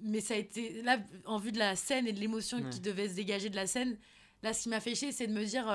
mais 0.00 0.20
ça 0.20 0.34
a 0.34 0.36
été, 0.38 0.82
là, 0.82 0.98
en 1.26 1.38
vue 1.38 1.52
de 1.52 1.58
la 1.58 1.76
scène 1.76 2.06
et 2.06 2.12
de 2.12 2.20
l'émotion 2.20 2.58
Ouais. 2.58 2.70
qui 2.70 2.80
devait 2.80 3.08
se 3.08 3.14
dégager 3.14 3.50
de 3.50 3.56
la 3.56 3.66
scène, 3.66 3.98
là, 4.42 4.52
ce 4.54 4.62
qui 4.62 4.68
m'a 4.70 4.80
fait 4.80 4.94
chier, 4.94 5.12
c'est 5.12 5.26
de 5.26 5.32
me 5.32 5.44
dire, 5.44 5.70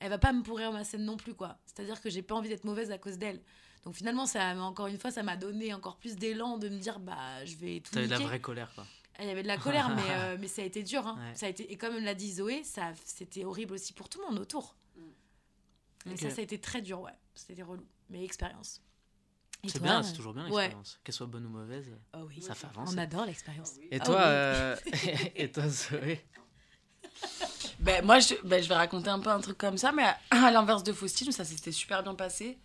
elle 0.00 0.08
va 0.08 0.18
pas 0.18 0.32
me 0.32 0.42
pourrir 0.42 0.72
ma 0.72 0.84
scène 0.84 1.04
non 1.04 1.16
plus, 1.16 1.34
quoi. 1.34 1.58
C'est-à-dire 1.66 2.00
que 2.00 2.08
j'ai 2.10 2.22
pas 2.22 2.34
envie 2.34 2.48
d'être 2.48 2.64
mauvaise 2.64 2.90
à 2.90 2.98
cause 2.98 3.18
d'elle. 3.18 3.40
Donc 3.84 3.94
finalement, 3.94 4.26
ça, 4.26 4.54
encore 4.60 4.86
une 4.86 4.98
fois, 4.98 5.10
ça 5.10 5.22
m'a 5.22 5.36
donné 5.36 5.74
encore 5.74 5.96
plus 5.96 6.16
d'élan 6.16 6.56
de 6.58 6.68
me 6.68 6.78
dire, 6.78 6.98
bah, 7.00 7.44
je 7.44 7.56
vais 7.56 7.80
tout 7.80 7.92
t'avais 7.92 8.06
de 8.06 8.10
la 8.12 8.18
vraie 8.18 8.40
colère 8.40 8.72
quoi 8.74 8.86
Il 9.20 9.26
y 9.26 9.30
avait 9.30 9.42
de 9.42 9.48
la 9.48 9.58
colère, 9.58 9.90
mais, 9.94 10.02
euh, 10.10 10.36
mais 10.40 10.48
ça 10.48 10.62
a 10.62 10.64
été 10.64 10.82
dur. 10.82 11.06
hein. 11.06 11.16
Ouais. 11.18 11.34
Ça 11.36 11.46
a 11.46 11.48
été, 11.50 11.70
et 11.70 11.76
comme 11.76 11.96
l'a 11.98 12.14
dit 12.14 12.32
Zoé, 12.34 12.64
ça, 12.64 12.92
c'était 13.04 13.44
horrible 13.44 13.74
aussi 13.74 13.92
pour 13.92 14.08
tout 14.08 14.20
le 14.20 14.26
monde 14.26 14.38
autour. 14.38 14.74
Et 16.06 16.10
Ok. 16.12 16.18
ça, 16.18 16.30
ça 16.30 16.40
a 16.40 16.44
été 16.44 16.58
très 16.58 16.80
dur, 16.82 17.00
ouais. 17.02 17.12
C'était 17.34 17.62
relou. 17.62 17.86
Mais 18.10 18.24
expérience. 18.24 18.80
Et 19.62 19.68
c'est 19.68 19.78
toi, 19.78 19.88
bien 19.88 20.00
euh, 20.00 20.02
c'est 20.02 20.12
toujours 20.12 20.34
bien 20.34 20.44
ouais. 20.44 20.50
l'expérience 20.62 21.00
qu'elle 21.02 21.14
soit 21.14 21.26
bonne 21.26 21.46
ou 21.46 21.48
mauvaise 21.50 21.90
Oh 22.14 22.24
oui. 22.28 22.42
ça 22.42 22.54
fait 22.54 22.66
avancer 22.66 22.94
On 22.94 22.98
adore 22.98 23.24
l'expérience. 23.24 23.72
et 23.90 23.98
Ah 24.00 24.04
toi 24.04 24.16
oui. 24.16 24.22
euh, 24.26 24.76
et 25.36 25.50
toi 25.50 25.68
Zoé? 25.68 26.22
Ben, 27.80 28.04
moi, 28.04 28.18
je, 28.18 28.34
ben, 28.44 28.62
je 28.62 28.68
vais 28.68 28.74
raconter 28.74 29.08
un 29.08 29.18
peu 29.20 29.30
un 29.30 29.40
truc 29.40 29.56
comme 29.58 29.78
ça, 29.78 29.92
mais 29.92 30.04
à, 30.04 30.18
à 30.30 30.50
l'inverse 30.50 30.82
de 30.84 30.92
Faustine, 30.92 31.32
ça 31.32 31.44
s'était 31.44 31.72
super 31.72 32.02
bien 32.02 32.14
passé. 32.14 32.58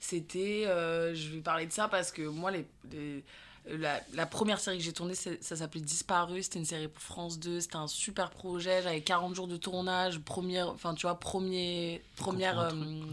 C'était. 0.00 0.64
euh, 0.66 1.14
je 1.14 1.28
vais 1.30 1.40
parler 1.40 1.66
de 1.66 1.72
ça 1.72 1.88
parce 1.88 2.12
que 2.12 2.22
moi, 2.22 2.50
les, 2.50 2.66
les- 2.92 3.24
la, 3.68 4.00
la 4.14 4.24
première 4.26 4.58
série 4.58 4.78
que 4.78 4.82
j'ai 4.84 4.92
tournée, 4.94 5.14
ça 5.14 5.36
s'appelait 5.56 5.82
Disparu. 5.82 6.42
C'était 6.42 6.58
une 6.58 6.64
série 6.64 6.88
pour 6.88 7.02
France 7.02 7.38
2. 7.38 7.60
C'était 7.60 7.76
un 7.76 7.86
super 7.86 8.30
projet. 8.30 8.82
J'avais 8.82 9.02
40 9.02 9.34
jours 9.34 9.46
de 9.48 9.58
tournage. 9.58 10.18
Première, 10.18 10.70
enfin, 10.70 10.94
tu 10.94 11.02
vois, 11.02 11.20
premier, 11.20 12.00
première, 12.16 12.58
euh, 12.58 12.70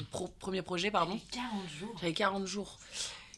pro- 0.09 0.29
premier 0.39 0.61
projet, 0.61 0.89
pardon. 0.89 1.19
40 1.31 1.51
jours. 1.79 1.95
J'avais 1.99 2.13
40 2.13 2.45
jours. 2.47 2.79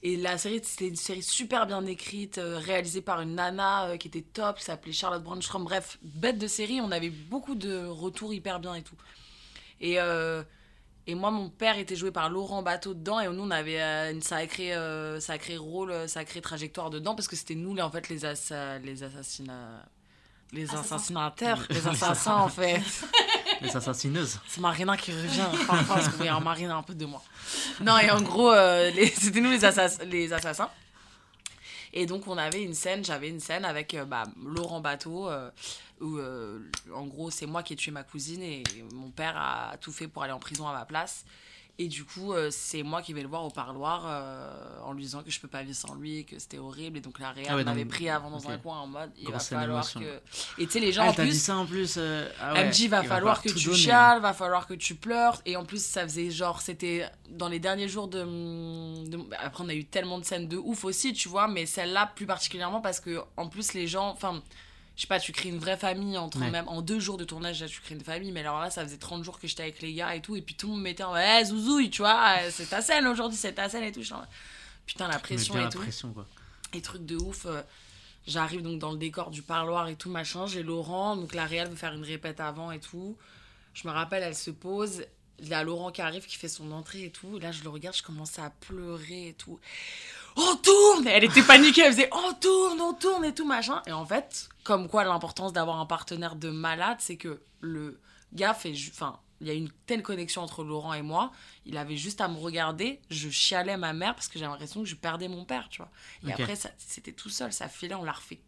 Et 0.03 0.15
la 0.17 0.37
série, 0.37 0.61
c'était 0.63 0.87
une 0.87 0.95
série 0.95 1.23
super 1.23 1.65
bien 1.65 1.85
écrite, 1.85 2.37
euh, 2.37 2.57
réalisée 2.59 3.01
par 3.01 3.19
une 3.21 3.35
nana 3.35 3.87
euh, 3.87 3.97
qui 3.97 4.07
était 4.07 4.21
top, 4.21 4.59
qui 4.59 4.63
s'appelait 4.63 4.93
Charlotte 4.93 5.23
Brandstrom. 5.23 5.63
Bref, 5.65 5.97
bête 6.03 6.37
de 6.37 6.47
série, 6.47 6.79
on 6.79 6.91
avait 6.91 7.09
beaucoup 7.09 7.55
de 7.55 7.85
retours 7.85 8.33
hyper 8.33 8.59
bien 8.61 8.75
et 8.75 8.81
tout. 8.83 8.95
Et, 9.81 9.99
et 11.07 11.15
moi, 11.15 11.31
mon 11.31 11.49
père 11.49 11.77
était 11.77 11.95
joué 11.95 12.11
par 12.11 12.29
Laurent 12.29 12.61
Bateau 12.61 12.93
dedans, 12.93 13.19
et 13.19 13.27
nous, 13.27 13.43
on 13.43 13.51
avait 13.51 13.81
euh, 13.81 14.11
une 14.11 14.21
sacrée, 14.21 14.73
euh, 14.73 15.19
sacré 15.19 15.57
rôle, 15.57 15.91
euh, 15.91 16.07
sacrée 16.07 16.41
trajectoire 16.41 16.89
dedans, 16.89 17.15
parce 17.15 17.27
que 17.27 17.35
c'était 17.35 17.55
nous, 17.55 17.73
là, 17.73 17.85
en 17.85 17.89
fait, 17.91 18.09
les, 18.09 18.25
assa 18.25 18.77
les 18.79 19.03
assassinats. 19.03 19.85
Les 20.51 20.73
assassinateurs, 20.73 21.59
les 21.69 21.87
assassins 21.87 22.37
en 22.37 22.49
fait. 22.49 22.81
Les 23.61 23.75
assassineuses. 23.75 24.39
C'est 24.47 24.61
Marina 24.61 24.95
qui 24.95 25.11
revient 25.11 25.43
parfois 25.67 25.95
parce 25.97 26.07
qu'il 26.15 26.25
y 26.25 26.29
a 26.29 26.35
un 26.35 26.39
Marina 26.39 26.77
un 26.77 26.81
peu 26.81 26.95
de 26.95 27.05
moi. 27.05 27.21
Non, 27.81 27.97
et 27.99 28.09
en 28.09 28.21
gros, 28.21 28.51
euh, 28.53 28.89
c'était 29.15 29.41
nous 29.41 29.51
les, 29.51 29.65
assass- 29.65 30.01
les 30.05 30.31
assassins. 30.31 30.69
Et 31.93 32.05
donc, 32.05 32.27
on 32.27 32.37
avait 32.37 32.63
une 32.63 32.73
scène, 32.73 33.03
j'avais 33.03 33.29
une 33.29 33.39
scène 33.39 33.65
avec 33.65 33.93
euh, 33.93 34.05
bah, 34.05 34.23
Laurent 34.43 34.79
Bateau, 34.79 35.29
euh, 35.29 35.49
où 36.01 36.17
euh, 36.17 36.59
en 36.93 37.05
gros, 37.05 37.31
c'est 37.31 37.45
moi 37.45 37.63
qui 37.63 37.73
ai 37.73 37.75
tué 37.75 37.91
ma 37.91 38.03
cousine 38.03 38.41
et 38.41 38.63
mon 38.93 39.09
père 39.09 39.35
a 39.35 39.77
tout 39.81 39.91
fait 39.91 40.07
pour 40.07 40.23
aller 40.23 40.33
en 40.33 40.39
prison 40.39 40.67
à 40.67 40.73
ma 40.73 40.85
place. 40.85 41.25
Et 41.81 41.87
du 41.87 42.03
coup, 42.03 42.33
euh, 42.33 42.49
c'est 42.51 42.83
moi 42.83 43.01
qui 43.01 43.13
vais 43.13 43.21
le 43.21 43.29
voir 43.29 43.45
au 43.45 43.49
parloir 43.49 44.03
euh, 44.05 44.81
en 44.83 44.91
lui 44.91 45.03
disant 45.03 45.23
que 45.23 45.31
je 45.31 45.39
peux 45.39 45.47
pas 45.47 45.63
vivre 45.63 45.77
sans 45.77 45.95
lui, 45.95 46.25
que 46.25 46.37
c'était 46.37 46.57
horrible. 46.57 46.97
Et 46.97 47.01
donc, 47.01 47.19
la 47.19 47.31
réal 47.31 47.47
Ah 47.49 47.55
ouais, 47.55 47.63
m'avait 47.63 47.85
pris 47.85 48.09
avant 48.09 48.29
dans 48.29 48.49
un 48.49 48.57
coin 48.57 48.79
en 48.81 48.87
mode 48.87 49.09
il 49.17 49.23
Grosse 49.29 49.49
va 49.53 49.59
falloir 49.61 49.93
que. 49.93 50.19
Et 50.61 50.65
tu 50.65 50.73
sais, 50.73 50.79
les 50.81 50.91
gens 50.91 51.03
Ah, 51.05 51.09
en 51.11 51.13
dit 51.13 51.21
plus. 51.29 51.41
ça 51.41 51.55
en 51.55 51.65
plus. 51.65 51.95
euh, 51.97 52.27
ah 52.41 52.53
Elle 52.57 52.67
me 52.67 52.71
dit, 52.73 52.89
va 52.89 53.01
il 53.01 53.07
falloir 53.07 53.41
que 53.41 53.47
tu 53.49 53.65
donner. 53.65 53.77
chiales, 53.77 54.21
va 54.21 54.33
falloir 54.33 54.67
que 54.67 54.73
tu 54.73 54.95
pleures. 54.95 55.41
Et 55.45 55.55
en 55.55 55.63
plus, 55.63 55.81
ça 55.81 56.03
faisait 56.03 56.29
genre, 56.29 56.61
c'était 56.61 57.09
dans 57.29 57.47
les 57.47 57.59
derniers 57.59 57.87
jours 57.87 58.09
de, 58.09 58.23
de- 59.07 59.15
bah, 59.17 59.37
Après, 59.41 59.63
on 59.63 59.69
a 59.69 59.73
eu 59.73 59.85
tellement 59.85 60.19
de 60.19 60.25
scènes 60.25 60.49
de 60.49 60.57
ouf 60.57 60.83
aussi, 60.83 61.13
tu 61.13 61.29
vois, 61.29 61.47
mais 61.47 61.65
celle-là 61.65 62.11
plus 62.13 62.25
particulièrement 62.25 62.81
parce 62.81 62.99
que, 62.99 63.21
en 63.37 63.47
plus, 63.47 63.73
les 63.73 63.87
gens. 63.87 64.09
Enfin, 64.09 64.43
je 64.99 65.03
sais 65.03 65.07
pas, 65.07 65.17
tu 65.17 65.31
crées 65.31 65.47
une 65.47 65.59
vraie 65.59 65.77
famille 65.77 66.17
entre 66.17 66.39
Ouais. 66.41 66.51
même. 66.51 66.67
En 66.67 66.81
deux 66.81 66.99
jours 66.99 67.15
de 67.15 67.23
tournage, 67.23 67.61
là, 67.61 67.69
tu 67.69 67.79
crées 67.79 67.95
une 67.95 68.03
famille. 68.03 68.33
Mais 68.33 68.41
alors 68.41 68.59
là, 68.59 68.69
ça 68.69 68.83
faisait 68.83 68.97
30 68.97 69.23
jours 69.23 69.39
que 69.39 69.47
j'étais 69.47 69.63
avec 69.63 69.81
les 69.81 69.93
gars 69.93 70.13
et 70.13 70.21
tout. 70.21 70.35
Et 70.35 70.41
puis 70.41 70.55
tout 70.55 70.67
le 70.67 70.73
monde 70.73 70.81
mettait 70.81 71.03
en. 71.03 71.13
Ouais, 71.13 71.45
zouzouille, 71.45 71.89
tu 71.89 72.01
vois, 72.01 72.35
euh, 72.41 72.49
c'est 72.51 72.65
ta 72.65 72.81
scène 72.81 73.07
aujourd'hui, 73.07 73.37
c'est 73.37 73.53
ta 73.53 73.69
scène 73.69 73.83
et 73.85 73.93
tout. 73.93 74.01
Putain, 74.85 75.07
la 75.07 75.17
pression 75.19 75.55
et 75.55 75.61
la 75.61 75.69
tout 75.69 75.79
pression, 75.79 76.11
quoi. 76.11 76.25
et 76.73 76.81
trucs 76.81 77.05
de 77.05 77.15
ouf. 77.15 77.45
euh, 77.45 77.61
J'arrive 78.27 78.61
donc 78.61 78.77
dans 78.79 78.91
le 78.91 78.97
décor 78.97 79.31
du 79.31 79.41
parloir 79.41 79.87
et 79.87 79.95
tout, 79.95 80.09
machin. 80.09 80.45
J'ai 80.47 80.63
Laurent, 80.63 81.15
donc 81.15 81.33
la 81.33 81.45
réal 81.45 81.69
veut 81.69 81.77
faire 81.77 81.93
une 81.93 82.03
répète 82.03 82.41
avant 82.41 82.69
et 82.73 82.81
tout. 82.81 83.17
Je 83.73 83.87
me 83.87 83.93
rappelle, 83.93 84.21
elle 84.21 84.35
se 84.35 84.51
pose. 84.51 85.05
Il 85.39 85.47
y 85.47 85.53
a 85.53 85.63
Laurent 85.63 85.91
qui 85.91 86.01
arrive, 86.01 86.25
qui 86.25 86.35
fait 86.35 86.49
son 86.49 86.69
entrée 86.73 87.05
et 87.05 87.09
tout. 87.11 87.37
Et 87.37 87.39
là, 87.39 87.53
je 87.53 87.63
le 87.63 87.69
regarde, 87.69 87.95
je 87.95 88.03
commence 88.03 88.37
à 88.37 88.49
pleurer 88.49 89.29
et 89.29 89.33
tout. 89.33 89.57
On 90.35 90.55
tourne 90.57 91.07
Elle 91.07 91.23
était 91.23 91.43
paniquée, 91.43 91.81
elle 91.81 91.91
faisait 91.93 92.09
on 92.13 92.33
tourne, 92.33 92.79
on 92.81 92.93
tourne 92.93 93.25
et 93.25 93.33
tout, 93.33 93.45
machin. 93.45 93.81
Et 93.87 93.91
en 93.91 94.05
fait, 94.05 94.49
comme 94.63 94.87
quoi 94.87 95.03
l'importance 95.03 95.53
d'avoir 95.53 95.79
un 95.79 95.85
partenaire 95.85 96.35
de 96.35 96.49
malade, 96.49 96.97
c'est 96.99 97.17
que 97.17 97.41
le 97.61 97.99
gars 98.33 98.53
fait. 98.53 98.73
Enfin, 98.91 99.19
il 99.41 99.47
y 99.47 99.51
a 99.51 99.53
une 99.53 99.69
telle 99.85 100.03
connexion 100.03 100.41
entre 100.41 100.63
Laurent 100.63 100.93
et 100.93 101.01
moi. 101.01 101.31
Il 101.65 101.77
avait 101.77 101.95
juste 101.97 102.21
à 102.21 102.27
me 102.27 102.37
regarder. 102.37 102.99
Je 103.09 103.29
chialais 103.29 103.77
ma 103.77 103.93
mère 103.93 104.15
parce 104.15 104.27
que 104.27 104.37
j'avais 104.39 104.51
l'impression 104.51 104.81
que 104.83 104.87
je 104.89 104.95
perdais 104.95 105.27
mon 105.27 105.45
père, 105.45 105.67
tu 105.69 105.77
vois. 105.77 105.89
Et 106.23 106.33
Ok. 106.33 106.39
après, 106.41 106.55
ça- 106.55 106.71
c'était 106.77 107.13
tout 107.13 107.29
seul, 107.29 107.51
ça 107.53 107.67
filait, 107.69 107.95
on 107.95 108.03
l'a 108.03 108.11
refait 108.11 108.39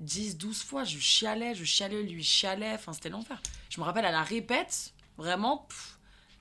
10, 0.00 0.36
12 0.36 0.62
fois. 0.62 0.84
Je 0.84 0.98
chialais, 0.98 1.54
je 1.54 1.64
chialais, 1.64 2.02
lui 2.02 2.24
chialait. 2.24 2.72
Enfin, 2.74 2.92
c'était 2.92 3.08
l'enfer. 3.08 3.40
Je 3.70 3.80
me 3.80 3.84
rappelle 3.84 4.04
à 4.04 4.10
la 4.10 4.22
répète, 4.22 4.92
vraiment, 5.16 5.58
pff, 5.68 5.98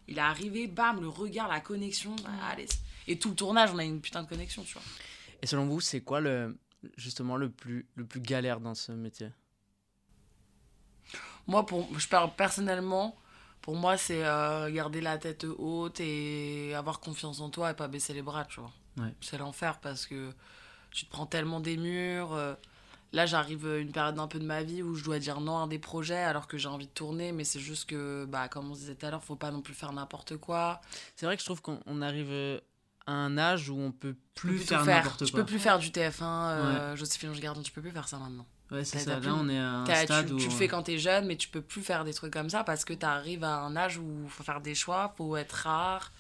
il 0.08 0.18
est 0.18 0.22
arrivé, 0.22 0.66
bam, 0.68 1.00
le 1.00 1.08
regard, 1.08 1.48
la 1.48 1.60
connexion. 1.60 2.16
bah, 2.24 2.30
allez. 2.52 2.68
Et 3.08 3.18
tout 3.20 3.30
le 3.30 3.36
tournage, 3.36 3.72
on 3.74 3.78
a 3.78 3.84
une 3.84 4.02
putain 4.02 4.24
de 4.24 4.30
connexion, 4.30 4.64
tu 4.64 4.74
vois. 4.74 4.84
Et 5.42 5.48
selon 5.48 5.66
vous, 5.66 5.82
c'est 5.82 6.02
quoi 6.02 6.22
le 6.22 6.58
justement 6.98 7.36
le 7.36 7.50
plus 7.50 7.86
le 7.96 8.06
plus 8.06 8.22
galère 8.22 8.60
dans 8.60 8.76
ce 8.76 8.92
métier? 8.92 9.30
Moi, 11.48 11.66
pour, 11.66 11.88
je 12.00 12.08
parle 12.08 12.34
personnellement, 12.36 13.16
pour 13.62 13.76
moi, 13.76 13.98
c'est 13.98 14.24
euh, 14.24 14.72
garder 14.72 15.02
la 15.02 15.18
tête 15.18 15.44
haute 15.44 16.00
et 16.00 16.74
avoir 16.76 17.00
confiance 17.00 17.40
en 17.40 17.50
toi 17.50 17.72
et 17.72 17.74
pas 17.74 17.88
baisser 17.88 18.14
les 18.14 18.22
bras, 18.22 18.46
tu 18.46 18.60
vois. 18.60 18.72
Ouais. 18.98 19.14
C'est 19.22 19.38
l'enfer 19.38 19.80
parce 19.80 20.06
que 20.06 20.32
tu 20.92 21.06
te 21.06 21.12
prends 21.12 21.26
tellement 21.26 21.60
des 21.60 21.78
murs. 21.78 22.34
euh, 22.34 22.54
Là, 23.14 23.26
j'arrive 23.26 23.68
à 23.68 23.78
une 23.78 23.92
période 23.92 24.18
un 24.20 24.28
peu 24.28 24.40
de 24.40 24.46
ma 24.46 24.64
vie 24.64 24.82
où 24.82 24.96
je 24.96 25.04
dois 25.04 25.20
dire 25.20 25.42
non 25.42 25.62
à 25.62 25.68
des 25.68 25.80
projets 25.80 26.24
alors 26.24 26.48
que 26.48 26.58
j'ai 26.58 26.70
envie 26.70 26.88
de 26.88 26.92
tourner, 26.92 27.34
mais 27.34 27.44
c'est 27.44 27.60
juste 27.60 27.90
que, 27.90 28.24
bah, 28.24 28.48
comme 28.48 28.72
on 28.72 28.74
se 28.74 28.80
disait 28.82 28.96
tout 28.96 29.06
à 29.06 29.12
l'heure, 29.12 29.22
faut 29.24 29.36
pas 29.36 29.52
non 29.52 29.62
plus 29.62 29.74
faire 29.74 29.92
n'importe 29.92 30.38
quoi. 30.38 30.80
C'est 31.18 31.26
vrai 31.26 31.36
que 31.36 31.42
je 31.42 31.46
trouve 31.46 31.62
qu'on 31.62 31.82
on 31.88 32.02
arrive 32.02 32.30
euh, 32.30 32.62
à 33.12 33.14
un 33.14 33.38
âge 33.38 33.70
où 33.70 33.78
on 33.80 33.92
peut 33.92 34.16
Tu 34.36 34.42
peux 34.44 34.48
plus 34.56 34.60
faire 34.60 34.84
faire. 34.86 34.98
n'importe 35.04 35.26
Tu 35.26 35.32
quoi. 35.32 35.42
peux 35.42 35.46
plus 35.46 35.60
faire 35.60 35.78
du 35.80 35.90
TF1, 35.90 36.24
euh, 36.24 36.96
Joséphine 36.96 37.30
Ange 37.32 37.40
Gardien, 37.40 37.62
tu 37.64 37.72
peux 37.72 37.82
plus 37.82 37.92
faire 37.92 38.08
ça 38.08 38.18
maintenant. 38.18 38.46
Ouais, 38.72 38.86
c'est 38.86 39.00
ça. 39.00 39.20
Là, 39.20 39.34
on 39.36 39.50
est 39.50 39.60
à 39.60 39.68
un 39.70 39.84
T'as- 39.84 40.04
stade 40.06 40.28
tu, 40.28 40.34
où 40.34 40.38
tu 40.38 40.46
le 40.46 40.52
fais 40.52 40.68
quand 40.70 40.84
t'es 40.84 40.98
jeune, 40.98 41.26
mais 41.26 41.36
tu 41.36 41.50
peux 41.50 41.62
plus 41.62 41.82
faire 41.82 42.06
des 42.06 42.14
trucs 42.14 42.32
comme 42.34 42.50
ça 42.50 42.64
parce 42.64 42.86
que 42.86 42.94
t'arrives 42.94 43.44
à 43.44 43.58
un 43.60 43.76
âge 43.76 43.98
où 43.98 44.28
faut 44.30 44.44
faire 44.44 44.62
des 44.62 44.76
choix, 44.76 45.14
faut 45.18 45.36
être 45.36 45.52
rare, 45.52 46.12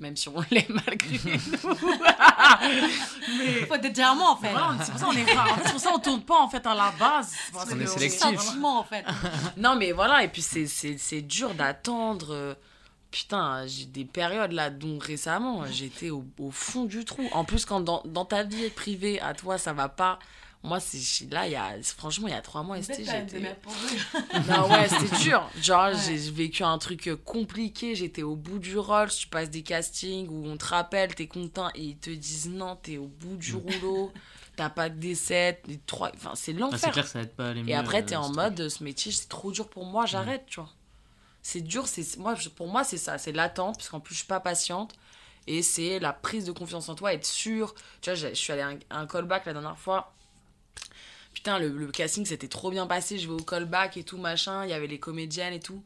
même 0.00 0.16
si 0.16 0.28
on 0.28 0.34
l'est 0.50 0.68
malgré 0.68 1.20
nous. 1.24 1.74
mais 3.38 3.66
Faut 3.66 3.74
être 3.74 3.92
diamant 3.92 4.32
en 4.32 4.36
fait. 4.36 4.50
voilà, 4.50 4.74
c'est 4.82 4.90
pour 4.90 5.00
ça 5.00 5.06
qu'on 5.06 5.12
est 5.12 5.32
rare. 5.32 5.58
C'est 5.64 5.70
pour 5.70 5.80
ça 5.80 5.90
qu'on 5.92 5.98
tourne 6.00 6.22
pas 6.22 6.40
en 6.40 6.48
fait 6.48 6.66
à 6.66 6.74
la 6.74 6.92
base. 6.98 7.34
Parce 7.52 7.70
On 7.70 7.78
est 7.78 7.84
que 7.84 7.90
sélectif. 7.90 8.20
Sentiment 8.20 8.80
en 8.80 8.84
fait. 8.84 9.04
Non, 9.56 9.76
mais 9.76 9.92
voilà, 9.92 10.24
et 10.24 10.28
puis 10.28 10.42
c'est- 10.42 10.66
c'est 10.66 10.98
c'est 10.98 11.22
dur 11.22 11.54
d'attendre. 11.54 12.56
Euh, 13.12 13.16
Putain, 13.18 13.66
j'ai 13.66 13.84
des 13.86 14.04
périodes 14.04 14.52
là, 14.52 14.70
dont 14.70 14.98
récemment, 14.98 15.64
j'étais 15.66 16.10
au, 16.10 16.24
au 16.38 16.50
fond 16.50 16.84
du 16.84 17.04
trou. 17.04 17.22
En 17.32 17.44
plus, 17.44 17.64
quand 17.64 17.80
dans, 17.80 18.02
dans 18.04 18.24
ta 18.24 18.42
vie 18.42 18.68
privée, 18.70 19.20
à 19.20 19.34
toi, 19.34 19.58
ça 19.58 19.72
va 19.72 19.88
pas. 19.88 20.18
Moi, 20.64 20.78
c'est 20.78 21.28
là, 21.32 21.46
il 21.48 21.52
y 21.52 21.56
a, 21.56 21.72
franchement, 21.82 22.28
il 22.28 22.30
y 22.30 22.36
a 22.36 22.40
trois 22.40 22.62
mois, 22.62 22.80
ST, 22.80 22.94
j'étais. 22.98 23.40
Non, 24.48 24.70
ouais, 24.70 24.88
c'était 24.88 25.16
dur. 25.24 25.50
Genre, 25.60 25.86
Ouais. 25.86 25.94
j'ai 26.06 26.30
vécu 26.30 26.62
un 26.62 26.78
truc 26.78 27.08
euh, 27.08 27.16
compliqué. 27.16 27.96
J'étais 27.96 28.22
au 28.22 28.36
bout 28.36 28.60
du 28.60 28.78
rôle. 28.78 29.08
Tu 29.10 29.26
passes 29.26 29.50
des 29.50 29.62
castings 29.62 30.28
où 30.28 30.46
on 30.46 30.56
te 30.56 30.66
rappelle, 30.66 31.14
t'es 31.16 31.26
content, 31.26 31.68
et 31.74 31.82
ils 31.82 31.96
te 31.96 32.10
disent 32.10 32.48
non, 32.48 32.76
t'es 32.76 32.96
au 32.96 33.08
bout 33.08 33.36
du 33.36 33.56
rouleau. 33.56 34.12
T'as 34.54 34.68
pas 34.70 34.88
de 34.88 34.96
décès. 35.00 35.60
les 35.66 35.78
trois... 35.78 36.12
Enfin, 36.14 36.32
c'est 36.34 36.52
Ah, 36.52 36.54
c'est 36.54 36.60
l'enfer. 36.60 36.92
clair 36.92 37.04
que 37.06 37.10
ça 37.10 37.20
aide 37.22 37.32
pas 37.34 37.46
à 37.46 37.48
aller 37.50 37.60
et 37.60 37.64
mieux, 37.64 37.74
après, 37.74 38.02
euh, 38.02 38.06
t'es 38.06 38.16
en 38.16 38.28
ce 38.28 38.36
mode, 38.36 38.68
ce 38.68 38.84
métier, 38.84 39.10
c'est 39.10 39.28
trop 39.28 39.50
dur 39.50 39.66
pour 39.68 39.84
moi, 39.86 40.06
j'arrête, 40.06 40.44
tu 40.46 40.60
vois. 40.60 40.70
C'est 41.42 41.60
dur, 41.60 41.86
c'est 41.88 42.16
moi, 42.18 42.34
je- 42.34 42.48
pour 42.48 42.68
moi, 42.68 42.84
c'est 42.84 42.98
ça. 42.98 43.18
C'est 43.18 43.32
l'attente, 43.32 43.76
parce 43.78 43.88
qu'en 43.88 44.00
plus, 44.00 44.14
je 44.14 44.20
suis 44.20 44.28
pas 44.28 44.40
patiente. 44.40 44.94
Et 45.48 45.62
c'est 45.62 45.98
la 45.98 46.12
prise 46.12 46.44
de 46.46 46.52
confiance 46.52 46.88
en 46.88 46.94
toi, 46.94 47.12
être 47.14 47.26
sûr. 47.26 47.74
Tu 48.00 48.10
vois, 48.10 48.14
j'ai- 48.14 48.30
je 48.30 48.40
suis 48.40 48.52
allée 48.52 48.62
à 48.62 48.68
un, 48.68 48.78
à 48.90 48.98
un 49.00 49.06
callback 49.06 49.46
la 49.46 49.52
dernière 49.54 49.78
fois. 49.78 50.14
Putain, 51.34 51.58
le, 51.58 51.68
le 51.68 51.86
casting 51.90 52.24
s'était 52.26 52.48
trop 52.48 52.70
bien 52.70 52.86
passé. 52.86 53.18
Je 53.18 53.26
vais 53.26 53.34
au 53.34 53.42
callback 53.42 53.96
et 53.96 54.04
tout, 54.04 54.18
machin. 54.18 54.64
Il 54.64 54.70
y 54.70 54.74
avait 54.74 54.86
les 54.86 55.00
comédiennes 55.00 55.54
et 55.54 55.60
tout. 55.60 55.82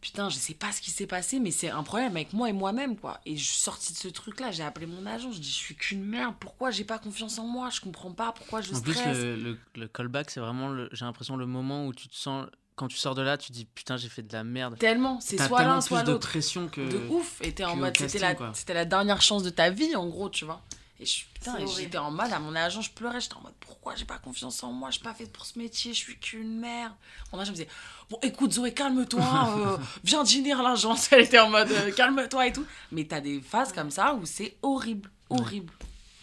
Putain, 0.00 0.30
je 0.30 0.36
sais 0.36 0.54
pas 0.54 0.72
ce 0.72 0.80
qui 0.80 0.90
s'est 0.90 1.06
passé, 1.06 1.40
mais 1.40 1.50
c'est 1.50 1.70
un 1.70 1.82
problème 1.82 2.16
avec 2.16 2.32
moi 2.32 2.48
et 2.48 2.54
moi-même, 2.54 2.96
quoi. 2.96 3.20
Et 3.26 3.36
je 3.36 3.44
suis 3.44 3.58
sortie 3.60 3.92
de 3.92 3.98
ce 3.98 4.08
truc-là, 4.08 4.50
j'ai 4.50 4.62
appelé 4.62 4.86
mon 4.86 5.04
agent, 5.06 5.30
je 5.32 5.40
dis, 5.40 5.48
je 5.50 5.54
suis 5.54 5.76
qu'une 5.76 6.04
merde, 6.04 6.34
pourquoi 6.40 6.70
j'ai 6.70 6.84
pas 6.84 6.98
confiance 6.98 7.38
en 7.38 7.46
moi? 7.46 7.68
Je 7.70 7.82
comprends 7.82 8.12
pas, 8.12 8.32
pourquoi 8.32 8.62
je 8.62 8.74
En 8.74 8.80
plus, 8.80 8.94
stresse 8.94 9.18
le, 9.24 9.36
le, 9.36 9.58
le 9.76 9.88
callback, 9.88 10.30
c'est 10.30 10.40
vraiment, 10.40 10.74
j'ai 10.92 11.04
l'impression, 11.04 11.36
le 11.36 11.44
moment 11.46 11.86
où 11.86 11.92
tu 11.92 12.08
te 12.08 12.14
sens. 12.16 12.46
Quand 12.80 12.88
tu 12.88 12.96
sors 12.96 13.14
de 13.14 13.20
là, 13.20 13.36
tu 13.36 13.52
dis 13.52 13.66
putain, 13.66 13.98
j'ai 13.98 14.08
fait 14.08 14.22
de 14.22 14.32
la 14.32 14.42
merde. 14.42 14.78
Tellement, 14.78 15.20
c'est 15.20 15.36
soit 15.36 15.58
tellement 15.58 15.74
l'un, 15.74 15.80
soit 15.82 15.98
plus 15.98 16.06
de 16.06 16.12
l'autre. 16.12 16.28
pression 16.30 16.66
que. 16.66 16.80
de 16.80 17.08
ouf 17.10 17.36
et 17.42 17.52
t'es 17.52 17.62
en 17.62 17.76
mode 17.76 17.94
c'était 17.94 18.18
la 18.18 18.34
quoi. 18.34 18.52
c'était 18.54 18.72
la 18.72 18.86
dernière 18.86 19.20
chance 19.20 19.42
de 19.42 19.50
ta 19.50 19.68
vie 19.68 19.94
en 19.96 20.08
gros 20.08 20.30
tu 20.30 20.46
vois 20.46 20.62
et 20.98 21.04
je, 21.04 21.26
putain, 21.34 21.58
j'étais 21.66 21.98
en 21.98 22.10
mode 22.10 22.32
à 22.32 22.38
mon 22.38 22.56
agent 22.56 22.80
je 22.80 22.90
pleurais 22.90 23.20
j'étais 23.20 23.34
en 23.34 23.42
mode 23.42 23.52
pourquoi 23.60 23.96
j'ai 23.96 24.06
pas 24.06 24.16
confiance 24.16 24.62
en 24.62 24.72
moi 24.72 24.88
je 24.88 24.94
suis 24.94 25.04
pas 25.04 25.12
faite 25.12 25.30
pour 25.30 25.44
ce 25.44 25.58
métier 25.58 25.92
je 25.92 25.98
suis 25.98 26.18
qu'une 26.18 26.58
merde 26.58 26.94
mon 27.34 27.38
agent 27.38 27.50
me 27.50 27.56
disait 27.56 27.68
bon 28.08 28.18
écoute 28.22 28.54
Zoé 28.54 28.72
calme-toi 28.72 29.20
euh, 29.58 29.76
viens 30.02 30.24
dîner 30.24 30.52
à 30.52 30.62
l'agence 30.62 31.12
elle 31.12 31.20
était 31.20 31.38
en 31.38 31.50
mode 31.50 31.70
euh, 31.70 31.92
calme-toi 31.92 32.46
et 32.46 32.52
tout 32.54 32.64
mais 32.92 33.04
t'as 33.04 33.20
des 33.20 33.42
phases 33.42 33.74
comme 33.74 33.90
ça 33.90 34.14
où 34.14 34.24
c'est 34.24 34.56
horrible 34.62 35.10
horrible 35.28 35.74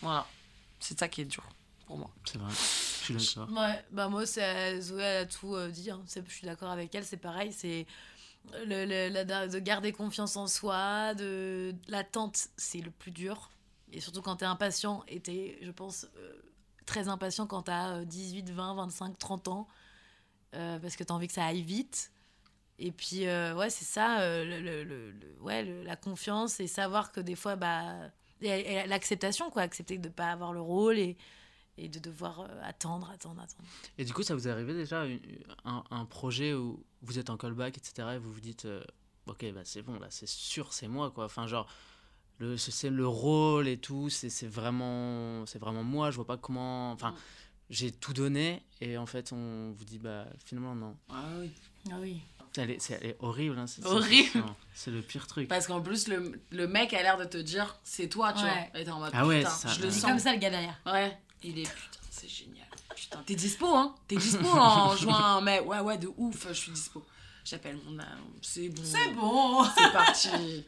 voilà 0.01 0.25
c'est 0.79 0.97
ça 0.97 1.07
qui 1.07 1.21
est 1.21 1.25
dur 1.25 1.43
pour 1.88 1.97
moi 1.97 2.12
C'est 2.26 2.38
vrai. 2.38 2.52
Je 2.52 3.17
suis 3.17 3.36
d'accord. 3.36 3.58
Ouais, 3.58 3.84
bah 3.91 4.10
moi, 4.10 4.26
c'est 4.26 4.80
Zoé 4.82 5.02
elle 5.02 5.23
a 5.23 5.26
tout 5.26 5.56
euh, 5.56 5.69
dit. 5.69 5.89
hein. 5.89 6.02
Je 6.08 6.21
suis 6.31 6.46
d'accord 6.46 6.69
avec 6.69 6.94
elle, 6.94 7.06
c'est 7.06 7.17
pareil. 7.17 7.52
C'est 7.54 7.88
le, 8.65 8.85
le- 8.85 9.10
la- 9.13 9.48
de 9.48 9.60
garder 9.60 9.92
confiance 9.92 10.35
en 10.35 10.48
soi, 10.48 11.13
de 11.15 11.73
l'attente, 11.88 12.48
c'est 12.58 12.81
le 12.81 12.92
plus 12.92 13.12
dur. 13.12 13.50
Et 13.94 14.02
surtout 14.02 14.21
quand 14.21 14.35
t'es 14.38 14.46
impatient, 14.46 15.04
et 15.08 15.19
t'es, 15.21 15.58
je 15.62 15.71
pense, 15.71 16.06
euh, 16.17 16.33
très 16.85 17.08
impatient 17.08 17.48
quand 17.48 17.63
t'as 17.63 17.98
euh, 18.00 18.06
18, 18.06 18.50
20, 18.50 18.75
25, 18.75 19.17
30 19.17 19.48
ans, 19.48 19.67
euh, 20.56 20.77
parce 20.79 20.96
que 20.96 21.04
t'as 21.04 21.13
envie 21.13 21.27
que 21.27 21.33
ça 21.33 21.46
aille 21.46 21.62
vite. 21.62 22.12
Et 22.79 22.92
puis, 22.92 23.25
euh, 23.27 23.56
ouais, 23.56 23.69
c'est 23.69 23.85
ça, 23.85 24.19
le, 24.44 24.83
le- 24.83 25.13
ouais, 25.42 25.63
la 25.83 25.96
confiance 25.96 26.60
et 26.60 26.67
savoir 26.67 27.12
que 27.12 27.19
des 27.21 27.35
fois, 27.35 27.56
bah, 27.56 27.96
et- 28.42 28.48
et 28.73 28.88
l'acceptation, 28.88 29.50
quoi, 29.50 29.63
accepter 29.63 29.98
de 29.98 30.10
ne 30.10 30.13
pas 30.13 30.27
avoir 30.31 30.54
le 30.54 30.62
rôle 30.62 31.00
et, 31.00 31.17
et 31.78 31.90
de 31.90 32.00
devoir 32.00 32.40
euh, 32.42 32.48
attendre, 32.63 33.10
attendre, 33.12 33.42
attendre. 33.42 33.67
Et 33.98 34.06
du 34.06 34.13
coup, 34.13 34.23
ça 34.23 34.34
vous 34.36 34.48
est 34.48 34.52
arrivé 34.52 34.73
déjà 34.73 35.06
une- 35.06 35.19
un, 35.65 35.84
un 35.92 36.06
projet 36.06 36.54
où 36.54 36.84
vous 37.02 37.19
êtes 37.19 37.30
en 37.30 37.38
callback, 37.38 37.78
etc. 37.78 38.10
Et 38.15 38.17
vous 38.17 38.32
vous 38.34 38.40
dites, 38.40 38.65
euh, 38.65 38.84
ok, 39.28 39.46
bah 39.54 39.62
c'est 39.63 39.82
bon, 39.82 40.00
là, 40.00 40.08
c'est 40.10 40.28
sûr, 40.28 40.73
c'est 40.73 40.88
moi, 40.88 41.12
quoi. 41.12 41.25
Enfin, 41.25 41.46
genre, 41.48 41.67
le, 42.40 42.58
c'est 42.58 42.71
c'est 42.71 42.90
le 42.90 43.08
rôle 43.08 43.67
et 43.67 43.78
tout, 43.78 44.10
c'est 44.10 44.30
c'est 44.30 44.48
vraiment, 44.48 45.46
c'est 45.46 45.60
vraiment 45.60 45.84
moi. 45.84 46.12
Je 46.12 46.15
vois 46.17 46.25
pas 46.28 46.38
comment. 46.38 46.92
Enfin, 46.92 47.12
Mm. 47.12 47.15
j'ai 47.71 47.92
tout 47.92 48.13
donné 48.13 48.63
et 48.82 48.98
en 48.98 49.06
fait, 49.06 49.32
on 49.34 49.71
vous 49.71 49.86
dit, 49.86 50.00
bah 50.00 50.25
finalement, 50.46 50.75
non. 50.75 50.96
Ah 51.10 51.23
oui. 51.40 51.52
Ah 51.92 51.96
oui. 52.00 52.21
Elle 52.60 52.71
est, 52.71 52.80
c'est- 52.82 52.98
elle 53.02 53.10
est 53.12 53.17
horrible. 53.19 53.60
hein, 53.60 53.67
c'est- 53.67 53.82
c'est- 53.84 53.88
Horrible. 53.88 54.30
c'est- 54.34 54.42
C'est 54.73 54.92
le 54.92 55.02
pire 55.02 55.28
truc. 55.28 55.48
Parce 55.48 55.67
qu'en 55.67 55.82
plus, 55.82 56.08
le, 56.08 56.40
le 56.52 56.67
mec 56.67 56.92
a 56.94 57.02
l'air 57.04 57.17
de 57.17 57.25
te 57.25 57.38
dire 57.38 57.78
c'est 57.84 58.08
toi, 58.10 58.34
tu 58.34 58.44
Ouais. 58.44 58.50
vois. 58.71 58.80
Et 58.82 58.84
t'es 58.84 58.90
en 58.92 59.00
mode 59.00 59.12
Ah 59.13 59.28
ouais, 59.28 59.40
putain, 59.40 59.50
ça- 59.52 59.67
je 59.69 59.82
le 59.84 59.92
C'est 59.92 60.00
sens. 60.00 60.10
comme 60.10 60.19
ça 60.19 60.34
le 60.34 60.40
gars 60.40 60.50
derrière. 60.50 60.80
Ouais. 60.88 61.15
Il 61.44 61.60
est 61.60 61.63
putain, 61.63 62.00
c'est 62.10 62.27
génial. 62.29 62.65
Putain, 62.96 63.21
t'es 63.25 63.35
dispo, 63.35 63.67
hein 63.75 63.96
T'es 64.08 64.15
dispo 64.15 64.48
en 64.48 64.96
juin, 64.98 65.42
mais 65.42 65.60
ouais, 65.62 65.79
ouais, 65.79 65.98
de 65.98 66.10
ouf, 66.17 66.48
je 66.50 66.54
suis 66.54 66.71
dispo. 66.71 67.06
J'appelle 67.46 67.77
mon 67.85 67.98
âme, 68.00 68.08
c'est 68.42 68.69
bon. 68.69 68.81
C'est 68.83 69.12
bon. 69.13 69.63
C'est 69.77 69.92
parti. 69.94 70.65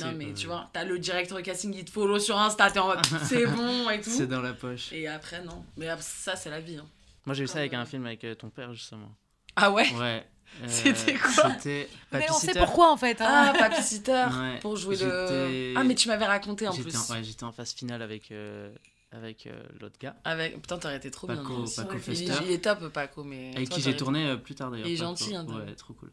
Non, 0.00 0.12
mais 0.12 0.34
tu 0.34 0.46
vois, 0.46 0.68
t'as 0.72 0.84
le 0.84 0.98
directeur 0.98 1.40
casting 1.42 1.72
qui 1.74 1.84
te 1.84 1.90
follow 1.90 2.18
sur 2.18 2.38
Insta, 2.38 2.70
t'es 2.70 2.78
en 2.78 2.86
mode 2.88 3.04
c'est 3.24 3.46
bon 3.46 3.88
et 3.88 4.00
tout. 4.00 4.10
C'est 4.10 4.26
dans 4.26 4.42
la 4.42 4.52
poche. 4.52 4.92
Et 4.92 5.08
après, 5.08 5.42
non. 5.42 5.64
Mais 5.76 5.88
après, 5.88 6.04
ça, 6.06 6.36
c'est 6.36 6.50
la 6.50 6.60
vie. 6.60 6.76
Hein. 6.76 6.86
Moi, 7.24 7.34
j'ai 7.34 7.44
eu 7.44 7.48
ça 7.48 7.58
avec 7.58 7.72
un 7.74 7.86
film 7.86 8.04
avec 8.06 8.22
euh, 8.24 8.34
ton 8.34 8.50
père, 8.50 8.72
justement. 8.74 9.10
Ah 9.56 9.70
ouais? 9.70 9.90
Ouais. 9.94 10.26
Euh, 10.62 10.66
C'était 10.68 11.14
quoi? 11.14 11.50
C'était 11.58 11.88
Mais 12.12 12.30
on 12.30 12.34
sait 12.34 12.54
pourquoi 12.54 12.92
en 12.92 12.96
fait. 12.96 13.20
hein. 13.20 13.26
Ah, 13.28 13.52
Papy 13.58 13.82
Sitter 13.82 14.24
Ouais. 14.30 14.58
pour 14.60 14.76
jouer 14.76 14.96
le. 14.96 15.74
Ah, 15.76 15.82
mais 15.82 15.96
tu 15.96 16.06
m'avais 16.06 16.24
raconté 16.24 16.68
en 16.68 16.72
plus. 16.72 16.94
en, 16.96 17.12
ouais, 17.14 17.24
j'étais 17.24 17.42
en 17.42 17.50
phase 17.50 17.72
finale 17.74 18.00
avec, 18.00 18.30
euh, 18.30 18.72
avec 19.12 19.46
euh, 19.46 19.62
l'autre 19.80 19.96
gars, 20.00 20.16
Avec... 20.24 20.54
Putain, 20.60 20.78
t'aurais 20.78 20.96
été 20.96 21.10
trop 21.10 21.26
bien. 21.26 21.36
Paco-. 21.36 21.66
C'est 21.66 21.82
Paco 21.84 21.96
est- 21.96 22.00
Fester. 22.00 22.32
Il 22.44 22.50
est 22.50 22.62
top, 22.64 22.88
Paco, 22.92 23.24
mais. 23.24 23.54
avec 23.56 23.68
toi, 23.68 23.76
qui 23.78 23.82
j'ai 23.82 23.96
tourné 23.96 24.26
euh, 24.26 24.36
plus 24.36 24.54
tard 24.54 24.70
d'ailleurs. 24.70 24.86
Il 24.86 24.94
est 24.94 24.96
Paco. 24.98 25.08
gentil, 25.10 25.34
hein, 25.36 25.46
Ouais, 25.46 25.74
trop 25.74 25.94
cool. 25.94 26.12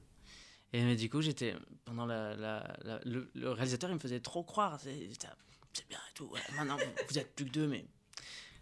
Et 0.74 0.82
mais 0.84 0.96
du 0.96 1.10
coup, 1.10 1.22
j'étais 1.22 1.56
pendant 1.86 2.06
la, 2.06 2.36
la- 2.36 2.76
la- 2.84 3.00
le, 3.06 3.30
le 3.36 3.52
réalisateur, 3.52 3.90
il 3.90 3.94
me 3.96 4.00
faisait 4.00 4.20
trop 4.20 4.44
croire. 4.44 4.80
C'est 4.80 4.94
bien 5.90 5.98
et 5.98 6.14
tout. 6.16 6.26
Ouais, 6.26 6.40
maintenant, 6.56 6.78
vous, 6.78 6.84
vous 7.10 7.18
êtes 7.18 7.36
plus 7.36 7.46
que 7.46 7.52
deux, 7.52 7.68
mais 7.68 7.86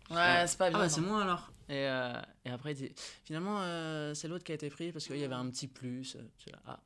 Ouais, 0.09 0.45
c'est 0.47 0.57
pas 0.57 0.65
ah 0.65 0.69
bien. 0.71 0.79
bah, 0.79 0.85
non. 0.87 0.89
c'est 0.89 1.01
moi 1.01 1.21
alors. 1.23 1.51
Et, 1.69 1.87
euh, 1.87 2.13
et 2.43 2.49
après, 2.49 2.71
il 2.73 2.75
dit 2.75 2.91
finalement, 3.23 3.61
euh, 3.61 4.13
c'est 4.13 4.27
l'autre 4.27 4.43
qui 4.43 4.51
a 4.51 4.55
été 4.55 4.69
pris 4.69 4.91
parce 4.91 5.05
qu'il 5.07 5.17
y 5.17 5.23
avait 5.23 5.35
un 5.35 5.49
petit 5.49 5.67
plus. 5.67 6.17
Là, 6.47 6.57
ah 6.67 6.79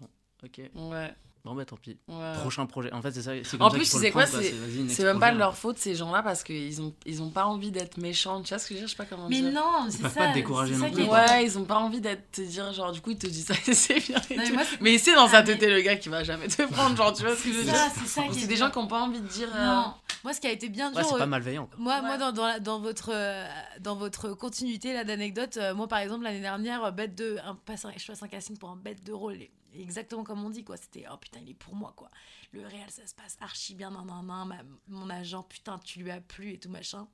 bon, 0.00 0.08
ok, 0.44 0.60
Ouais, 0.74 1.14
bon 1.48 1.54
bah 1.54 1.64
tant 1.64 1.76
pis. 1.76 1.98
ouais. 2.08 2.32
Prochain 2.40 2.66
projet. 2.66 2.92
En 2.92 3.02
fait, 3.02 3.12
c'est 3.12 3.22
ça. 3.22 3.32
c'est 3.42 3.60
En 3.60 3.70
ça 3.70 3.76
plus, 3.76 3.84
sais 3.84 4.06
le 4.06 4.12
quoi, 4.12 4.26
c'est- 4.26 4.54
C'est 4.88 5.04
même 5.04 5.18
pas 5.20 5.32
de 5.32 5.38
leur 5.38 5.56
faute, 5.56 5.78
ces 5.78 5.94
gens-là, 5.94 6.22
parce 6.22 6.42
qu'ils 6.44 6.80
ont, 6.82 6.94
ils 7.06 7.22
ont 7.22 7.30
pas 7.30 7.44
envie 7.46 7.70
d'être 7.70 7.96
méchants. 7.98 8.42
Tu 8.42 8.50
vois 8.50 8.58
ce 8.58 8.64
que 8.68 8.74
je 8.74 8.74
veux 8.74 8.80
dire? 8.80 8.88
Je 8.88 8.92
sais 8.92 8.96
pas 8.96 9.04
comment 9.08 9.28
Mais 9.28 9.40
dire. 9.40 9.52
non, 9.52 9.86
c'est 9.90 10.02
peuvent 10.02 10.12
ça. 10.12 10.20
pas 10.20 10.28
te 10.28 10.34
décourager 10.34 10.74
c'est 10.74 10.80
ça 10.80 10.88
non 10.88 10.94
plus. 10.94 11.04
Ouais, 11.04 11.44
ils 11.44 11.58
ont 11.58 11.64
pas 11.64 11.78
envie 11.78 12.00
d'être 12.00 12.30
te 12.32 12.40
dire 12.42 12.72
genre 12.72 12.92
du 12.92 13.00
coup 13.00 13.10
ils 13.10 13.18
te 13.18 13.26
disent 13.26 13.46
ça 13.46 13.54
c'est 13.72 13.98
bien 14.06 14.20
et 14.30 14.36
Non, 14.36 14.44
tout. 14.44 14.54
moi, 14.54 14.62
c'est- 14.64 14.80
mais 14.80 14.98
c'est 14.98 15.14
dans 15.14 15.28
sa 15.28 15.38
Ah, 15.38 15.42
tête 15.42 15.62
le 15.62 15.80
gars 15.80 15.96
qui 15.96 16.08
va 16.08 16.22
jamais 16.24 16.48
te 16.48 16.62
prendre 16.62 16.96
genre 16.96 17.12
tu 17.12 17.22
vois 17.22 17.34
ce 17.36 17.42
que 17.44 17.48
je 17.50 17.54
veux 17.54 17.64
C'est 17.64 17.70
dire 17.70 17.80
c'est 18.06 18.32
c'est 18.40 18.46
des 18.46 18.56
gens 18.56 18.70
qui 18.70 18.78
ont 18.78 18.86
pas 18.86 19.00
envie 19.02 19.20
de 19.20 19.26
dire 19.28 19.48
euh, 19.54 19.66
Non, 19.66 19.94
moi 20.24 20.32
ce 20.32 20.40
qui 20.40 20.46
a 20.46 20.52
été 20.52 20.68
bien 20.68 20.90
dur. 20.90 20.98
Ouais, 20.98 21.04
c'est 21.04 21.14
euh, 21.14 21.18
pas 21.18 21.26
malveillant. 21.26 21.66
quoi. 21.66 21.76
Moi, 21.78 22.02
moi 22.02 22.18
dans, 22.60 22.80
votre, 22.80 23.10
euh, 23.12 23.46
dans 23.80 23.96
votre 23.96 24.30
continuité 24.34 24.92
là, 24.92 25.04
d'anecdotes, 25.04 25.56
euh, 25.56 25.74
moi 25.74 25.86
par 25.88 25.98
exemple 26.00 26.24
l'année 26.24 26.40
dernière, 26.40 26.84
euh, 26.84 26.90
bête 26.90 27.14
de, 27.16 27.36
un, 27.46 27.54
passe 27.54 27.84
un- 27.84 27.92
je 27.96 28.06
passe 28.06 28.22
un 28.22 28.28
casting 28.28 28.56
pour 28.58 28.70
un 28.70 28.76
bête 28.76 29.04
de 29.04 29.12
rôle, 29.12 29.38
exactement 29.74 30.24
comme 30.24 30.44
on 30.44 30.50
dit 30.50 30.64
quoi. 30.64 30.76
C'était 30.76 31.04
oh 31.12 31.16
putain 31.16 31.40
il 31.42 31.50
est 31.50 31.54
pour 31.54 31.74
moi 31.74 31.92
quoi. 31.96 32.10
Le 32.52 32.66
réel 32.66 32.90
ça 32.90 33.06
se 33.06 33.14
passe 33.14 33.36
archi 33.40 33.74
bien, 33.74 33.90
nan, 33.90 34.06
nan, 34.06 34.46
ma- 34.48 34.62
mon 34.88 35.08
agent 35.10 35.42
putain 35.44 35.78
tu 35.78 36.00
lui 36.00 36.10
as 36.10 36.20
plu 36.20 36.52
et 36.52 36.58
tout 36.58 36.68
machin. 36.70 37.06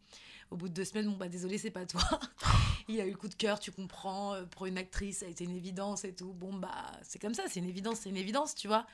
Au 0.50 0.56
bout 0.56 0.68
de 0.68 0.74
deux 0.74 0.84
semaines, 0.84 1.06
bon 1.10 1.16
bah 1.16 1.28
désolé 1.28 1.58
c'est 1.58 1.70
pas 1.70 1.86
toi. 1.86 2.02
il 2.88 3.00
a 3.00 3.06
eu 3.06 3.10
le 3.10 3.16
coup 3.16 3.28
de 3.28 3.34
cœur, 3.34 3.58
tu 3.60 3.72
comprends. 3.72 4.34
euh, 4.34 4.44
pour 4.44 4.66
une 4.66 4.78
actrice 4.78 5.18
ça 5.18 5.26
a 5.26 5.28
été 5.28 5.44
une 5.44 5.56
évidence 5.56 6.04
et 6.04 6.14
tout. 6.14 6.32
Bon 6.32 6.52
bah 6.52 6.92
c'est 7.02 7.18
comme 7.18 7.34
ça, 7.34 7.44
c'est 7.48 7.60
une 7.60 7.68
évidence, 7.68 8.00
c'est 8.00 8.10
une 8.10 8.16
évidence 8.16 8.54
tu 8.54 8.68
vois. 8.68 8.86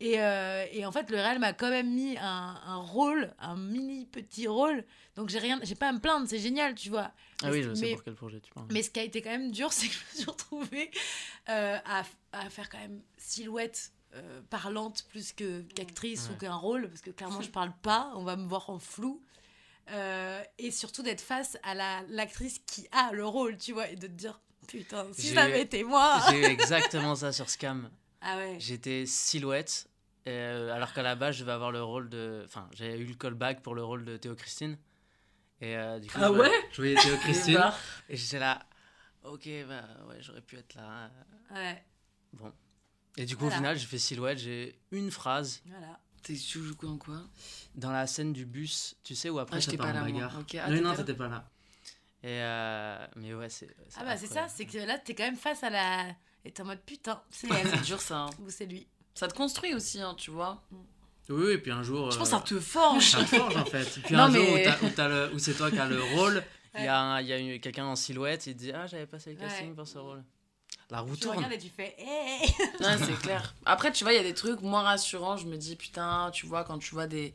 Et, 0.00 0.20
euh, 0.20 0.66
et 0.72 0.84
en 0.84 0.92
fait, 0.92 1.08
le 1.10 1.16
réel 1.16 1.38
m'a 1.38 1.52
quand 1.52 1.70
même 1.70 1.88
mis 1.94 2.16
un, 2.18 2.60
un 2.66 2.76
rôle, 2.76 3.32
un 3.38 3.56
mini 3.56 4.06
petit 4.06 4.48
rôle. 4.48 4.84
Donc 5.14 5.28
j'ai 5.28 5.38
rien, 5.38 5.60
j'ai 5.62 5.76
pas 5.76 5.88
à 5.88 5.92
me 5.92 6.00
plaindre, 6.00 6.26
c'est 6.28 6.40
génial, 6.40 6.74
tu 6.74 6.90
vois. 6.90 7.12
Ah 7.42 7.50
oui, 7.50 7.62
je 7.62 7.72
sais 7.74 7.92
pour 7.92 8.02
quel 8.04 8.14
projet 8.14 8.40
tu 8.40 8.52
parles. 8.52 8.66
mais 8.72 8.82
ce 8.82 8.90
qui 8.90 8.98
a 9.00 9.04
été 9.04 9.22
quand 9.22 9.30
même 9.30 9.52
dur, 9.52 9.72
c'est 9.72 9.86
que 9.88 9.94
je 9.94 9.98
me 10.00 10.20
suis 10.22 10.30
retrouvée 10.30 10.90
euh, 11.48 11.78
à, 11.84 12.02
à 12.32 12.50
faire 12.50 12.68
quand 12.68 12.78
même 12.78 13.00
silhouette 13.16 13.92
euh, 14.14 14.40
parlante 14.50 15.04
plus 15.08 15.32
que 15.32 15.62
qu'actrice 15.74 16.28
Ouais. 16.28 16.34
ou 16.34 16.38
qu'un 16.38 16.54
rôle, 16.56 16.88
parce 16.88 17.00
que 17.00 17.10
clairement 17.10 17.40
je 17.40 17.50
parle 17.50 17.72
pas, 17.82 18.12
on 18.16 18.24
va 18.24 18.36
me 18.36 18.46
voir 18.48 18.68
en 18.70 18.78
flou. 18.80 19.22
Et 20.58 20.70
surtout 20.70 21.02
d'être 21.02 21.20
face 21.20 21.56
à 21.62 21.74
la 21.74 22.02
l'actrice 22.08 22.58
qui 22.66 22.88
a 22.90 23.12
le 23.12 23.24
rôle, 23.26 23.56
tu 23.58 23.72
vois, 23.72 23.88
et 23.88 23.96
de 23.96 24.06
te 24.06 24.12
dire 24.12 24.40
putain, 24.66 25.06
si 25.12 25.36
avait 25.38 25.60
été 25.62 25.84
moi. 25.84 26.20
J'ai 26.30 26.40
eu 26.40 26.44
exactement 26.46 27.14
ça 27.14 27.32
sur 27.32 27.48
Scam. 27.50 27.90
Ah 28.26 28.36
ouais. 28.38 28.56
J'étais 28.58 29.04
silhouette, 29.06 29.86
euh, 30.26 30.72
alors 30.72 30.92
qu'à 30.94 31.02
la 31.02 31.14
base, 31.14 31.36
je 31.36 31.40
devais 31.40 31.52
avoir 31.52 31.70
le 31.72 31.82
rôle 31.82 32.08
de. 32.08 32.42
Enfin, 32.46 32.68
j'ai 32.72 32.98
eu 32.98 33.04
le 33.04 33.14
callback 33.14 33.62
pour 33.62 33.74
le 33.74 33.84
rôle 33.84 34.04
de 34.04 34.16
Théo 34.16 34.34
Christine. 34.34 34.78
Et 35.60 35.76
euh, 35.76 35.98
du 36.00 36.08
coup, 36.08 36.18
Ah 36.20 36.28
je 36.28 36.32
ouais 36.32 36.50
Je 36.72 36.76
voyais 36.76 36.94
Théo 36.96 37.16
Christine. 37.22 37.60
Et 38.08 38.16
j'étais 38.16 38.38
là, 38.38 38.60
ok, 39.24 39.48
bah 39.68 39.84
ouais, 40.08 40.16
j'aurais 40.20 40.40
pu 40.40 40.56
être 40.56 40.74
là. 40.74 41.10
Ouais, 41.54 41.84
Bon. 42.32 42.50
Et 43.16 43.26
du 43.26 43.36
coup, 43.36 43.42
Voilà. 43.44 43.56
au 43.56 43.58
final, 43.58 43.78
j'ai 43.78 43.86
fait 43.86 43.98
silhouette, 43.98 44.38
j'ai 44.38 44.78
une 44.90 45.10
phrase 45.10 45.62
voilà. 45.66 46.00
T'es 46.22 46.34
tu 46.34 46.58
joues 46.62 46.74
quoi 46.74 46.88
en 46.88 46.96
quoi? 46.96 47.20
Dans 47.74 47.92
la 47.92 48.06
scène 48.06 48.32
du 48.32 48.46
bus, 48.46 48.96
tu 49.04 49.14
sais, 49.14 49.28
où 49.28 49.38
après 49.38 49.58
Ah, 49.58 49.60
ça 49.60 49.70
j'étais 49.70 49.76
pas 49.76 49.92
là, 49.92 50.00
bagarre. 50.02 50.40
Ah, 50.62 50.70
non, 50.70 50.80
non, 50.80 50.94
t'étais 50.96 51.12
pas 51.14 51.28
là. 51.28 51.48
Et 52.22 52.40
euh, 52.40 53.06
mais 53.16 53.34
ouais, 53.34 53.50
c'est. 53.50 53.68
Ah 53.96 54.04
bah 54.04 54.16
c'est 54.16 54.26
ça, 54.26 54.48
c'est 54.48 54.64
que 54.64 54.78
là 54.78 54.98
t'es 54.98 55.14
quand 55.14 55.24
même 55.24 55.36
face 55.36 55.62
à 55.62 55.68
la... 55.68 56.06
Et 56.44 56.50
t'es 56.52 56.62
en 56.62 56.66
mode 56.66 56.80
putain, 56.84 57.20
c'est 57.30 57.48
C'est 57.48 57.54
elle 57.54 57.80
dur 57.82 58.00
ça. 58.00 58.18
hein. 58.18 58.30
ou 58.40 58.50
c'est 58.50 58.66
lui. 58.66 58.86
Ça 59.14 59.28
te 59.28 59.34
construit 59.34 59.74
aussi 59.74 60.00
hein, 60.00 60.14
tu 60.18 60.30
vois. 60.30 60.62
Oui, 61.30 61.44
oui, 61.46 61.52
et 61.52 61.58
puis 61.58 61.70
un 61.70 61.82
jour. 61.82 62.10
Je 62.10 62.18
pense 62.18 62.28
que 62.30 62.36
ça 62.36 62.40
te 62.42 62.60
forge. 62.60 63.10
Ça 63.12 63.20
te 63.20 63.36
forge 63.36 63.56
en 63.56 63.64
fait. 63.64 63.84
Puis 64.04 64.14
Non, 64.14 64.24
un 64.24 64.30
jour 64.34 64.44
où, 64.52 64.58
t'as- 64.62 64.86
où 64.86 64.90
t'as 64.90 65.08
le- 65.08 65.34
où 65.34 65.38
c'est 65.38 65.54
toi 65.54 65.70
qui 65.70 65.78
as 65.78 65.86
le 65.86 66.02
rôle, 66.02 66.44
il 66.74 66.80
Ouais. 66.80 66.84
y 66.86 66.88
a, 66.88 67.20
y 67.22 67.32
a 67.32 67.38
une- 67.38 67.60
quelqu'un 67.60 67.86
en 67.86 67.96
silhouette, 67.96 68.46
il 68.46 68.54
te 68.54 68.58
dit 68.58 68.72
Ah, 68.72 68.86
j'avais 68.86 69.06
passé 69.06 69.30
le 69.32 69.38
Ouais. 69.40 69.46
casting 69.46 69.74
pour 69.74 69.86
ce 69.86 69.98
rôle. 69.98 70.22
La 70.90 71.00
roue 71.00 71.14
Tu 71.14 71.22
tourne. 71.22 71.36
regardes 71.36 71.54
et 71.54 71.58
tu 71.58 71.70
fais 71.70 71.94
hey 71.98 72.40
Ouais, 72.80 72.98
c'est 72.98 73.18
clair. 73.22 73.54
Après, 73.64 73.90
tu 73.90 74.04
vois, 74.04 74.12
il 74.12 74.16
y 74.16 74.20
a 74.20 74.22
des 74.22 74.34
trucs 74.34 74.60
moins 74.60 74.82
rassurants. 74.82 75.38
Je 75.38 75.46
me 75.46 75.56
dis, 75.56 75.76
putain, 75.76 76.30
tu 76.34 76.44
vois, 76.46 76.62
quand 76.64 76.78
tu 76.78 76.92
vois 76.94 77.06
des, 77.06 77.34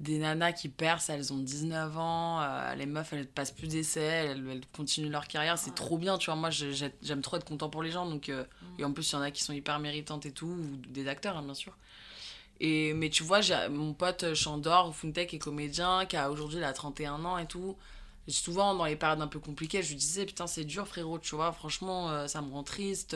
des 0.00 0.18
nanas 0.18 0.52
qui 0.52 0.68
percent, 0.68 1.10
elles 1.10 1.32
ont 1.32 1.38
19 1.38 1.96
ans, 1.96 2.40
euh, 2.42 2.74
les 2.74 2.84
meufs, 2.86 3.12
elles 3.14 3.26
passent 3.26 3.50
plus 3.50 3.68
d'essais, 3.68 4.00
elles, 4.00 4.46
elles 4.50 4.66
continuent 4.76 5.10
leur 5.10 5.26
carrière, 5.26 5.56
c'est 5.58 5.70
Ouais. 5.70 5.76
trop 5.76 5.96
bien, 5.98 6.18
tu 6.18 6.26
vois. 6.26 6.36
Moi, 6.36 6.50
j'aime 6.50 7.22
trop 7.22 7.36
être 7.36 7.46
content 7.46 7.70
pour 7.70 7.82
les 7.82 7.90
gens. 7.90 8.06
Donc, 8.06 8.28
euh, 8.28 8.44
Et 8.78 8.84
en 8.84 8.92
plus, 8.92 9.10
il 9.10 9.14
y 9.14 9.16
en 9.16 9.22
a 9.22 9.30
qui 9.30 9.42
sont 9.42 9.54
hyper 9.54 9.78
méritantes 9.78 10.26
et 10.26 10.32
tout, 10.32 10.46
ou 10.48 10.76
des 10.88 11.08
acteurs, 11.08 11.36
hein, 11.38 11.42
bien 11.42 11.54
sûr. 11.54 11.72
Et, 12.60 12.92
mais 12.94 13.10
tu 13.10 13.22
vois, 13.22 13.40
mon 13.70 13.92
pote 13.94 14.34
Chandor, 14.34 14.94
Funtech, 14.94 15.32
est 15.34 15.38
comédien, 15.38 16.04
qui 16.06 16.16
a 16.16 16.30
aujourd'hui 16.30 16.58
il 16.58 16.64
a 16.64 16.72
31 16.72 17.24
ans 17.24 17.38
et 17.38 17.46
tout. 17.46 17.76
Et 18.28 18.32
souvent, 18.32 18.74
dans 18.74 18.84
les 18.86 18.96
périodes 18.96 19.20
un 19.22 19.28
peu 19.28 19.38
compliquées, 19.38 19.82
je 19.82 19.88
lui 19.90 19.96
disais, 19.96 20.26
putain, 20.26 20.46
c'est 20.46 20.64
dur, 20.64 20.86
frérot, 20.88 21.18
tu 21.18 21.36
vois, 21.36 21.52
franchement, 21.52 22.10
euh, 22.10 22.26
ça 22.26 22.42
me 22.42 22.50
rend 22.50 22.62
triste. 22.64 23.14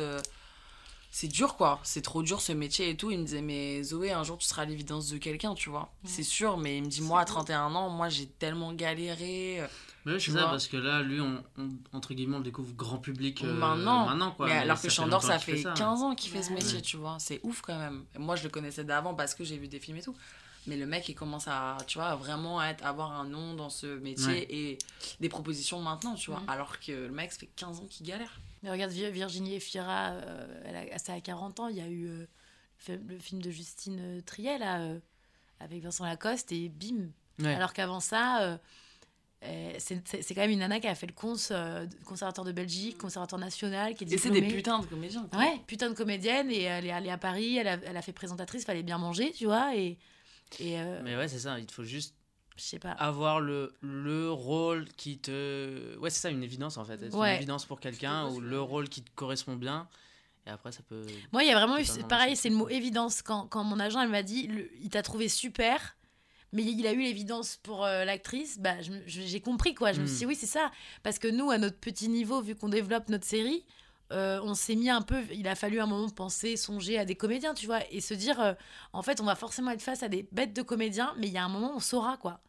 C'est 1.10 1.28
dur, 1.28 1.56
quoi. 1.56 1.80
C'est 1.82 2.02
trop 2.02 2.22
dur 2.22 2.40
ce 2.40 2.52
métier 2.52 2.90
et 2.90 2.96
tout. 2.96 3.10
Il 3.10 3.18
me 3.18 3.24
disait, 3.24 3.42
mais 3.42 3.82
Zoé, 3.82 4.12
un 4.12 4.22
jour, 4.22 4.38
tu 4.38 4.46
seras 4.46 4.64
l'évidence 4.64 5.08
de 5.08 5.18
quelqu'un, 5.18 5.54
tu 5.54 5.68
vois. 5.70 5.92
C'est 6.04 6.22
sûr, 6.22 6.56
mais 6.56 6.78
il 6.78 6.84
me 6.84 6.88
dit, 6.88 7.02
moi, 7.02 7.20
à 7.20 7.24
beau. 7.24 7.32
31 7.32 7.74
ans, 7.74 7.88
moi, 7.90 8.08
j'ai 8.08 8.26
tellement 8.26 8.72
galéré. 8.72 9.60
euh, 9.60 9.66
Mais 10.06 10.18
c'est 10.20 10.30
ça, 10.30 10.40
vois. 10.42 10.50
parce 10.50 10.68
que 10.68 10.76
là, 10.76 11.02
lui, 11.02 11.20
on, 11.20 11.42
on- 11.58 11.68
entre 11.92 12.14
guillemets, 12.14 12.36
on 12.36 12.38
le 12.38 12.44
découvre 12.44 12.72
grand 12.74 12.98
public 12.98 13.42
euh, 13.44 13.52
Maintenant. 13.52 14.06
maintenant 14.06 14.30
quoi. 14.30 14.46
mais 14.46 14.52
alors 14.52 14.80
que 14.80 14.88
Chandor, 14.88 15.22
ça 15.22 15.38
fait 15.38 15.56
ça. 15.58 15.72
15 15.72 16.02
ans 16.02 16.14
qu'il 16.14 16.30
fait 16.30 16.42
ce 16.42 16.52
métier, 16.52 16.76
Ouais. 16.76 16.80
tu 16.82 16.96
vois. 16.96 17.16
C'est 17.18 17.40
ouf 17.42 17.60
quand 17.60 17.76
même. 17.78 18.04
Moi, 18.18 18.36
je 18.36 18.44
le 18.44 18.48
connaissais 18.48 18.84
d'avant 18.84 19.14
parce 19.14 19.34
que 19.34 19.42
j'ai 19.44 19.58
vu 19.58 19.68
des 19.68 19.80
films 19.80 19.98
et 19.98 20.02
tout. 20.02 20.16
Mais 20.66 20.76
le 20.76 20.86
mec, 20.86 21.08
il 21.08 21.14
commence 21.14 21.48
à, 21.48 21.76
tu 21.86 21.98
vois, 21.98 22.08
à 22.08 22.16
vraiment 22.16 22.62
être, 22.62 22.84
avoir 22.84 23.12
un 23.18 23.24
nom 23.24 23.54
dans 23.54 23.70
ce 23.70 23.98
métier 23.98 24.26
Ouais. 24.26 24.46
et 24.50 24.78
des 25.18 25.28
propositions 25.30 25.80
maintenant, 25.80 26.14
tu 26.14 26.30
vois. 26.30 26.42
Alors 26.48 26.78
que 26.78 26.92
le 26.92 27.10
mec, 27.10 27.32
ça 27.32 27.38
fait 27.40 27.50
15 27.56 27.80
ans 27.80 27.86
qu'il 27.88 28.06
galère. 28.06 28.38
Mais 28.62 28.70
regarde 28.70 28.92
Vir- 28.92 29.10
Virginie 29.10 29.54
Efira, 29.54 30.10
euh, 30.12 30.62
elle 30.64 30.92
a, 30.92 30.98
ça 30.98 31.14
a 31.14 31.20
40 31.20 31.60
ans, 31.60 31.68
il 31.68 31.76
y 31.76 31.80
a 31.80 31.88
eu 31.88 32.06
euh, 32.08 32.18
le 32.18 32.26
fi- 32.78 32.98
le 33.08 33.18
film 33.18 33.40
de 33.42 33.50
Justine 33.50 33.98
euh, 34.00 34.20
Triet 34.20 34.58
là, 34.58 34.80
avec 35.60 35.82
Vincent 35.82 36.04
Lacoste 36.04 36.52
et 36.52 36.68
bim. 36.68 37.08
Ouais. 37.38 37.54
Alors 37.54 37.72
qu'avant 37.72 38.00
ça, 38.00 38.42
euh, 38.42 38.58
euh, 39.44 39.72
c'est 39.78 40.34
quand 40.34 40.42
même 40.42 40.50
une 40.50 40.58
nana 40.58 40.78
qui 40.80 40.86
a 40.88 40.94
fait 40.94 41.06
le 41.06 41.14
cons, 41.14 41.34
euh, 41.52 41.86
conservateur 42.04 42.44
de 42.44 42.52
Belgique, 42.52 42.98
conservateur 42.98 43.38
national, 43.38 43.94
qui 43.94 44.04
est 44.04 44.12
Et 44.12 44.18
c'est 44.18 44.28
des 44.28 44.40
diplômée. 44.42 44.56
putains 44.56 44.78
de 44.80 44.86
comédiens. 44.86 45.26
quoi. 45.30 45.38
Ouais, 45.38 45.58
putain 45.66 45.88
de 45.88 45.94
comédienne 45.94 46.50
et 46.50 46.62
elle 46.62 46.84
est 46.86 46.90
allée 46.92 47.08
à 47.08 47.16
Paris, 47.16 47.56
elle 47.56 47.68
a, 47.68 47.78
elle 47.86 47.96
a 47.96 48.02
fait 48.02 48.12
présentatrice, 48.12 48.66
fallait 48.66 48.82
bien 48.82 48.98
manger, 48.98 49.32
tu 49.32 49.46
vois, 49.46 49.74
et, 49.74 49.96
et 50.58 50.78
euh, 50.78 51.00
Mais 51.02 51.16
ouais, 51.16 51.28
c'est 51.28 51.38
ça, 51.38 51.58
il 51.58 51.64
te 51.64 51.72
faut 51.72 51.84
juste 51.84 52.14
je 52.60 52.64
sais 52.66 52.78
pas. 52.78 52.90
avoir 52.92 53.40
le, 53.40 53.72
le 53.80 54.30
rôle 54.30 54.86
qui 54.96 55.18
te. 55.18 55.96
Ouais, 55.98 56.10
c'est 56.10 56.20
ça, 56.20 56.30
une 56.30 56.42
évidence 56.42 56.76
en 56.76 56.84
fait. 56.84 57.02
Être 57.02 57.16
Ouais. 57.16 57.30
une 57.30 57.36
évidence 57.36 57.64
pour 57.66 57.80
quelqu'un 57.80 58.26
ou 58.28 58.40
le 58.40 58.60
rôle 58.60 58.88
qui 58.88 59.02
te 59.02 59.10
correspond 59.14 59.56
bien. 59.56 59.88
Et 60.46 60.50
après, 60.50 60.72
ça 60.72 60.82
peut. 60.88 61.04
Moi, 61.32 61.44
il 61.44 61.48
y 61.48 61.52
a 61.52 61.54
vraiment 61.58 61.78
eu, 61.78 61.84
pareil, 62.08 62.34
c'est 62.36 62.48
le 62.48 62.56
mot 62.56 62.68
évidence. 62.68 63.22
Quand, 63.22 63.46
quand 63.46 63.62
mon 63.64 63.78
agent, 63.78 64.00
elle 64.00 64.08
m'a 64.08 64.22
dit, 64.22 64.46
le- 64.46 64.70
il 64.80 64.88
t'a 64.88 65.02
trouvé 65.02 65.28
super, 65.28 65.96
mais 66.52 66.62
il 66.64 66.86
a 66.86 66.92
eu 66.92 67.00
l'évidence 67.02 67.56
pour 67.62 67.84
euh, 67.84 68.04
l'actrice, 68.04 68.58
bah, 68.58 68.76
j'ai 69.06 69.40
compris 69.40 69.74
quoi. 69.74 69.92
Je 69.92 70.00
me 70.00 70.04
Mm. 70.04 70.08
suis 70.08 70.16
dit, 70.18 70.26
oui, 70.26 70.34
c'est 70.34 70.46
ça. 70.46 70.70
Parce 71.02 71.18
que 71.18 71.28
nous, 71.28 71.50
à 71.50 71.58
notre 71.58 71.78
petit 71.78 72.08
niveau, 72.08 72.40
vu 72.40 72.54
qu'on 72.56 72.68
développe 72.70 73.08
notre 73.10 73.26
série, 73.26 73.64
euh, 74.12 74.40
on 74.42 74.54
s'est 74.54 74.74
mis 74.76 74.88
un 74.90 75.02
peu. 75.02 75.22
Il 75.32 75.46
a 75.46 75.54
fallu 75.54 75.78
un 75.78 75.86
moment 75.86 76.08
penser, 76.08 76.56
songer 76.56 76.98
à 76.98 77.04
des 77.04 77.14
comédiens, 77.14 77.52
tu 77.54 77.66
vois, 77.66 77.80
et 77.92 78.00
se 78.00 78.14
dire, 78.14 78.40
euh, 78.40 78.54
en 78.94 79.02
fait, 79.02 79.20
on 79.20 79.24
va 79.24 79.36
forcément 79.36 79.70
être 79.72 79.82
face 79.82 80.02
à 80.02 80.08
des 80.08 80.26
bêtes 80.32 80.52
de 80.56 80.62
comédiens, 80.62 81.14
mais 81.18 81.28
il 81.28 81.32
y 81.34 81.38
a 81.38 81.44
un 81.44 81.48
moment, 81.50 81.72
on 81.76 81.80
saura 81.80 82.16
quoi. 82.16 82.40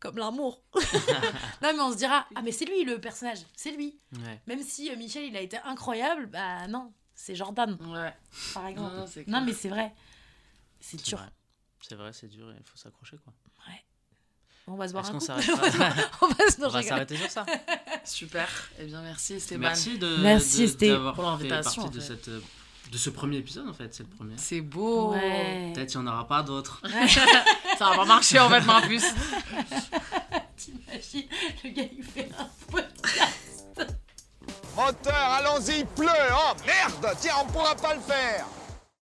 Comme 0.00 0.16
l'amour. 0.18 0.62
non, 0.74 1.72
mais 1.74 1.80
on 1.80 1.92
se 1.92 1.96
dira, 1.96 2.26
ah, 2.36 2.42
mais 2.42 2.52
c'est 2.52 2.64
lui 2.66 2.84
le 2.84 3.00
personnage, 3.00 3.38
c'est 3.56 3.72
lui. 3.72 3.98
Ouais. 4.12 4.40
Même 4.46 4.62
si 4.62 4.90
euh, 4.90 4.96
Michel, 4.96 5.24
il 5.24 5.36
a 5.36 5.40
été 5.40 5.58
incroyable, 5.64 6.26
bah 6.26 6.68
non, 6.68 6.92
c'est 7.14 7.34
Jordan, 7.34 7.76
Ouais. 7.92 8.14
par 8.54 8.66
exemple. 8.68 8.94
Non, 9.26 9.40
mais 9.40 9.52
c'est 9.52 9.68
vrai. 9.68 9.92
C'est 10.80 11.02
dur. 11.04 11.20
C'est 11.80 11.96
vrai, 11.96 12.12
c'est 12.12 12.28
dur, 12.28 12.52
il 12.56 12.64
faut 12.64 12.76
s'accrocher 12.76 13.16
quoi. 13.24 13.32
On 14.70 14.76
va 14.76 14.86
se 14.86 14.92
boire 14.92 15.02
Est-ce 15.02 15.10
un 15.10 15.14
qu'on 15.14 15.18
coup. 15.20 15.24
s'arrête 15.24 15.78
pas 15.78 15.94
on 16.20 16.28
va 16.28 16.50
se 16.50 16.60
On 16.62 16.68
va 16.68 16.82
s'arrêter 16.82 17.16
sur 17.16 17.30
ça. 17.30 17.46
Super. 18.04 18.46
Eh 18.78 18.84
bien, 18.84 19.00
merci 19.00 19.32
Esteban. 19.34 19.60
Merci 19.62 19.96
de 19.98 20.16
Merci, 20.18 20.76
de- 20.76 20.86
d'avoir 20.88 21.14
pour 21.14 21.24
fait 21.24 21.30
l'invitation, 21.48 21.82
partie 21.84 21.96
de 21.98 22.02
en 22.02 22.06
fait. 22.06 22.14
cette 22.14 22.28
euh, 22.28 22.40
de 22.90 22.98
ce 22.98 23.10
premier 23.10 23.38
épisode 23.38 23.68
en 23.68 23.72
fait, 23.72 23.94
c'est 23.94 24.02
le 24.02 24.08
premier. 24.08 24.34
C'est 24.36 24.60
beau. 24.60 25.12
Ouais. 25.12 25.72
Peut-être 25.74 25.94
il 25.94 26.00
n'y 26.00 26.08
en 26.08 26.12
aura 26.12 26.26
pas 26.26 26.42
d'autres. 26.42 26.82
Ça 27.78 27.90
va 27.90 27.96
pas 27.96 28.04
marcher 28.04 28.38
en 28.38 28.48
fait, 28.48 28.60
mais 28.60 28.72
en 28.72 28.80
plus. 28.82 29.04
T'imagines, 30.56 31.28
le 31.64 31.70
gars 31.70 31.82
il 31.96 32.02
fait 32.02 32.30
un 32.38 32.48
podcast. 32.70 33.96
Moteur, 34.76 35.14
allons-y, 35.14 35.80
il 35.80 35.86
pleut 35.86 36.06
Oh 36.32 36.52
merde 36.66 37.16
Tiens, 37.20 37.34
on 37.42 37.46
pourra 37.52 37.74
pas 37.74 37.94
le 37.94 38.00
faire 38.00 38.46